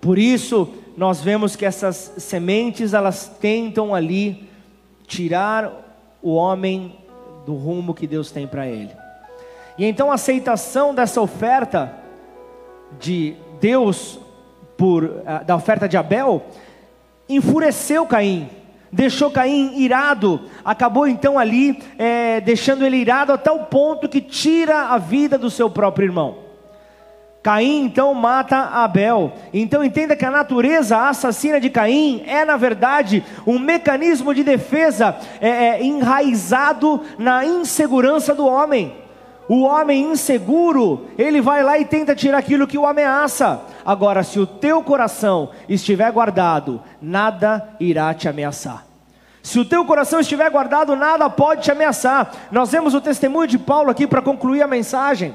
Por 0.00 0.18
isso, 0.18 0.68
nós 0.96 1.20
vemos 1.20 1.54
que 1.54 1.64
essas 1.64 2.14
sementes, 2.18 2.92
elas 2.92 3.28
tentam 3.40 3.94
ali 3.94 4.50
tirar 5.06 5.70
o 6.20 6.34
homem 6.34 6.98
do 7.46 7.54
rumo 7.54 7.94
que 7.94 8.08
Deus 8.08 8.32
tem 8.32 8.48
para 8.48 8.66
ele. 8.66 8.90
E 9.78 9.84
então 9.84 10.10
a 10.10 10.14
aceitação 10.14 10.92
dessa 10.92 11.20
oferta 11.20 11.98
de 12.98 13.36
Deus 13.60 14.18
por 14.76 15.22
ah, 15.24 15.44
da 15.44 15.54
oferta 15.54 15.88
de 15.88 15.96
Abel 15.96 16.42
enfureceu 17.28 18.04
Caim, 18.06 18.50
deixou 18.92 19.30
Caim 19.30 19.80
irado, 19.80 20.42
acabou 20.62 21.08
então 21.08 21.38
ali 21.38 21.82
é, 21.98 22.40
deixando 22.40 22.84
ele 22.84 22.98
irado 22.98 23.32
a 23.32 23.38
tal 23.38 23.60
ponto 23.60 24.08
que 24.08 24.20
tira 24.20 24.88
a 24.88 24.98
vida 24.98 25.38
do 25.38 25.48
seu 25.48 25.70
próprio 25.70 26.06
irmão. 26.06 26.42
Caim 27.42 27.86
então 27.86 28.14
mata 28.14 28.56
Abel. 28.56 29.32
Então 29.52 29.82
entenda 29.82 30.14
que 30.14 30.24
a 30.24 30.30
natureza 30.30 31.08
assassina 31.08 31.58
de 31.58 31.70
Caim 31.70 32.22
é, 32.24 32.44
na 32.44 32.56
verdade, 32.56 33.24
um 33.44 33.58
mecanismo 33.58 34.32
de 34.32 34.44
defesa 34.44 35.16
é, 35.40 35.48
é, 35.48 35.82
enraizado 35.82 37.00
na 37.18 37.44
insegurança 37.44 38.32
do 38.32 38.46
homem. 38.46 39.01
O 39.52 39.64
homem 39.64 40.12
inseguro, 40.12 41.08
ele 41.18 41.42
vai 41.42 41.62
lá 41.62 41.78
e 41.78 41.84
tenta 41.84 42.14
tirar 42.14 42.38
aquilo 42.38 42.66
que 42.66 42.78
o 42.78 42.86
ameaça. 42.86 43.60
Agora, 43.84 44.22
se 44.22 44.40
o 44.40 44.46
teu 44.46 44.82
coração 44.82 45.50
estiver 45.68 46.10
guardado, 46.10 46.80
nada 47.02 47.68
irá 47.78 48.14
te 48.14 48.26
ameaçar. 48.26 48.86
Se 49.42 49.60
o 49.60 49.64
teu 49.66 49.84
coração 49.84 50.20
estiver 50.20 50.50
guardado, 50.50 50.96
nada 50.96 51.28
pode 51.28 51.64
te 51.64 51.70
ameaçar. 51.70 52.32
Nós 52.50 52.72
vemos 52.72 52.94
o 52.94 53.00
testemunho 53.02 53.46
de 53.46 53.58
Paulo 53.58 53.90
aqui 53.90 54.06
para 54.06 54.22
concluir 54.22 54.62
a 54.62 54.66
mensagem. 54.66 55.34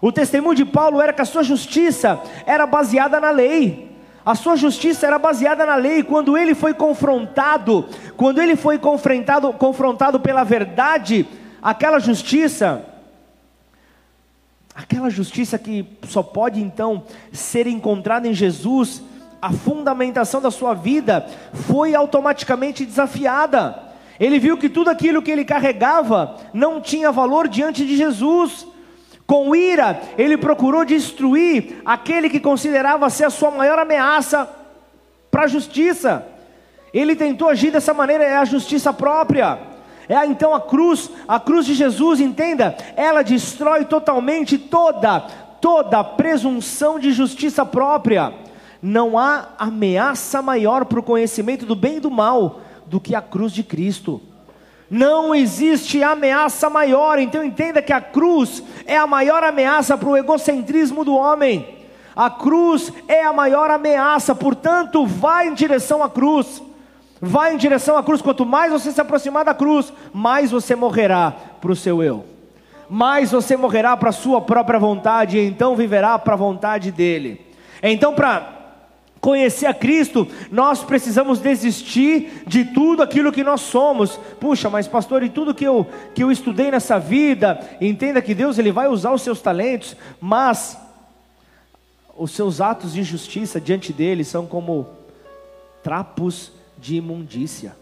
O 0.00 0.12
testemunho 0.12 0.54
de 0.54 0.64
Paulo 0.64 1.02
era 1.02 1.12
que 1.12 1.22
a 1.22 1.24
sua 1.24 1.42
justiça 1.42 2.20
era 2.46 2.68
baseada 2.68 3.18
na 3.18 3.32
lei. 3.32 3.90
A 4.24 4.36
sua 4.36 4.54
justiça 4.54 5.08
era 5.08 5.18
baseada 5.18 5.66
na 5.66 5.74
lei. 5.74 6.04
Quando 6.04 6.38
ele 6.38 6.54
foi 6.54 6.72
confrontado, 6.72 7.84
quando 8.16 8.40
ele 8.40 8.54
foi 8.54 8.78
confrontado, 8.78 9.52
confrontado 9.54 10.20
pela 10.20 10.44
verdade, 10.44 11.26
aquela 11.60 11.98
justiça, 11.98 12.94
aquela 14.76 15.08
justiça 15.08 15.58
que 15.58 15.86
só 16.06 16.22
pode 16.22 16.60
então 16.60 17.02
ser 17.32 17.66
encontrada 17.66 18.28
em 18.28 18.34
Jesus, 18.34 19.02
a 19.40 19.50
fundamentação 19.50 20.40
da 20.40 20.50
sua 20.50 20.74
vida 20.74 21.26
foi 21.66 21.94
automaticamente 21.94 22.84
desafiada. 22.84 23.82
Ele 24.20 24.38
viu 24.38 24.58
que 24.58 24.68
tudo 24.68 24.90
aquilo 24.90 25.22
que 25.22 25.30
ele 25.30 25.46
carregava 25.46 26.36
não 26.52 26.80
tinha 26.80 27.10
valor 27.10 27.48
diante 27.48 27.86
de 27.86 27.96
Jesus. 27.96 28.66
Com 29.26 29.56
ira, 29.56 30.00
ele 30.18 30.36
procurou 30.36 30.84
destruir 30.84 31.80
aquele 31.84 32.28
que 32.28 32.38
considerava 32.38 33.08
ser 33.08 33.24
a 33.24 33.30
sua 33.30 33.50
maior 33.50 33.78
ameaça 33.78 34.48
para 35.30 35.44
a 35.44 35.48
justiça. 35.48 36.26
Ele 36.92 37.16
tentou 37.16 37.48
agir 37.48 37.70
dessa 37.70 37.94
maneira, 37.94 38.24
é 38.24 38.36
a 38.36 38.44
justiça 38.44 38.92
própria. 38.92 39.58
É 40.08 40.24
então 40.26 40.54
a 40.54 40.60
cruz, 40.60 41.10
a 41.26 41.40
cruz 41.40 41.66
de 41.66 41.74
Jesus, 41.74 42.20
entenda, 42.20 42.76
ela 42.96 43.22
destrói 43.22 43.84
totalmente 43.84 44.56
toda, 44.56 45.20
toda 45.60 46.04
presunção 46.04 46.98
de 46.98 47.12
justiça 47.12 47.64
própria. 47.64 48.32
Não 48.80 49.18
há 49.18 49.48
ameaça 49.58 50.40
maior 50.40 50.84
para 50.84 51.00
o 51.00 51.02
conhecimento 51.02 51.66
do 51.66 51.74
bem 51.74 51.96
e 51.96 52.00
do 52.00 52.10
mal 52.10 52.60
do 52.86 53.00
que 53.00 53.14
a 53.14 53.20
cruz 53.20 53.52
de 53.52 53.64
Cristo. 53.64 54.20
Não 54.88 55.34
existe 55.34 56.02
ameaça 56.02 56.70
maior, 56.70 57.18
então 57.18 57.42
entenda 57.42 57.82
que 57.82 57.92
a 57.92 58.00
cruz 58.00 58.62
é 58.86 58.96
a 58.96 59.06
maior 59.06 59.42
ameaça 59.42 59.98
para 59.98 60.08
o 60.08 60.16
egocentrismo 60.16 61.04
do 61.04 61.16
homem. 61.16 61.76
A 62.14 62.30
cruz 62.30 62.92
é 63.08 63.24
a 63.24 63.32
maior 63.32 63.70
ameaça, 63.70 64.34
portanto, 64.34 65.04
vá 65.04 65.44
em 65.44 65.54
direção 65.54 66.02
à 66.02 66.08
cruz. 66.08 66.62
Vá 67.20 67.52
em 67.52 67.56
direção 67.56 67.96
à 67.96 68.02
cruz. 68.02 68.20
Quanto 68.20 68.44
mais 68.44 68.72
você 68.72 68.92
se 68.92 69.00
aproximar 69.00 69.44
da 69.44 69.54
cruz, 69.54 69.92
mais 70.12 70.50
você 70.50 70.74
morrerá 70.76 71.30
para 71.60 71.72
o 71.72 71.76
seu 71.76 72.02
eu. 72.02 72.24
Mais 72.88 73.32
você 73.32 73.56
morrerá 73.56 73.96
para 73.96 74.10
a 74.10 74.12
sua 74.12 74.40
própria 74.40 74.78
vontade, 74.78 75.38
e 75.38 75.46
então 75.46 75.74
viverá 75.74 76.18
para 76.18 76.34
a 76.34 76.36
vontade 76.36 76.92
dele. 76.92 77.40
Então, 77.82 78.14
para 78.14 78.54
conhecer 79.20 79.66
a 79.66 79.74
Cristo, 79.74 80.28
nós 80.52 80.84
precisamos 80.84 81.40
desistir 81.40 82.44
de 82.46 82.64
tudo 82.64 83.02
aquilo 83.02 83.32
que 83.32 83.42
nós 83.42 83.60
somos. 83.60 84.20
Puxa, 84.38 84.70
mas 84.70 84.86
pastor, 84.86 85.22
e 85.24 85.28
tudo 85.28 85.54
que 85.54 85.64
eu, 85.64 85.84
que 86.14 86.22
eu 86.22 86.30
estudei 86.30 86.70
nessa 86.70 86.98
vida, 86.98 87.58
entenda 87.80 88.22
que 88.22 88.34
Deus 88.34 88.56
ele 88.56 88.70
vai 88.70 88.86
usar 88.86 89.12
os 89.12 89.22
seus 89.22 89.40
talentos, 89.40 89.96
mas 90.20 90.78
os 92.16 92.30
seus 92.30 92.60
atos 92.60 92.92
de 92.92 93.02
justiça 93.02 93.60
diante 93.60 93.92
dele 93.92 94.22
são 94.22 94.46
como 94.46 94.86
trapos 95.82 96.52
de 96.78 96.96
imundícia. 96.96 97.76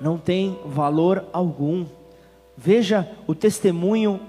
Não 0.00 0.18
tem 0.18 0.58
valor 0.64 1.24
algum. 1.32 1.86
Veja 2.56 3.08
o 3.26 3.34
testemunho 3.34 4.20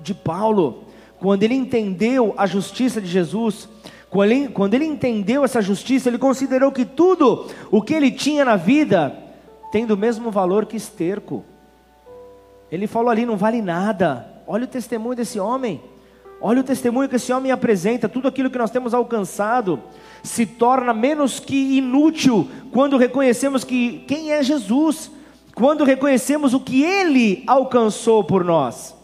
de 0.00 0.14
Paulo, 0.14 0.84
quando 1.18 1.42
ele 1.42 1.54
entendeu 1.54 2.34
a 2.36 2.46
justiça 2.46 3.00
de 3.00 3.06
Jesus, 3.06 3.68
quando 4.10 4.74
ele, 4.74 4.84
entendeu 4.84 5.44
essa 5.44 5.62
justiça, 5.62 6.08
ele 6.08 6.18
considerou 6.18 6.72
que 6.72 6.84
tudo 6.84 7.46
o 7.70 7.80
que 7.80 7.94
ele 7.94 8.10
tinha 8.10 8.44
na 8.44 8.56
vida 8.56 9.16
tem 9.70 9.86
do 9.86 9.96
mesmo 9.96 10.32
valor 10.32 10.66
que 10.66 10.76
esterco. 10.76 11.44
Ele 12.72 12.88
falou 12.88 13.10
ali: 13.10 13.24
não 13.24 13.36
vale 13.36 13.62
nada. 13.62 14.26
Olha 14.46 14.64
o 14.64 14.68
testemunho 14.68 15.14
desse 15.14 15.38
homem. 15.38 15.80
Olha 16.42 16.60
o 16.60 16.64
testemunho 16.64 17.08
que 17.08 17.16
esse 17.16 17.32
homem 17.32 17.52
apresenta, 17.52 18.08
tudo 18.08 18.26
aquilo 18.26 18.48
que 18.48 18.56
nós 18.56 18.70
temos 18.70 18.94
alcançado 18.94 19.78
se 20.22 20.46
torna 20.46 20.94
menos 20.94 21.38
que 21.38 21.76
inútil 21.76 22.48
quando 22.72 22.96
reconhecemos 22.96 23.62
que 23.62 24.04
quem 24.08 24.32
é 24.32 24.42
Jesus, 24.42 25.10
quando 25.54 25.84
reconhecemos 25.84 26.54
o 26.54 26.60
que 26.60 26.82
ele 26.82 27.44
alcançou 27.46 28.24
por 28.24 28.42
nós, 28.42 28.96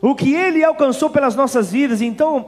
o 0.00 0.14
que 0.14 0.32
ele 0.32 0.64
alcançou 0.64 1.10
pelas 1.10 1.36
nossas 1.36 1.70
vidas. 1.70 2.00
Então, 2.00 2.46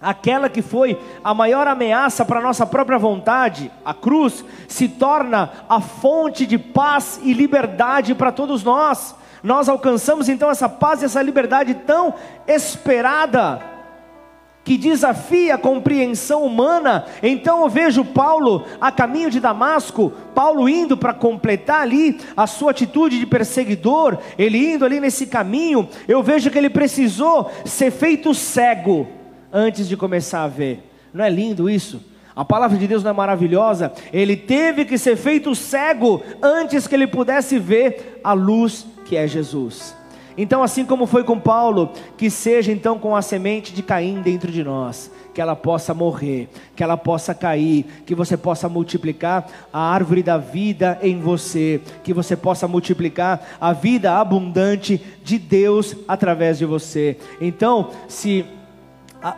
aquela 0.00 0.48
que 0.48 0.62
foi 0.62 0.96
a 1.24 1.34
maior 1.34 1.66
ameaça 1.66 2.24
para 2.24 2.38
a 2.38 2.42
nossa 2.42 2.64
própria 2.64 2.96
vontade, 2.96 3.72
a 3.84 3.92
cruz, 3.92 4.44
se 4.68 4.88
torna 4.88 5.50
a 5.68 5.80
fonte 5.80 6.46
de 6.46 6.58
paz 6.58 7.18
e 7.24 7.32
liberdade 7.32 8.14
para 8.14 8.30
todos 8.30 8.62
nós 8.62 9.16
nós 9.46 9.68
alcançamos 9.68 10.28
então 10.28 10.50
essa 10.50 10.68
paz 10.68 11.00
e 11.00 11.04
essa 11.04 11.22
liberdade 11.22 11.72
tão 11.72 12.12
esperada, 12.48 13.62
que 14.64 14.76
desafia 14.76 15.54
a 15.54 15.58
compreensão 15.58 16.44
humana. 16.44 17.06
Então 17.22 17.62
eu 17.62 17.68
vejo 17.68 18.04
Paulo 18.04 18.64
a 18.80 18.90
caminho 18.90 19.30
de 19.30 19.38
Damasco, 19.38 20.12
Paulo 20.34 20.68
indo 20.68 20.96
para 20.96 21.14
completar 21.14 21.82
ali 21.82 22.18
a 22.36 22.44
sua 22.48 22.72
atitude 22.72 23.20
de 23.20 23.24
perseguidor, 23.24 24.18
ele 24.36 24.72
indo 24.72 24.84
ali 24.84 24.98
nesse 24.98 25.28
caminho, 25.28 25.88
eu 26.08 26.24
vejo 26.24 26.50
que 26.50 26.58
ele 26.58 26.68
precisou 26.68 27.48
ser 27.64 27.92
feito 27.92 28.34
cego 28.34 29.06
antes 29.52 29.86
de 29.86 29.96
começar 29.96 30.42
a 30.42 30.48
ver. 30.48 30.90
Não 31.14 31.24
é 31.24 31.30
lindo 31.30 31.70
isso? 31.70 32.02
A 32.34 32.44
palavra 32.44 32.76
de 32.76 32.88
Deus 32.88 33.04
não 33.04 33.12
é 33.12 33.14
maravilhosa? 33.14 33.92
Ele 34.12 34.36
teve 34.36 34.84
que 34.84 34.98
ser 34.98 35.14
feito 35.14 35.54
cego 35.54 36.20
antes 36.42 36.88
que 36.88 36.96
ele 36.96 37.06
pudesse 37.06 37.60
ver 37.60 38.20
a 38.24 38.32
luz 38.32 38.95
que 39.06 39.16
é 39.16 39.26
Jesus. 39.26 39.94
Então, 40.38 40.62
assim 40.62 40.84
como 40.84 41.06
foi 41.06 41.24
com 41.24 41.40
Paulo, 41.40 41.90
que 42.16 42.28
seja 42.28 42.70
então 42.70 42.98
com 42.98 43.16
a 43.16 43.22
semente 43.22 43.72
de 43.72 43.82
Caim 43.82 44.20
dentro 44.20 44.52
de 44.52 44.62
nós, 44.62 45.10
que 45.32 45.40
ela 45.40 45.56
possa 45.56 45.94
morrer, 45.94 46.48
que 46.74 46.82
ela 46.82 46.96
possa 46.96 47.34
cair, 47.34 47.86
que 48.04 48.14
você 48.14 48.36
possa 48.36 48.68
multiplicar 48.68 49.46
a 49.72 49.80
árvore 49.80 50.22
da 50.22 50.36
vida 50.36 50.98
em 51.02 51.18
você, 51.20 51.80
que 52.04 52.12
você 52.12 52.36
possa 52.36 52.68
multiplicar 52.68 53.56
a 53.58 53.72
vida 53.72 54.12
abundante 54.12 55.00
de 55.24 55.38
Deus 55.38 55.96
através 56.06 56.58
de 56.58 56.66
você. 56.66 57.16
Então, 57.40 57.90
se 58.06 58.44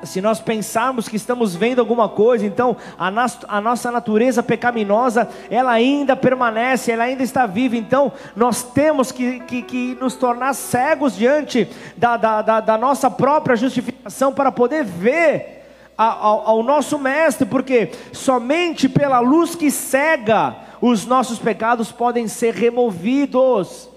se 0.03 0.20
nós 0.20 0.41
pensarmos 0.41 1.09
que 1.09 1.16
estamos 1.16 1.55
vendo 1.55 1.78
alguma 1.78 2.09
coisa, 2.09 2.45
então 2.45 2.76
a, 2.99 3.09
a, 3.49 3.61
nossa 3.61 3.91
natureza 3.91 4.43
pecaminosa, 4.43 5.28
ela 5.51 5.72
ainda 5.72 6.16
permanece, 6.16 6.93
ela 6.93 7.05
ainda 7.05 7.22
está 7.22 7.47
viva, 7.47 7.76
então 7.76 8.12
nós 8.34 8.62
temos 8.62 9.12
que, 9.12 9.41
que, 9.41 9.62
que 9.62 9.99
nos 10.01 10.14
tornar 10.14 10.55
cegos 10.55 11.16
diante 11.16 11.68
da, 11.97 12.16
da, 12.16 12.43
da, 12.43 12.61
da, 12.61 12.78
nossa 12.78 13.11
própria 13.11 13.57
justificação 13.57 14.32
para 14.32 14.53
poder 14.53 14.84
ver 14.84 15.59
ao 15.97 16.62
nosso 16.62 16.97
Mestre, 16.97 17.45
porque 17.45 17.91
somente 18.12 18.89
pela 18.89 19.18
luz 19.18 19.57
que 19.57 19.68
cega 19.68 20.55
os 20.80 21.05
nossos 21.05 21.41
pecados 21.41 21.91
podem 21.91 22.28
ser 22.28 22.55
removidos 22.55 23.89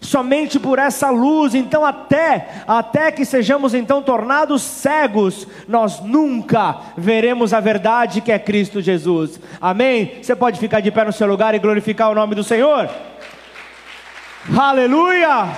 somente 0.00 0.58
por 0.58 0.78
essa 0.78 1.10
luz. 1.10 1.54
Então, 1.54 1.84
até 1.84 2.62
até 2.66 3.12
que 3.12 3.24
sejamos 3.24 3.74
então 3.74 4.02
tornados 4.02 4.62
cegos, 4.62 5.46
nós 5.68 6.00
nunca 6.00 6.78
veremos 6.96 7.52
a 7.52 7.60
verdade 7.60 8.20
que 8.20 8.32
é 8.32 8.38
Cristo 8.38 8.80
Jesus. 8.80 9.40
Amém? 9.60 10.18
Você 10.22 10.34
pode 10.34 10.58
ficar 10.58 10.80
de 10.80 10.90
pé 10.90 11.04
no 11.04 11.12
seu 11.12 11.26
lugar 11.26 11.54
e 11.54 11.58
glorificar 11.58 12.10
o 12.10 12.14
nome 12.14 12.34
do 12.34 12.42
Senhor. 12.42 12.88
Aleluia! 14.56 15.48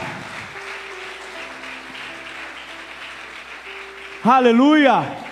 Aleluia! 4.24 5.22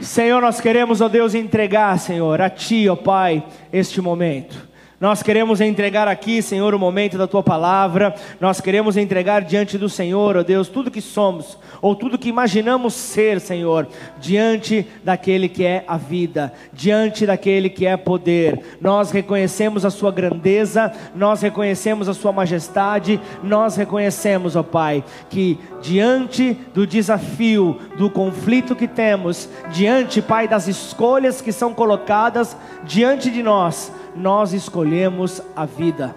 Senhor, 0.00 0.40
nós 0.40 0.60
queremos, 0.60 1.00
ó 1.00 1.08
Deus, 1.08 1.34
entregar, 1.34 1.98
Senhor, 1.98 2.40
a 2.40 2.50
Ti, 2.50 2.88
ó 2.88 2.96
Pai, 2.96 3.44
este 3.72 4.00
momento. 4.00 4.71
Nós 5.02 5.20
queremos 5.20 5.60
entregar 5.60 6.06
aqui, 6.06 6.40
Senhor, 6.40 6.72
o 6.72 6.78
momento 6.78 7.18
da 7.18 7.26
tua 7.26 7.42
palavra. 7.42 8.14
Nós 8.40 8.60
queremos 8.60 8.96
entregar 8.96 9.42
diante 9.42 9.76
do 9.76 9.88
Senhor, 9.88 10.36
ó 10.36 10.44
Deus, 10.44 10.68
tudo 10.68 10.92
que 10.92 11.00
somos 11.00 11.58
ou 11.80 11.96
tudo 11.96 12.16
que 12.16 12.28
imaginamos 12.28 12.94
ser, 12.94 13.40
Senhor, 13.40 13.88
diante 14.20 14.86
daquele 15.02 15.48
que 15.48 15.64
é 15.64 15.84
a 15.88 15.96
vida, 15.96 16.52
diante 16.72 17.26
daquele 17.26 17.68
que 17.68 17.84
é 17.84 17.96
poder. 17.96 18.78
Nós 18.80 19.10
reconhecemos 19.10 19.84
a 19.84 19.90
sua 19.90 20.12
grandeza, 20.12 20.92
nós 21.16 21.42
reconhecemos 21.42 22.08
a 22.08 22.14
sua 22.14 22.30
majestade, 22.30 23.20
nós 23.42 23.74
reconhecemos, 23.74 24.54
ó 24.54 24.62
Pai, 24.62 25.02
que 25.28 25.58
diante 25.80 26.56
do 26.72 26.86
desafio, 26.86 27.76
do 27.98 28.08
conflito 28.08 28.76
que 28.76 28.86
temos, 28.86 29.48
diante, 29.72 30.22
Pai, 30.22 30.46
das 30.46 30.68
escolhas 30.68 31.40
que 31.40 31.50
são 31.50 31.74
colocadas 31.74 32.56
diante 32.84 33.28
de 33.28 33.42
nós, 33.42 33.90
nós 34.14 34.52
escolhemos 34.52 35.42
a 35.54 35.64
vida. 35.64 36.14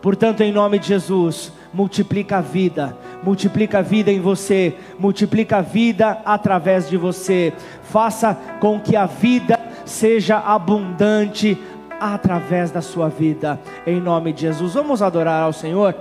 Portanto, 0.00 0.42
em 0.42 0.52
nome 0.52 0.78
de 0.78 0.88
Jesus, 0.88 1.52
multiplica 1.72 2.38
a 2.38 2.40
vida, 2.40 2.96
multiplica 3.22 3.78
a 3.78 3.82
vida 3.82 4.12
em 4.12 4.20
você, 4.20 4.76
multiplica 4.98 5.58
a 5.58 5.60
vida 5.60 6.20
através 6.24 6.88
de 6.88 6.96
você. 6.96 7.52
Faça 7.82 8.36
com 8.60 8.78
que 8.78 8.94
a 8.94 9.06
vida 9.06 9.58
seja 9.84 10.38
abundante 10.38 11.58
através 12.00 12.70
da 12.70 12.80
sua 12.80 13.08
vida, 13.08 13.58
em 13.86 14.00
nome 14.00 14.32
de 14.32 14.42
Jesus. 14.42 14.74
Vamos 14.74 15.02
adorar 15.02 15.42
ao 15.42 15.52
Senhor, 15.52 15.94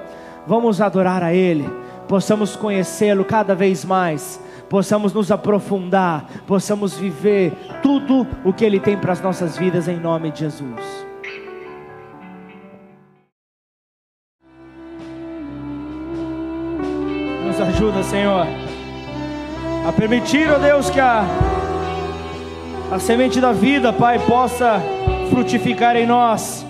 vamos 0.45 0.79
adorar 0.79 1.23
a 1.23 1.33
Ele, 1.33 1.67
possamos 2.07 2.55
conhecê-lo 2.55 3.25
cada 3.25 3.55
vez 3.55 3.83
mais 3.83 4.39
possamos 4.69 5.13
nos 5.13 5.31
aprofundar, 5.31 6.25
possamos 6.45 6.97
viver 6.97 7.53
tudo 7.81 8.27
o 8.43 8.53
que 8.53 8.65
Ele 8.65 8.79
tem 8.79 8.97
para 8.97 9.13
as 9.13 9.21
nossas 9.21 9.57
vidas 9.57 9.87
em 9.87 9.97
nome 9.97 10.31
de 10.31 10.39
Jesus. 10.39 11.06
Ajuda, 17.77 18.01
Senhor, 18.01 18.47
a 19.87 19.91
permitir, 19.91 20.49
ó 20.51 20.57
Deus, 20.57 20.89
que 20.89 20.99
a, 20.99 21.23
a 22.91 22.97
semente 22.97 23.39
da 23.39 23.51
vida, 23.51 23.93
Pai, 23.93 24.17
possa 24.17 24.81
frutificar 25.29 25.95
em 25.95 26.07
nós. 26.07 26.65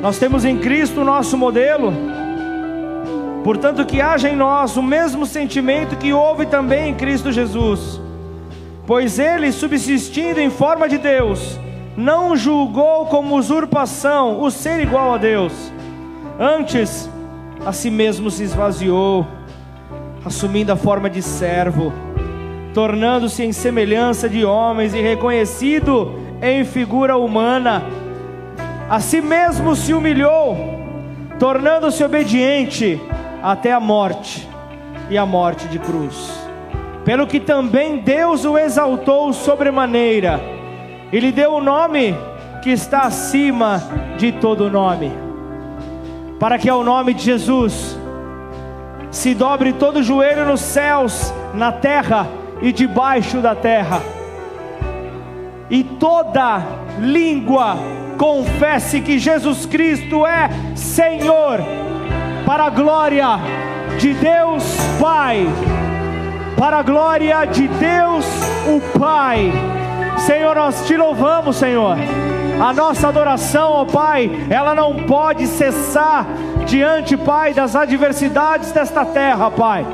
Nós 0.00 0.18
temos 0.18 0.42
em 0.46 0.56
Cristo 0.56 1.02
o 1.02 1.04
nosso 1.04 1.36
modelo, 1.36 1.92
portanto, 3.44 3.84
que 3.84 4.00
haja 4.00 4.30
em 4.30 4.34
nós 4.34 4.78
o 4.78 4.82
mesmo 4.82 5.26
sentimento 5.26 5.96
que 5.96 6.14
houve 6.14 6.46
também 6.46 6.88
em 6.88 6.94
Cristo 6.94 7.30
Jesus, 7.30 8.00
pois 8.86 9.18
Ele, 9.18 9.52
subsistindo 9.52 10.40
em 10.40 10.48
forma 10.48 10.88
de 10.88 10.96
Deus, 10.96 11.60
não 11.94 12.34
julgou 12.34 13.04
como 13.04 13.36
usurpação 13.36 14.40
o 14.40 14.50
ser 14.50 14.80
igual 14.80 15.12
a 15.12 15.18
Deus, 15.18 15.52
antes, 16.40 17.06
a 17.66 17.72
si 17.72 17.90
mesmo 17.90 18.30
se 18.30 18.44
esvaziou, 18.44 19.26
assumindo 20.24 20.72
a 20.72 20.76
forma 20.76 21.10
de 21.10 21.20
servo, 21.20 21.92
tornando-se 22.72 23.42
em 23.42 23.50
semelhança 23.50 24.28
de 24.28 24.44
homens 24.44 24.94
e 24.94 25.00
reconhecido 25.00 26.14
em 26.40 26.64
figura 26.64 27.16
humana. 27.16 27.82
A 28.88 29.00
si 29.00 29.20
mesmo 29.20 29.74
se 29.74 29.92
humilhou, 29.92 30.56
tornando-se 31.40 32.04
obediente 32.04 33.00
até 33.42 33.72
a 33.72 33.80
morte 33.80 34.48
e 35.10 35.18
a 35.18 35.26
morte 35.26 35.66
de 35.66 35.80
cruz. 35.80 36.38
Pelo 37.04 37.26
que 37.26 37.40
também 37.40 37.98
Deus 37.98 38.44
o 38.44 38.56
exaltou 38.56 39.32
sobremaneira 39.32 40.40
e 41.12 41.18
lhe 41.18 41.32
deu 41.32 41.54
o 41.54 41.60
nome 41.60 42.14
que 42.62 42.70
está 42.70 43.00
acima 43.00 43.82
de 44.16 44.30
todo 44.30 44.70
nome 44.70 45.25
para 46.38 46.58
que 46.58 46.68
ao 46.68 46.84
nome 46.84 47.14
de 47.14 47.22
Jesus 47.22 47.98
se 49.10 49.34
dobre 49.34 49.72
todo 49.72 50.02
joelho 50.02 50.44
nos 50.44 50.60
céus, 50.60 51.32
na 51.54 51.72
terra 51.72 52.28
e 52.60 52.72
debaixo 52.72 53.40
da 53.40 53.54
terra, 53.54 54.02
e 55.70 55.82
toda 55.82 56.62
língua 56.98 57.76
confesse 58.18 59.00
que 59.00 59.18
Jesus 59.18 59.66
Cristo 59.66 60.26
é 60.26 60.50
Senhor, 60.74 61.60
para 62.44 62.64
a 62.64 62.70
glória 62.70 63.38
de 63.98 64.12
Deus 64.14 64.76
Pai, 65.00 65.46
para 66.58 66.78
a 66.78 66.82
glória 66.82 67.44
de 67.46 67.68
Deus 67.68 68.26
o 68.66 68.98
Pai. 68.98 69.52
Senhor, 70.18 70.56
nós 70.56 70.86
te 70.86 70.96
louvamos, 70.96 71.56
Senhor 71.56 71.96
a 72.60 72.72
nossa 72.72 73.08
adoração, 73.08 73.72
ó 73.72 73.84
Pai, 73.84 74.30
ela 74.48 74.74
não 74.74 74.94
pode 75.04 75.46
cessar 75.46 76.26
diante, 76.66 77.16
Pai, 77.16 77.52
das 77.52 77.76
adversidades 77.76 78.72
desta 78.72 79.04
terra, 79.04 79.50
Pai. 79.50 79.86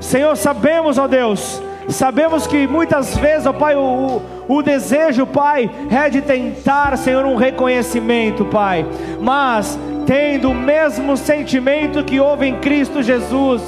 Senhor, 0.00 0.34
sabemos, 0.36 0.96
ó 0.96 1.06
Deus, 1.06 1.62
sabemos 1.88 2.46
que 2.46 2.66
muitas 2.66 3.16
vezes, 3.16 3.46
ó 3.46 3.52
Pai, 3.52 3.76
o, 3.76 4.22
o 4.48 4.62
desejo, 4.62 5.26
Pai, 5.26 5.70
é 5.90 6.08
de 6.08 6.22
tentar, 6.22 6.96
Senhor, 6.96 7.24
um 7.26 7.36
reconhecimento, 7.36 8.46
Pai, 8.46 8.86
mas 9.20 9.78
tendo 10.06 10.50
o 10.50 10.54
mesmo 10.54 11.16
sentimento 11.16 12.02
que 12.02 12.18
houve 12.18 12.46
em 12.46 12.56
Cristo 12.60 13.02
Jesus, 13.02 13.62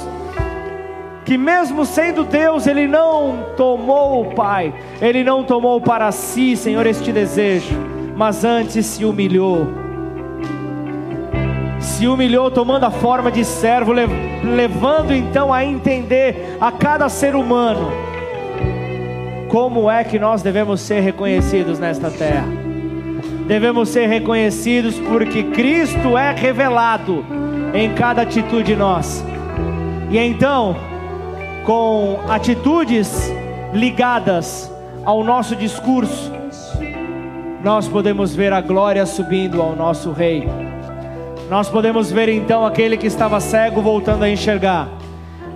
que 1.23 1.37
mesmo 1.37 1.85
sendo 1.85 2.23
Deus, 2.23 2.65
Ele 2.65 2.87
não 2.87 3.45
tomou, 3.55 4.25
Pai, 4.31 4.73
Ele 4.99 5.23
não 5.23 5.43
tomou 5.43 5.79
para 5.79 6.11
si, 6.11 6.57
Senhor, 6.57 6.85
este 6.87 7.11
desejo, 7.11 7.92
mas 8.15 8.43
antes 8.43 8.85
se 8.85 9.05
humilhou. 9.05 9.67
Se 11.79 12.07
humilhou, 12.07 12.49
tomando 12.49 12.85
a 12.85 12.91
forma 12.91 13.31
de 13.31 13.43
servo, 13.43 13.91
levando 13.91 15.13
então 15.13 15.53
a 15.53 15.63
entender 15.65 16.57
a 16.59 16.71
cada 16.71 17.09
ser 17.09 17.35
humano 17.35 17.91
como 19.49 19.89
é 19.89 20.03
que 20.03 20.17
nós 20.17 20.41
devemos 20.41 20.81
ser 20.81 21.01
reconhecidos 21.01 21.77
nesta 21.77 22.09
terra. 22.09 22.47
Devemos 23.45 23.89
ser 23.89 24.07
reconhecidos 24.07 24.97
porque 24.99 25.43
Cristo 25.43 26.17
é 26.17 26.33
revelado 26.33 27.23
em 27.73 27.93
cada 27.93 28.21
atitude 28.21 28.75
nossa. 28.75 29.23
E 30.09 30.17
então, 30.17 30.75
com 31.65 32.19
atitudes 32.29 33.31
ligadas 33.73 34.71
ao 35.05 35.23
nosso 35.23 35.55
discurso, 35.55 36.31
nós 37.63 37.87
podemos 37.87 38.35
ver 38.35 38.51
a 38.51 38.59
glória 38.59 39.05
subindo 39.05 39.61
ao 39.61 39.73
nosso 39.73 40.11
Rei. 40.11 40.45
Nós 41.49 41.69
podemos 41.69 42.11
ver 42.11 42.27
então 42.27 42.65
aquele 42.65 42.97
que 42.97 43.07
estava 43.07 43.39
cego 43.39 43.81
voltando 43.81 44.23
a 44.23 44.29
enxergar. 44.29 44.89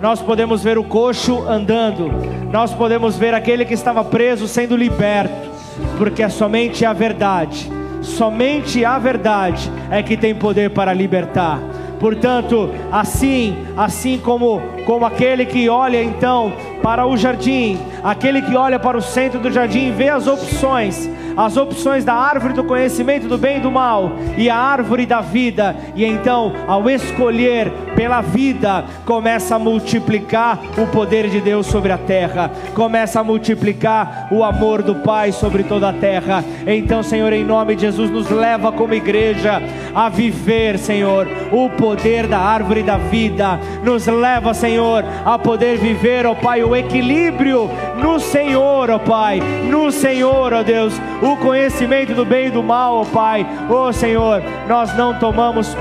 Nós 0.00 0.22
podemos 0.22 0.64
ver 0.64 0.78
o 0.78 0.84
coxo 0.84 1.46
andando. 1.46 2.10
Nós 2.50 2.72
podemos 2.72 3.18
ver 3.18 3.34
aquele 3.34 3.66
que 3.66 3.74
estava 3.74 4.02
preso 4.02 4.48
sendo 4.48 4.74
liberto, 4.74 5.50
porque 5.98 6.22
é 6.22 6.30
somente 6.30 6.82
a 6.86 6.94
verdade, 6.94 7.70
somente 8.00 8.84
a 8.86 8.98
verdade 8.98 9.70
é 9.90 10.02
que 10.02 10.16
tem 10.16 10.34
poder 10.34 10.70
para 10.70 10.94
libertar. 10.94 11.60
Portanto, 12.00 12.70
assim, 12.90 13.54
assim 13.76 14.18
como 14.18 14.62
como 14.86 15.04
aquele 15.04 15.44
que 15.44 15.68
olha 15.68 16.02
então 16.02 16.52
para 16.82 17.04
o 17.04 17.16
jardim, 17.16 17.78
aquele 18.02 18.40
que 18.40 18.56
olha 18.56 18.78
para 18.78 18.96
o 18.96 19.02
centro 19.02 19.40
do 19.40 19.50
jardim 19.50 19.88
e 19.88 19.90
vê 19.90 20.08
as 20.08 20.26
opções, 20.26 21.10
as 21.38 21.56
opções 21.56 22.04
da 22.04 22.14
árvore 22.14 22.52
do 22.52 22.64
conhecimento 22.64 23.28
do 23.28 23.38
bem 23.38 23.58
e 23.58 23.60
do 23.60 23.70
mal 23.70 24.10
e 24.36 24.50
a 24.50 24.56
árvore 24.56 25.06
da 25.06 25.20
vida, 25.20 25.76
e 25.94 26.04
então, 26.04 26.52
ao 26.66 26.90
escolher 26.90 27.70
pela 27.94 28.20
vida, 28.20 28.84
começa 29.04 29.54
a 29.54 29.58
multiplicar 29.58 30.58
o 30.76 30.88
poder 30.88 31.30
de 31.30 31.40
Deus 31.40 31.68
sobre 31.68 31.92
a 31.92 31.98
terra, 31.98 32.50
começa 32.74 33.20
a 33.20 33.24
multiplicar 33.24 34.28
o 34.32 34.42
amor 34.42 34.82
do 34.82 34.96
Pai 34.96 35.30
sobre 35.30 35.62
toda 35.62 35.90
a 35.90 35.92
terra. 35.92 36.44
Então, 36.66 37.04
Senhor, 37.04 37.32
em 37.32 37.44
nome 37.44 37.76
de 37.76 37.82
Jesus, 37.82 38.10
nos 38.10 38.28
leva 38.28 38.72
como 38.72 38.94
igreja 38.94 39.62
a 39.94 40.08
viver, 40.08 40.76
Senhor, 40.76 41.28
o 41.52 41.70
poder 41.70 42.26
da 42.26 42.38
árvore 42.38 42.82
da 42.82 42.96
vida, 42.96 43.60
nos 43.84 44.08
leva, 44.08 44.52
Senhor, 44.54 45.04
a 45.24 45.38
poder 45.38 45.78
viver, 45.78 46.26
ó 46.26 46.34
Pai, 46.34 46.64
o 46.64 46.74
equilíbrio 46.74 47.70
no 48.00 48.18
Senhor, 48.20 48.90
ó 48.90 48.98
Pai, 48.98 49.40
no 49.68 49.90
Senhor, 49.90 50.52
ó 50.52 50.62
Deus, 50.62 50.94
o 51.22 51.36
conhecimento 51.36 52.14
do 52.14 52.24
bem 52.24 52.46
e 52.46 52.50
do 52.50 52.62
mal, 52.62 53.02
ó 53.02 53.04
Pai. 53.04 53.46
Ó 53.68 53.92
Senhor, 53.92 54.42
nós 54.68 54.96
não 54.96 55.18
tomamos 55.18 55.76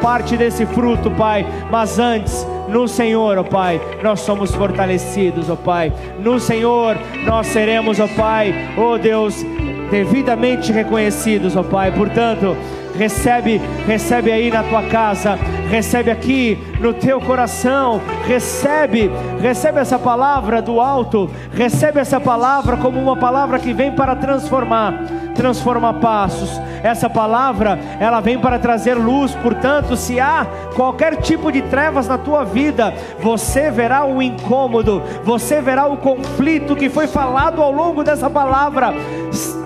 parte 0.00 0.36
desse 0.36 0.66
fruto, 0.66 1.10
Pai, 1.10 1.46
mas 1.70 1.98
antes 1.98 2.46
no 2.68 2.88
Senhor, 2.88 3.38
ó 3.38 3.44
Pai, 3.44 3.80
nós 4.02 4.20
somos 4.20 4.54
fortalecidos, 4.54 5.50
ó 5.50 5.56
Pai. 5.56 5.92
No 6.18 6.38
Senhor 6.40 6.96
nós 7.24 7.46
seremos, 7.48 8.00
ó 8.00 8.08
Pai, 8.08 8.54
ó 8.76 8.98
Deus, 8.98 9.44
devidamente 9.90 10.72
reconhecidos, 10.72 11.56
ó 11.56 11.62
Pai. 11.62 11.92
Portanto, 11.92 12.56
recebe, 12.96 13.60
recebe 13.86 14.32
aí 14.32 14.50
na 14.50 14.62
tua 14.62 14.82
casa, 14.84 15.38
recebe 15.72 16.10
aqui 16.10 16.58
no 16.80 16.92
teu 16.92 17.18
coração, 17.18 17.98
recebe, 18.26 19.10
recebe 19.40 19.80
essa 19.80 19.98
palavra 19.98 20.60
do 20.60 20.78
alto, 20.78 21.30
recebe 21.54 21.98
essa 21.98 22.20
palavra 22.20 22.76
como 22.76 23.00
uma 23.00 23.16
palavra 23.16 23.58
que 23.58 23.72
vem 23.72 23.90
para 23.90 24.14
transformar, 24.14 24.92
transformar 25.34 25.94
passos. 25.94 26.60
Essa 26.82 27.08
palavra, 27.08 27.78
ela 27.98 28.20
vem 28.20 28.38
para 28.38 28.58
trazer 28.58 28.96
luz, 28.96 29.34
portanto, 29.36 29.96
se 29.96 30.20
há 30.20 30.46
qualquer 30.76 31.16
tipo 31.16 31.50
de 31.50 31.62
trevas 31.62 32.06
na 32.06 32.18
tua 32.18 32.44
vida, 32.44 32.92
você 33.18 33.70
verá 33.70 34.04
o 34.04 34.20
incômodo, 34.20 35.02
você 35.24 35.62
verá 35.62 35.86
o 35.86 35.96
conflito 35.96 36.76
que 36.76 36.90
foi 36.90 37.06
falado 37.06 37.62
ao 37.62 37.72
longo 37.72 38.04
dessa 38.04 38.28
palavra 38.28 38.92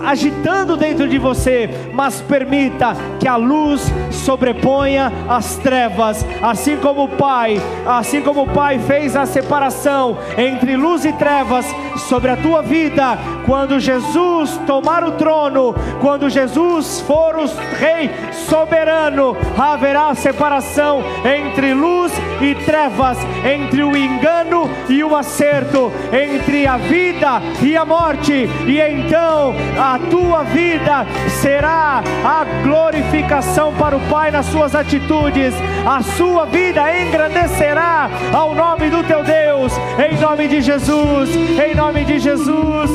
agitando 0.07 0.77
dentro 0.77 1.05
de 1.05 1.17
você, 1.17 1.69
mas 1.91 2.21
permita 2.21 2.95
que 3.19 3.27
a 3.27 3.35
luz 3.35 3.91
sobreponha 4.09 5.11
as 5.27 5.57
trevas, 5.57 6.25
assim 6.41 6.77
como 6.77 7.03
o 7.03 7.09
Pai, 7.09 7.61
assim 7.85 8.21
como 8.21 8.43
o 8.43 8.47
Pai 8.47 8.79
fez 8.79 9.17
a 9.17 9.25
separação 9.25 10.17
entre 10.37 10.77
luz 10.77 11.03
e 11.03 11.11
trevas 11.11 11.65
sobre 12.07 12.31
a 12.31 12.37
tua 12.37 12.61
vida, 12.61 13.17
quando 13.45 13.81
Jesus 13.81 14.57
tomar 14.65 15.03
o 15.03 15.11
trono, 15.11 15.75
quando 15.99 16.29
Jesus 16.29 17.01
for 17.01 17.35
o 17.35 17.45
Rei 17.77 18.09
soberano, 18.31 19.35
haverá 19.57 20.15
separação 20.15 21.03
entre 21.25 21.73
luz 21.73 22.13
e 22.41 22.55
trevas, 22.63 23.17
entre 23.43 23.83
o 23.83 23.95
engano 23.95 24.69
e 24.87 25.03
o 25.03 25.15
acerto, 25.15 25.91
entre 26.13 26.65
a 26.65 26.77
vida 26.77 27.41
e 27.61 27.75
a 27.75 27.85
morte, 27.85 28.47
e 28.65 28.79
então 28.79 29.53
a 29.77 29.96
tua 29.99 30.43
vida 30.43 31.05
será 31.41 32.03
a 32.23 32.45
glorificação 32.63 33.73
para 33.75 33.95
o 33.95 33.99
Pai 34.09 34.31
nas 34.31 34.45
suas 34.47 34.75
atitudes, 34.75 35.53
a 35.85 36.01
sua 36.01 36.45
vida 36.45 36.81
engrandecerá 37.01 38.09
ao 38.33 38.55
nome 38.55 38.89
do 38.89 39.03
teu 39.03 39.23
Deus, 39.23 39.73
em 39.97 40.19
nome 40.19 40.47
de 40.47 40.61
Jesus, 40.61 41.29
em 41.35 41.75
nome 41.75 42.05
de 42.05 42.19
Jesus. 42.19 42.91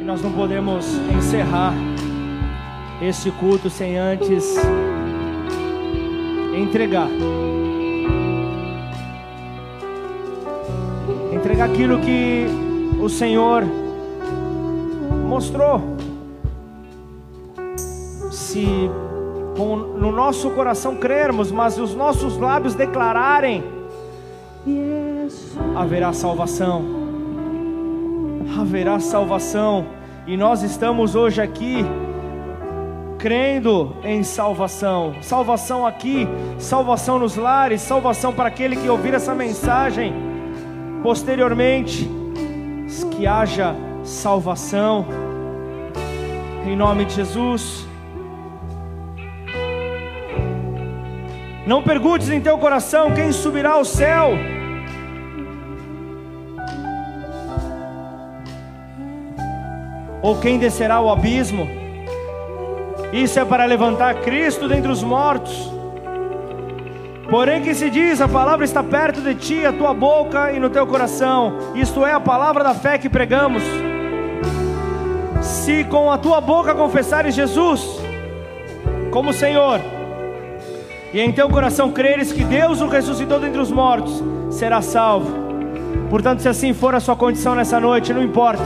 E 0.00 0.04
nós 0.04 0.22
não 0.22 0.32
podemos 0.32 0.86
encerrar 1.16 1.72
esse 3.00 3.30
culto 3.30 3.70
sem 3.70 3.96
antes 3.96 4.56
entregar. 6.56 7.08
Entregar 11.48 11.64
aquilo 11.64 11.98
que 12.00 12.46
o 13.00 13.08
Senhor 13.08 13.64
mostrou. 15.26 15.80
Se 18.30 18.66
com, 19.56 19.76
no 19.76 20.12
nosso 20.12 20.50
coração 20.50 20.96
crermos, 20.96 21.50
mas 21.50 21.78
os 21.78 21.94
nossos 21.94 22.36
lábios 22.36 22.74
declararem, 22.74 23.64
haverá 25.74 26.12
salvação. 26.12 26.84
Haverá 28.60 29.00
salvação. 29.00 29.86
E 30.26 30.36
nós 30.36 30.62
estamos 30.62 31.14
hoje 31.14 31.40
aqui 31.40 31.82
crendo 33.18 33.96
em 34.04 34.22
salvação. 34.22 35.14
Salvação 35.22 35.86
aqui, 35.86 36.28
salvação 36.58 37.18
nos 37.18 37.36
lares, 37.36 37.80
salvação 37.80 38.34
para 38.34 38.48
aquele 38.48 38.76
que 38.76 38.86
ouvir 38.86 39.14
essa 39.14 39.34
mensagem. 39.34 40.27
Posteriormente, 41.02 42.18
que 43.18 43.26
haja 43.26 43.74
salvação. 44.04 45.04
Em 46.64 46.76
nome 46.76 47.04
de 47.04 47.14
Jesus. 47.14 47.84
Não 51.66 51.82
perguntes 51.82 52.30
em 52.30 52.40
teu 52.40 52.56
coração 52.58 53.12
quem 53.12 53.32
subirá 53.32 53.72
ao 53.72 53.84
céu. 53.84 54.30
Ou 60.22 60.38
quem 60.38 60.58
descerá 60.58 60.94
ao 60.94 61.10
abismo. 61.10 61.68
Isso 63.12 63.40
é 63.40 63.44
para 63.44 63.64
levantar 63.64 64.14
Cristo 64.20 64.68
dentre 64.68 64.92
os 64.92 65.02
mortos. 65.02 65.67
Porém, 67.30 67.62
que 67.62 67.74
se 67.74 67.90
diz: 67.90 68.20
a 68.20 68.28
palavra 68.28 68.64
está 68.64 68.82
perto 68.82 69.20
de 69.20 69.34
ti, 69.34 69.64
a 69.64 69.72
tua 69.72 69.92
boca 69.92 70.52
e 70.52 70.58
no 70.58 70.70
teu 70.70 70.86
coração. 70.86 71.58
Isto 71.74 72.06
é 72.06 72.12
a 72.12 72.20
palavra 72.20 72.64
da 72.64 72.74
fé 72.74 72.96
que 72.96 73.08
pregamos. 73.08 73.62
Se 75.42 75.84
com 75.84 76.10
a 76.10 76.18
tua 76.18 76.40
boca 76.40 76.74
confessares 76.74 77.34
Jesus 77.34 78.00
como 79.10 79.32
Senhor, 79.32 79.80
e 81.12 81.20
em 81.20 81.32
teu 81.32 81.48
coração 81.48 81.90
creres 81.90 82.32
que 82.32 82.44
Deus 82.44 82.80
o 82.80 82.86
ressuscitou 82.86 83.40
dentre 83.40 83.60
os 83.60 83.70
mortos, 83.70 84.22
será 84.50 84.82
salvo. 84.82 85.48
Portanto, 86.10 86.40
se 86.40 86.48
assim 86.48 86.72
for 86.72 86.94
a 86.94 87.00
sua 87.00 87.16
condição 87.16 87.54
nessa 87.54 87.78
noite, 87.78 88.12
não 88.12 88.22
importa 88.22 88.62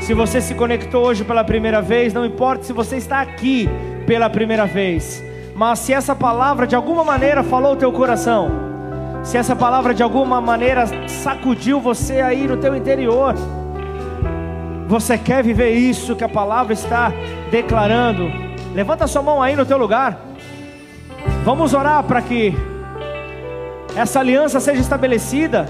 se 0.00 0.14
você 0.14 0.40
se 0.40 0.54
conectou 0.54 1.04
hoje 1.04 1.24
pela 1.24 1.44
primeira 1.44 1.82
vez, 1.82 2.14
não 2.14 2.24
importa 2.24 2.64
se 2.64 2.72
você 2.72 2.96
está 2.96 3.20
aqui 3.20 3.68
pela 4.06 4.30
primeira 4.30 4.64
vez, 4.64 5.22
mas 5.58 5.80
se 5.80 5.92
essa 5.92 6.14
palavra 6.14 6.68
de 6.68 6.76
alguma 6.76 7.02
maneira 7.02 7.42
falou 7.42 7.72
o 7.72 7.76
teu 7.76 7.90
coração, 7.90 8.48
se 9.24 9.36
essa 9.36 9.56
palavra 9.56 9.92
de 9.92 10.04
alguma 10.04 10.40
maneira 10.40 10.84
sacudiu 11.08 11.80
você 11.80 12.20
aí 12.20 12.46
no 12.46 12.56
teu 12.58 12.76
interior, 12.76 13.34
você 14.86 15.18
quer 15.18 15.42
viver 15.42 15.72
isso 15.72 16.14
que 16.14 16.22
a 16.22 16.28
palavra 16.28 16.72
está 16.72 17.12
declarando? 17.50 18.30
Levanta 18.72 19.08
sua 19.08 19.20
mão 19.20 19.42
aí 19.42 19.56
no 19.56 19.66
teu 19.66 19.76
lugar. 19.76 20.20
Vamos 21.44 21.74
orar 21.74 22.04
para 22.04 22.22
que 22.22 22.54
essa 23.96 24.20
aliança 24.20 24.60
seja 24.60 24.80
estabelecida. 24.80 25.68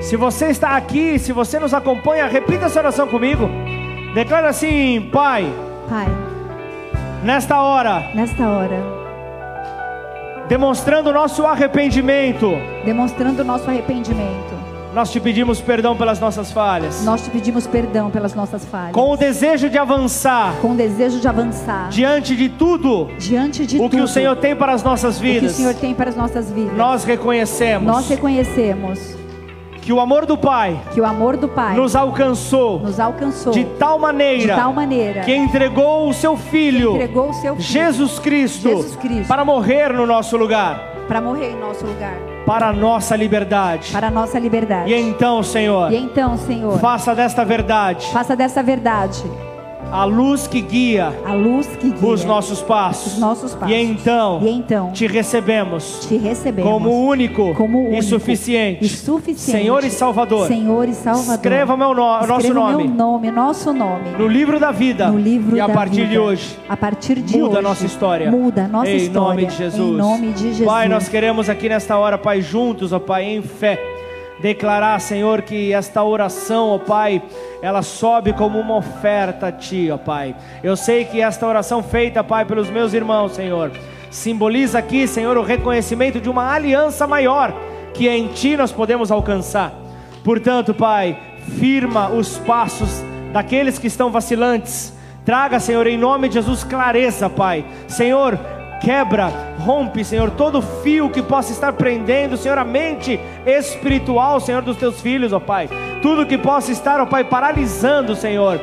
Se 0.00 0.16
você 0.16 0.46
está 0.46 0.70
aqui, 0.70 1.16
se 1.16 1.32
você 1.32 1.60
nos 1.60 1.72
acompanha, 1.72 2.26
repita 2.26 2.66
essa 2.66 2.80
oração 2.80 3.06
comigo. 3.06 3.48
Declara 4.14 4.48
assim: 4.48 5.08
Pai, 5.12 5.48
Pai, 5.88 6.27
nesta 7.22 7.60
hora, 7.60 8.10
nesta 8.14 8.48
hora, 8.48 8.82
demonstrando 10.48 11.10
o 11.10 11.12
nosso 11.12 11.44
arrependimento, 11.44 12.52
demonstrando 12.84 13.42
o 13.42 13.44
nosso 13.44 13.68
arrependimento, 13.68 14.56
nós 14.94 15.10
te 15.10 15.20
pedimos 15.20 15.60
perdão 15.60 15.96
pelas 15.96 16.18
nossas 16.18 16.50
falhas. 16.50 17.04
nós 17.04 17.22
te 17.22 17.30
pedimos 17.30 17.66
perdão 17.66 18.10
pelas 18.10 18.34
nossas 18.34 18.64
falhas. 18.64 18.92
Com 18.92 19.10
o 19.12 19.16
desejo 19.16 19.68
de 19.68 19.76
avançar. 19.78 20.54
Com 20.60 20.72
o 20.72 20.74
desejo 20.74 21.20
de 21.20 21.28
avançar. 21.28 21.88
Diante 21.90 22.34
de 22.34 22.48
tudo 22.48 23.08
diante 23.18 23.66
de 23.66 23.76
o 23.76 23.80
tudo 23.80 23.90
que 23.90 24.00
o 24.00 24.08
Senhor 24.08 24.36
tem 24.36 24.56
para 24.56 24.72
as 24.72 24.82
nossas 24.82 25.18
o 25.18 25.20
que 25.20 25.28
o 25.28 25.32
vidas, 25.32 25.52
Senhor 25.52 25.74
tem 25.74 25.94
para 25.94 26.08
as 26.08 26.16
nossas 26.16 26.50
vidas. 26.50 26.76
nós 26.76 27.04
reconhecemos. 27.04 27.86
Nós 27.86 28.08
reconhecemos 28.08 29.17
que 29.88 29.92
o 29.94 30.00
amor 30.00 30.26
do 30.26 30.36
Pai 30.36 30.78
que 30.92 31.00
o 31.00 31.06
amor 31.06 31.38
do 31.38 31.48
Pai 31.48 31.74
nos 31.74 31.96
alcançou 31.96 32.78
nos 32.80 33.00
alcançou 33.00 33.54
de 33.54 33.64
tal 33.78 33.98
maneira 33.98 34.54
de 34.54 34.60
tal 34.60 34.70
maneira 34.70 35.22
que 35.22 35.34
entregou 35.34 36.06
o 36.10 36.12
seu 36.12 36.36
filho, 36.36 36.96
entregou 36.96 37.30
o 37.30 37.32
seu 37.32 37.56
filho 37.56 37.66
Jesus 37.66 38.18
Cristo, 38.18 38.68
Jesus 38.68 38.96
Cristo. 38.96 39.26
para 39.26 39.46
morrer 39.46 39.94
no 39.94 40.04
nosso 40.04 40.36
lugar, 40.36 40.78
para 41.08 41.22
morrer 41.22 41.52
em 41.52 41.56
nosso 41.56 41.86
lugar, 41.86 42.12
para 42.44 42.68
a 42.68 42.72
nossa 42.74 43.16
liberdade. 43.16 43.90
para 43.90 44.08
a 44.08 44.10
nossa 44.10 44.38
liberdade. 44.38 44.92
E 44.92 44.94
então, 44.94 45.42
Senhor, 45.42 45.90
E 45.90 45.96
então, 45.96 46.36
Senhor, 46.36 46.78
faça 46.80 47.14
desta 47.14 47.42
verdade 47.42 48.08
faça 48.12 48.36
dessa 48.36 48.62
verdade 48.62 49.24
a 49.90 50.04
luz 50.04 50.46
que 50.46 50.60
guia 50.60 51.12
a 51.24 51.32
luz 51.32 51.66
que 51.66 51.90
guia 51.90 52.08
os 52.08 52.24
nossos 52.24 52.60
passos. 52.60 53.14
os 53.14 53.18
nossos 53.18 53.54
passos. 53.54 53.74
E 53.74 53.80
então, 53.80 54.40
E 54.42 54.48
então 54.50 54.90
te 54.92 55.06
recebemos 55.06 56.06
te 56.08 56.16
recebemos 56.16 56.70
como 56.70 57.06
único 57.06 57.54
como 57.54 57.78
e 57.84 57.86
único 57.88 58.02
suficiente, 58.02 58.84
e 58.84 58.88
suficiente 58.88 59.40
Senhor 59.40 59.82
e 59.84 59.90
Salvador. 59.90 60.46
Senhor 60.46 60.88
e 60.88 60.94
Salvador. 60.94 61.34
Escreva 61.34 61.76
meu 61.76 61.88
no- 61.94 62.26
nosso 62.26 62.32
Escreva 62.46 62.60
o 62.60 62.70
nome. 62.72 62.84
meu 62.88 62.94
nome, 62.96 63.30
nosso 63.30 63.72
nome. 63.72 64.10
no 64.18 64.26
livro 64.26 64.60
da 64.60 64.70
vida. 64.70 65.10
no 65.10 65.18
livro 65.18 65.56
e 65.56 65.60
a 65.60 65.68
partir 65.68 65.96
vida. 66.02 66.08
de 66.08 66.18
hoje, 66.18 66.56
a 66.68 66.76
partir 66.76 67.20
de 67.20 67.36
muda 67.38 67.48
hoje, 67.50 67.58
a 67.58 67.62
nossa 67.62 67.86
história. 67.86 68.30
Muda 68.30 68.64
a 68.64 68.68
nossa 68.68 68.90
em 68.90 68.96
história. 68.96 69.20
nome 69.28 69.46
de 69.46 69.56
Jesus. 69.56 69.94
Em 69.94 69.96
nome 69.96 70.32
de 70.32 70.42
Jesus. 70.54 70.66
Pai, 70.66 70.88
nós 70.88 71.08
queremos 71.08 71.48
aqui 71.48 71.68
nesta 71.68 71.96
hora, 71.96 72.18
Pai, 72.18 72.42
juntos, 72.42 72.92
ó 72.92 72.98
Pai, 72.98 73.24
em 73.24 73.42
fé, 73.42 73.78
declarar, 74.40 75.00
Senhor, 75.00 75.42
que 75.42 75.72
esta 75.72 76.02
oração, 76.02 76.68
ó 76.68 76.78
Pai, 76.78 77.22
ela 77.60 77.82
sobe 77.82 78.32
como 78.32 78.58
uma 78.58 78.76
oferta 78.76 79.48
a 79.48 79.52
Ti, 79.52 79.90
ó 79.92 79.96
Pai. 79.96 80.34
Eu 80.62 80.76
sei 80.76 81.04
que 81.04 81.20
esta 81.20 81.46
oração 81.46 81.82
feita, 81.82 82.22
Pai, 82.22 82.44
pelos 82.44 82.70
meus 82.70 82.92
irmãos, 82.92 83.32
Senhor, 83.32 83.72
simboliza 84.10 84.78
aqui, 84.78 85.06
Senhor, 85.06 85.36
o 85.36 85.42
reconhecimento 85.42 86.20
de 86.20 86.30
uma 86.30 86.52
aliança 86.52 87.06
maior 87.06 87.52
que 87.94 88.08
em 88.08 88.28
Ti 88.28 88.56
nós 88.56 88.70
podemos 88.70 89.10
alcançar. 89.10 89.72
Portanto, 90.22 90.72
Pai, 90.72 91.18
firma 91.58 92.08
os 92.08 92.38
passos 92.38 93.02
daqueles 93.32 93.78
que 93.78 93.86
estão 93.86 94.10
vacilantes. 94.10 94.96
Traga, 95.24 95.60
Senhor, 95.60 95.86
em 95.86 95.98
nome 95.98 96.28
de 96.28 96.34
Jesus, 96.34 96.64
clareza, 96.64 97.28
Pai. 97.28 97.64
Senhor, 97.86 98.38
quebra, 98.80 99.32
rompe, 99.58 100.04
Senhor, 100.04 100.30
todo 100.30 100.62
fio 100.62 101.10
que 101.10 101.20
possa 101.22 101.52
estar 101.52 101.72
prendendo, 101.72 102.36
Senhor, 102.36 102.58
a 102.58 102.64
mente 102.64 103.18
espiritual, 103.46 104.40
Senhor, 104.40 104.62
dos 104.62 104.76
teus 104.76 105.00
filhos, 105.00 105.32
ó 105.32 105.40
Pai. 105.40 105.68
Tudo 106.02 106.26
que 106.26 106.38
possa 106.38 106.70
estar, 106.72 107.00
ó 107.00 107.06
Pai, 107.06 107.24
paralisando, 107.24 108.14
Senhor, 108.14 108.60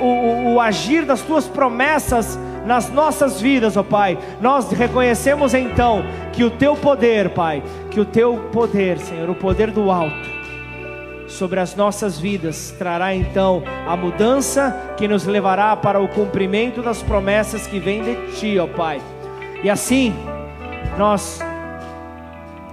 o, 0.00 0.04
o- 0.04 0.54
o 0.54 0.60
agir 0.60 1.04
das 1.04 1.20
tuas 1.22 1.46
promessas 1.48 2.38
nas 2.64 2.90
nossas 2.90 3.40
vidas, 3.40 3.76
ó 3.76 3.82
Pai. 3.82 4.18
Nós 4.40 4.70
reconhecemos 4.70 5.54
então 5.54 6.04
que 6.32 6.44
o 6.44 6.50
teu 6.50 6.74
poder, 6.76 7.30
Pai, 7.30 7.62
que 7.90 8.00
o 8.00 8.04
teu 8.04 8.36
poder, 8.52 8.98
Senhor, 8.98 9.28
o 9.30 9.34
poder 9.34 9.70
do 9.70 9.90
alto, 9.90 10.36
sobre 11.28 11.58
as 11.58 11.74
nossas 11.74 12.18
vidas 12.20 12.72
trará 12.78 13.12
então 13.14 13.62
a 13.86 13.96
mudança 13.96 14.94
que 14.96 15.08
nos 15.08 15.26
levará 15.26 15.74
para 15.76 15.98
o 16.00 16.06
cumprimento 16.06 16.80
das 16.82 17.02
promessas 17.02 17.66
que 17.66 17.80
vêm 17.80 18.02
de 18.02 18.14
Ti, 18.36 18.58
ó 18.60 18.66
Pai. 18.68 19.00
E 19.62 19.70
assim, 19.70 20.14
nós 20.98 21.40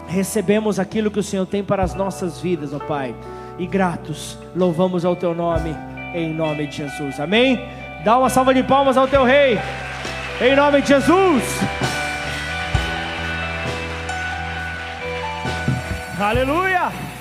recebemos 0.07 0.79
aquilo 0.79 1.09
que 1.09 1.19
o 1.19 1.23
Senhor 1.23 1.45
tem 1.45 1.63
para 1.63 1.83
as 1.83 1.93
nossas 1.93 2.39
vidas, 2.39 2.73
ó 2.73 2.79
Pai. 2.79 3.15
E 3.57 3.65
gratos, 3.65 4.37
louvamos 4.55 5.05
ao 5.05 5.15
Teu 5.15 5.33
nome, 5.33 5.75
em 6.13 6.33
nome 6.33 6.67
de 6.67 6.77
Jesus. 6.77 7.19
Amém? 7.19 7.59
Dá 8.03 8.17
uma 8.17 8.29
salva 8.29 8.53
de 8.53 8.63
palmas 8.63 8.97
ao 8.97 9.07
Teu 9.07 9.23
Rei, 9.23 9.59
em 10.41 10.55
nome 10.55 10.81
de 10.81 10.89
Jesus. 10.89 11.43
Aleluia! 16.19 17.12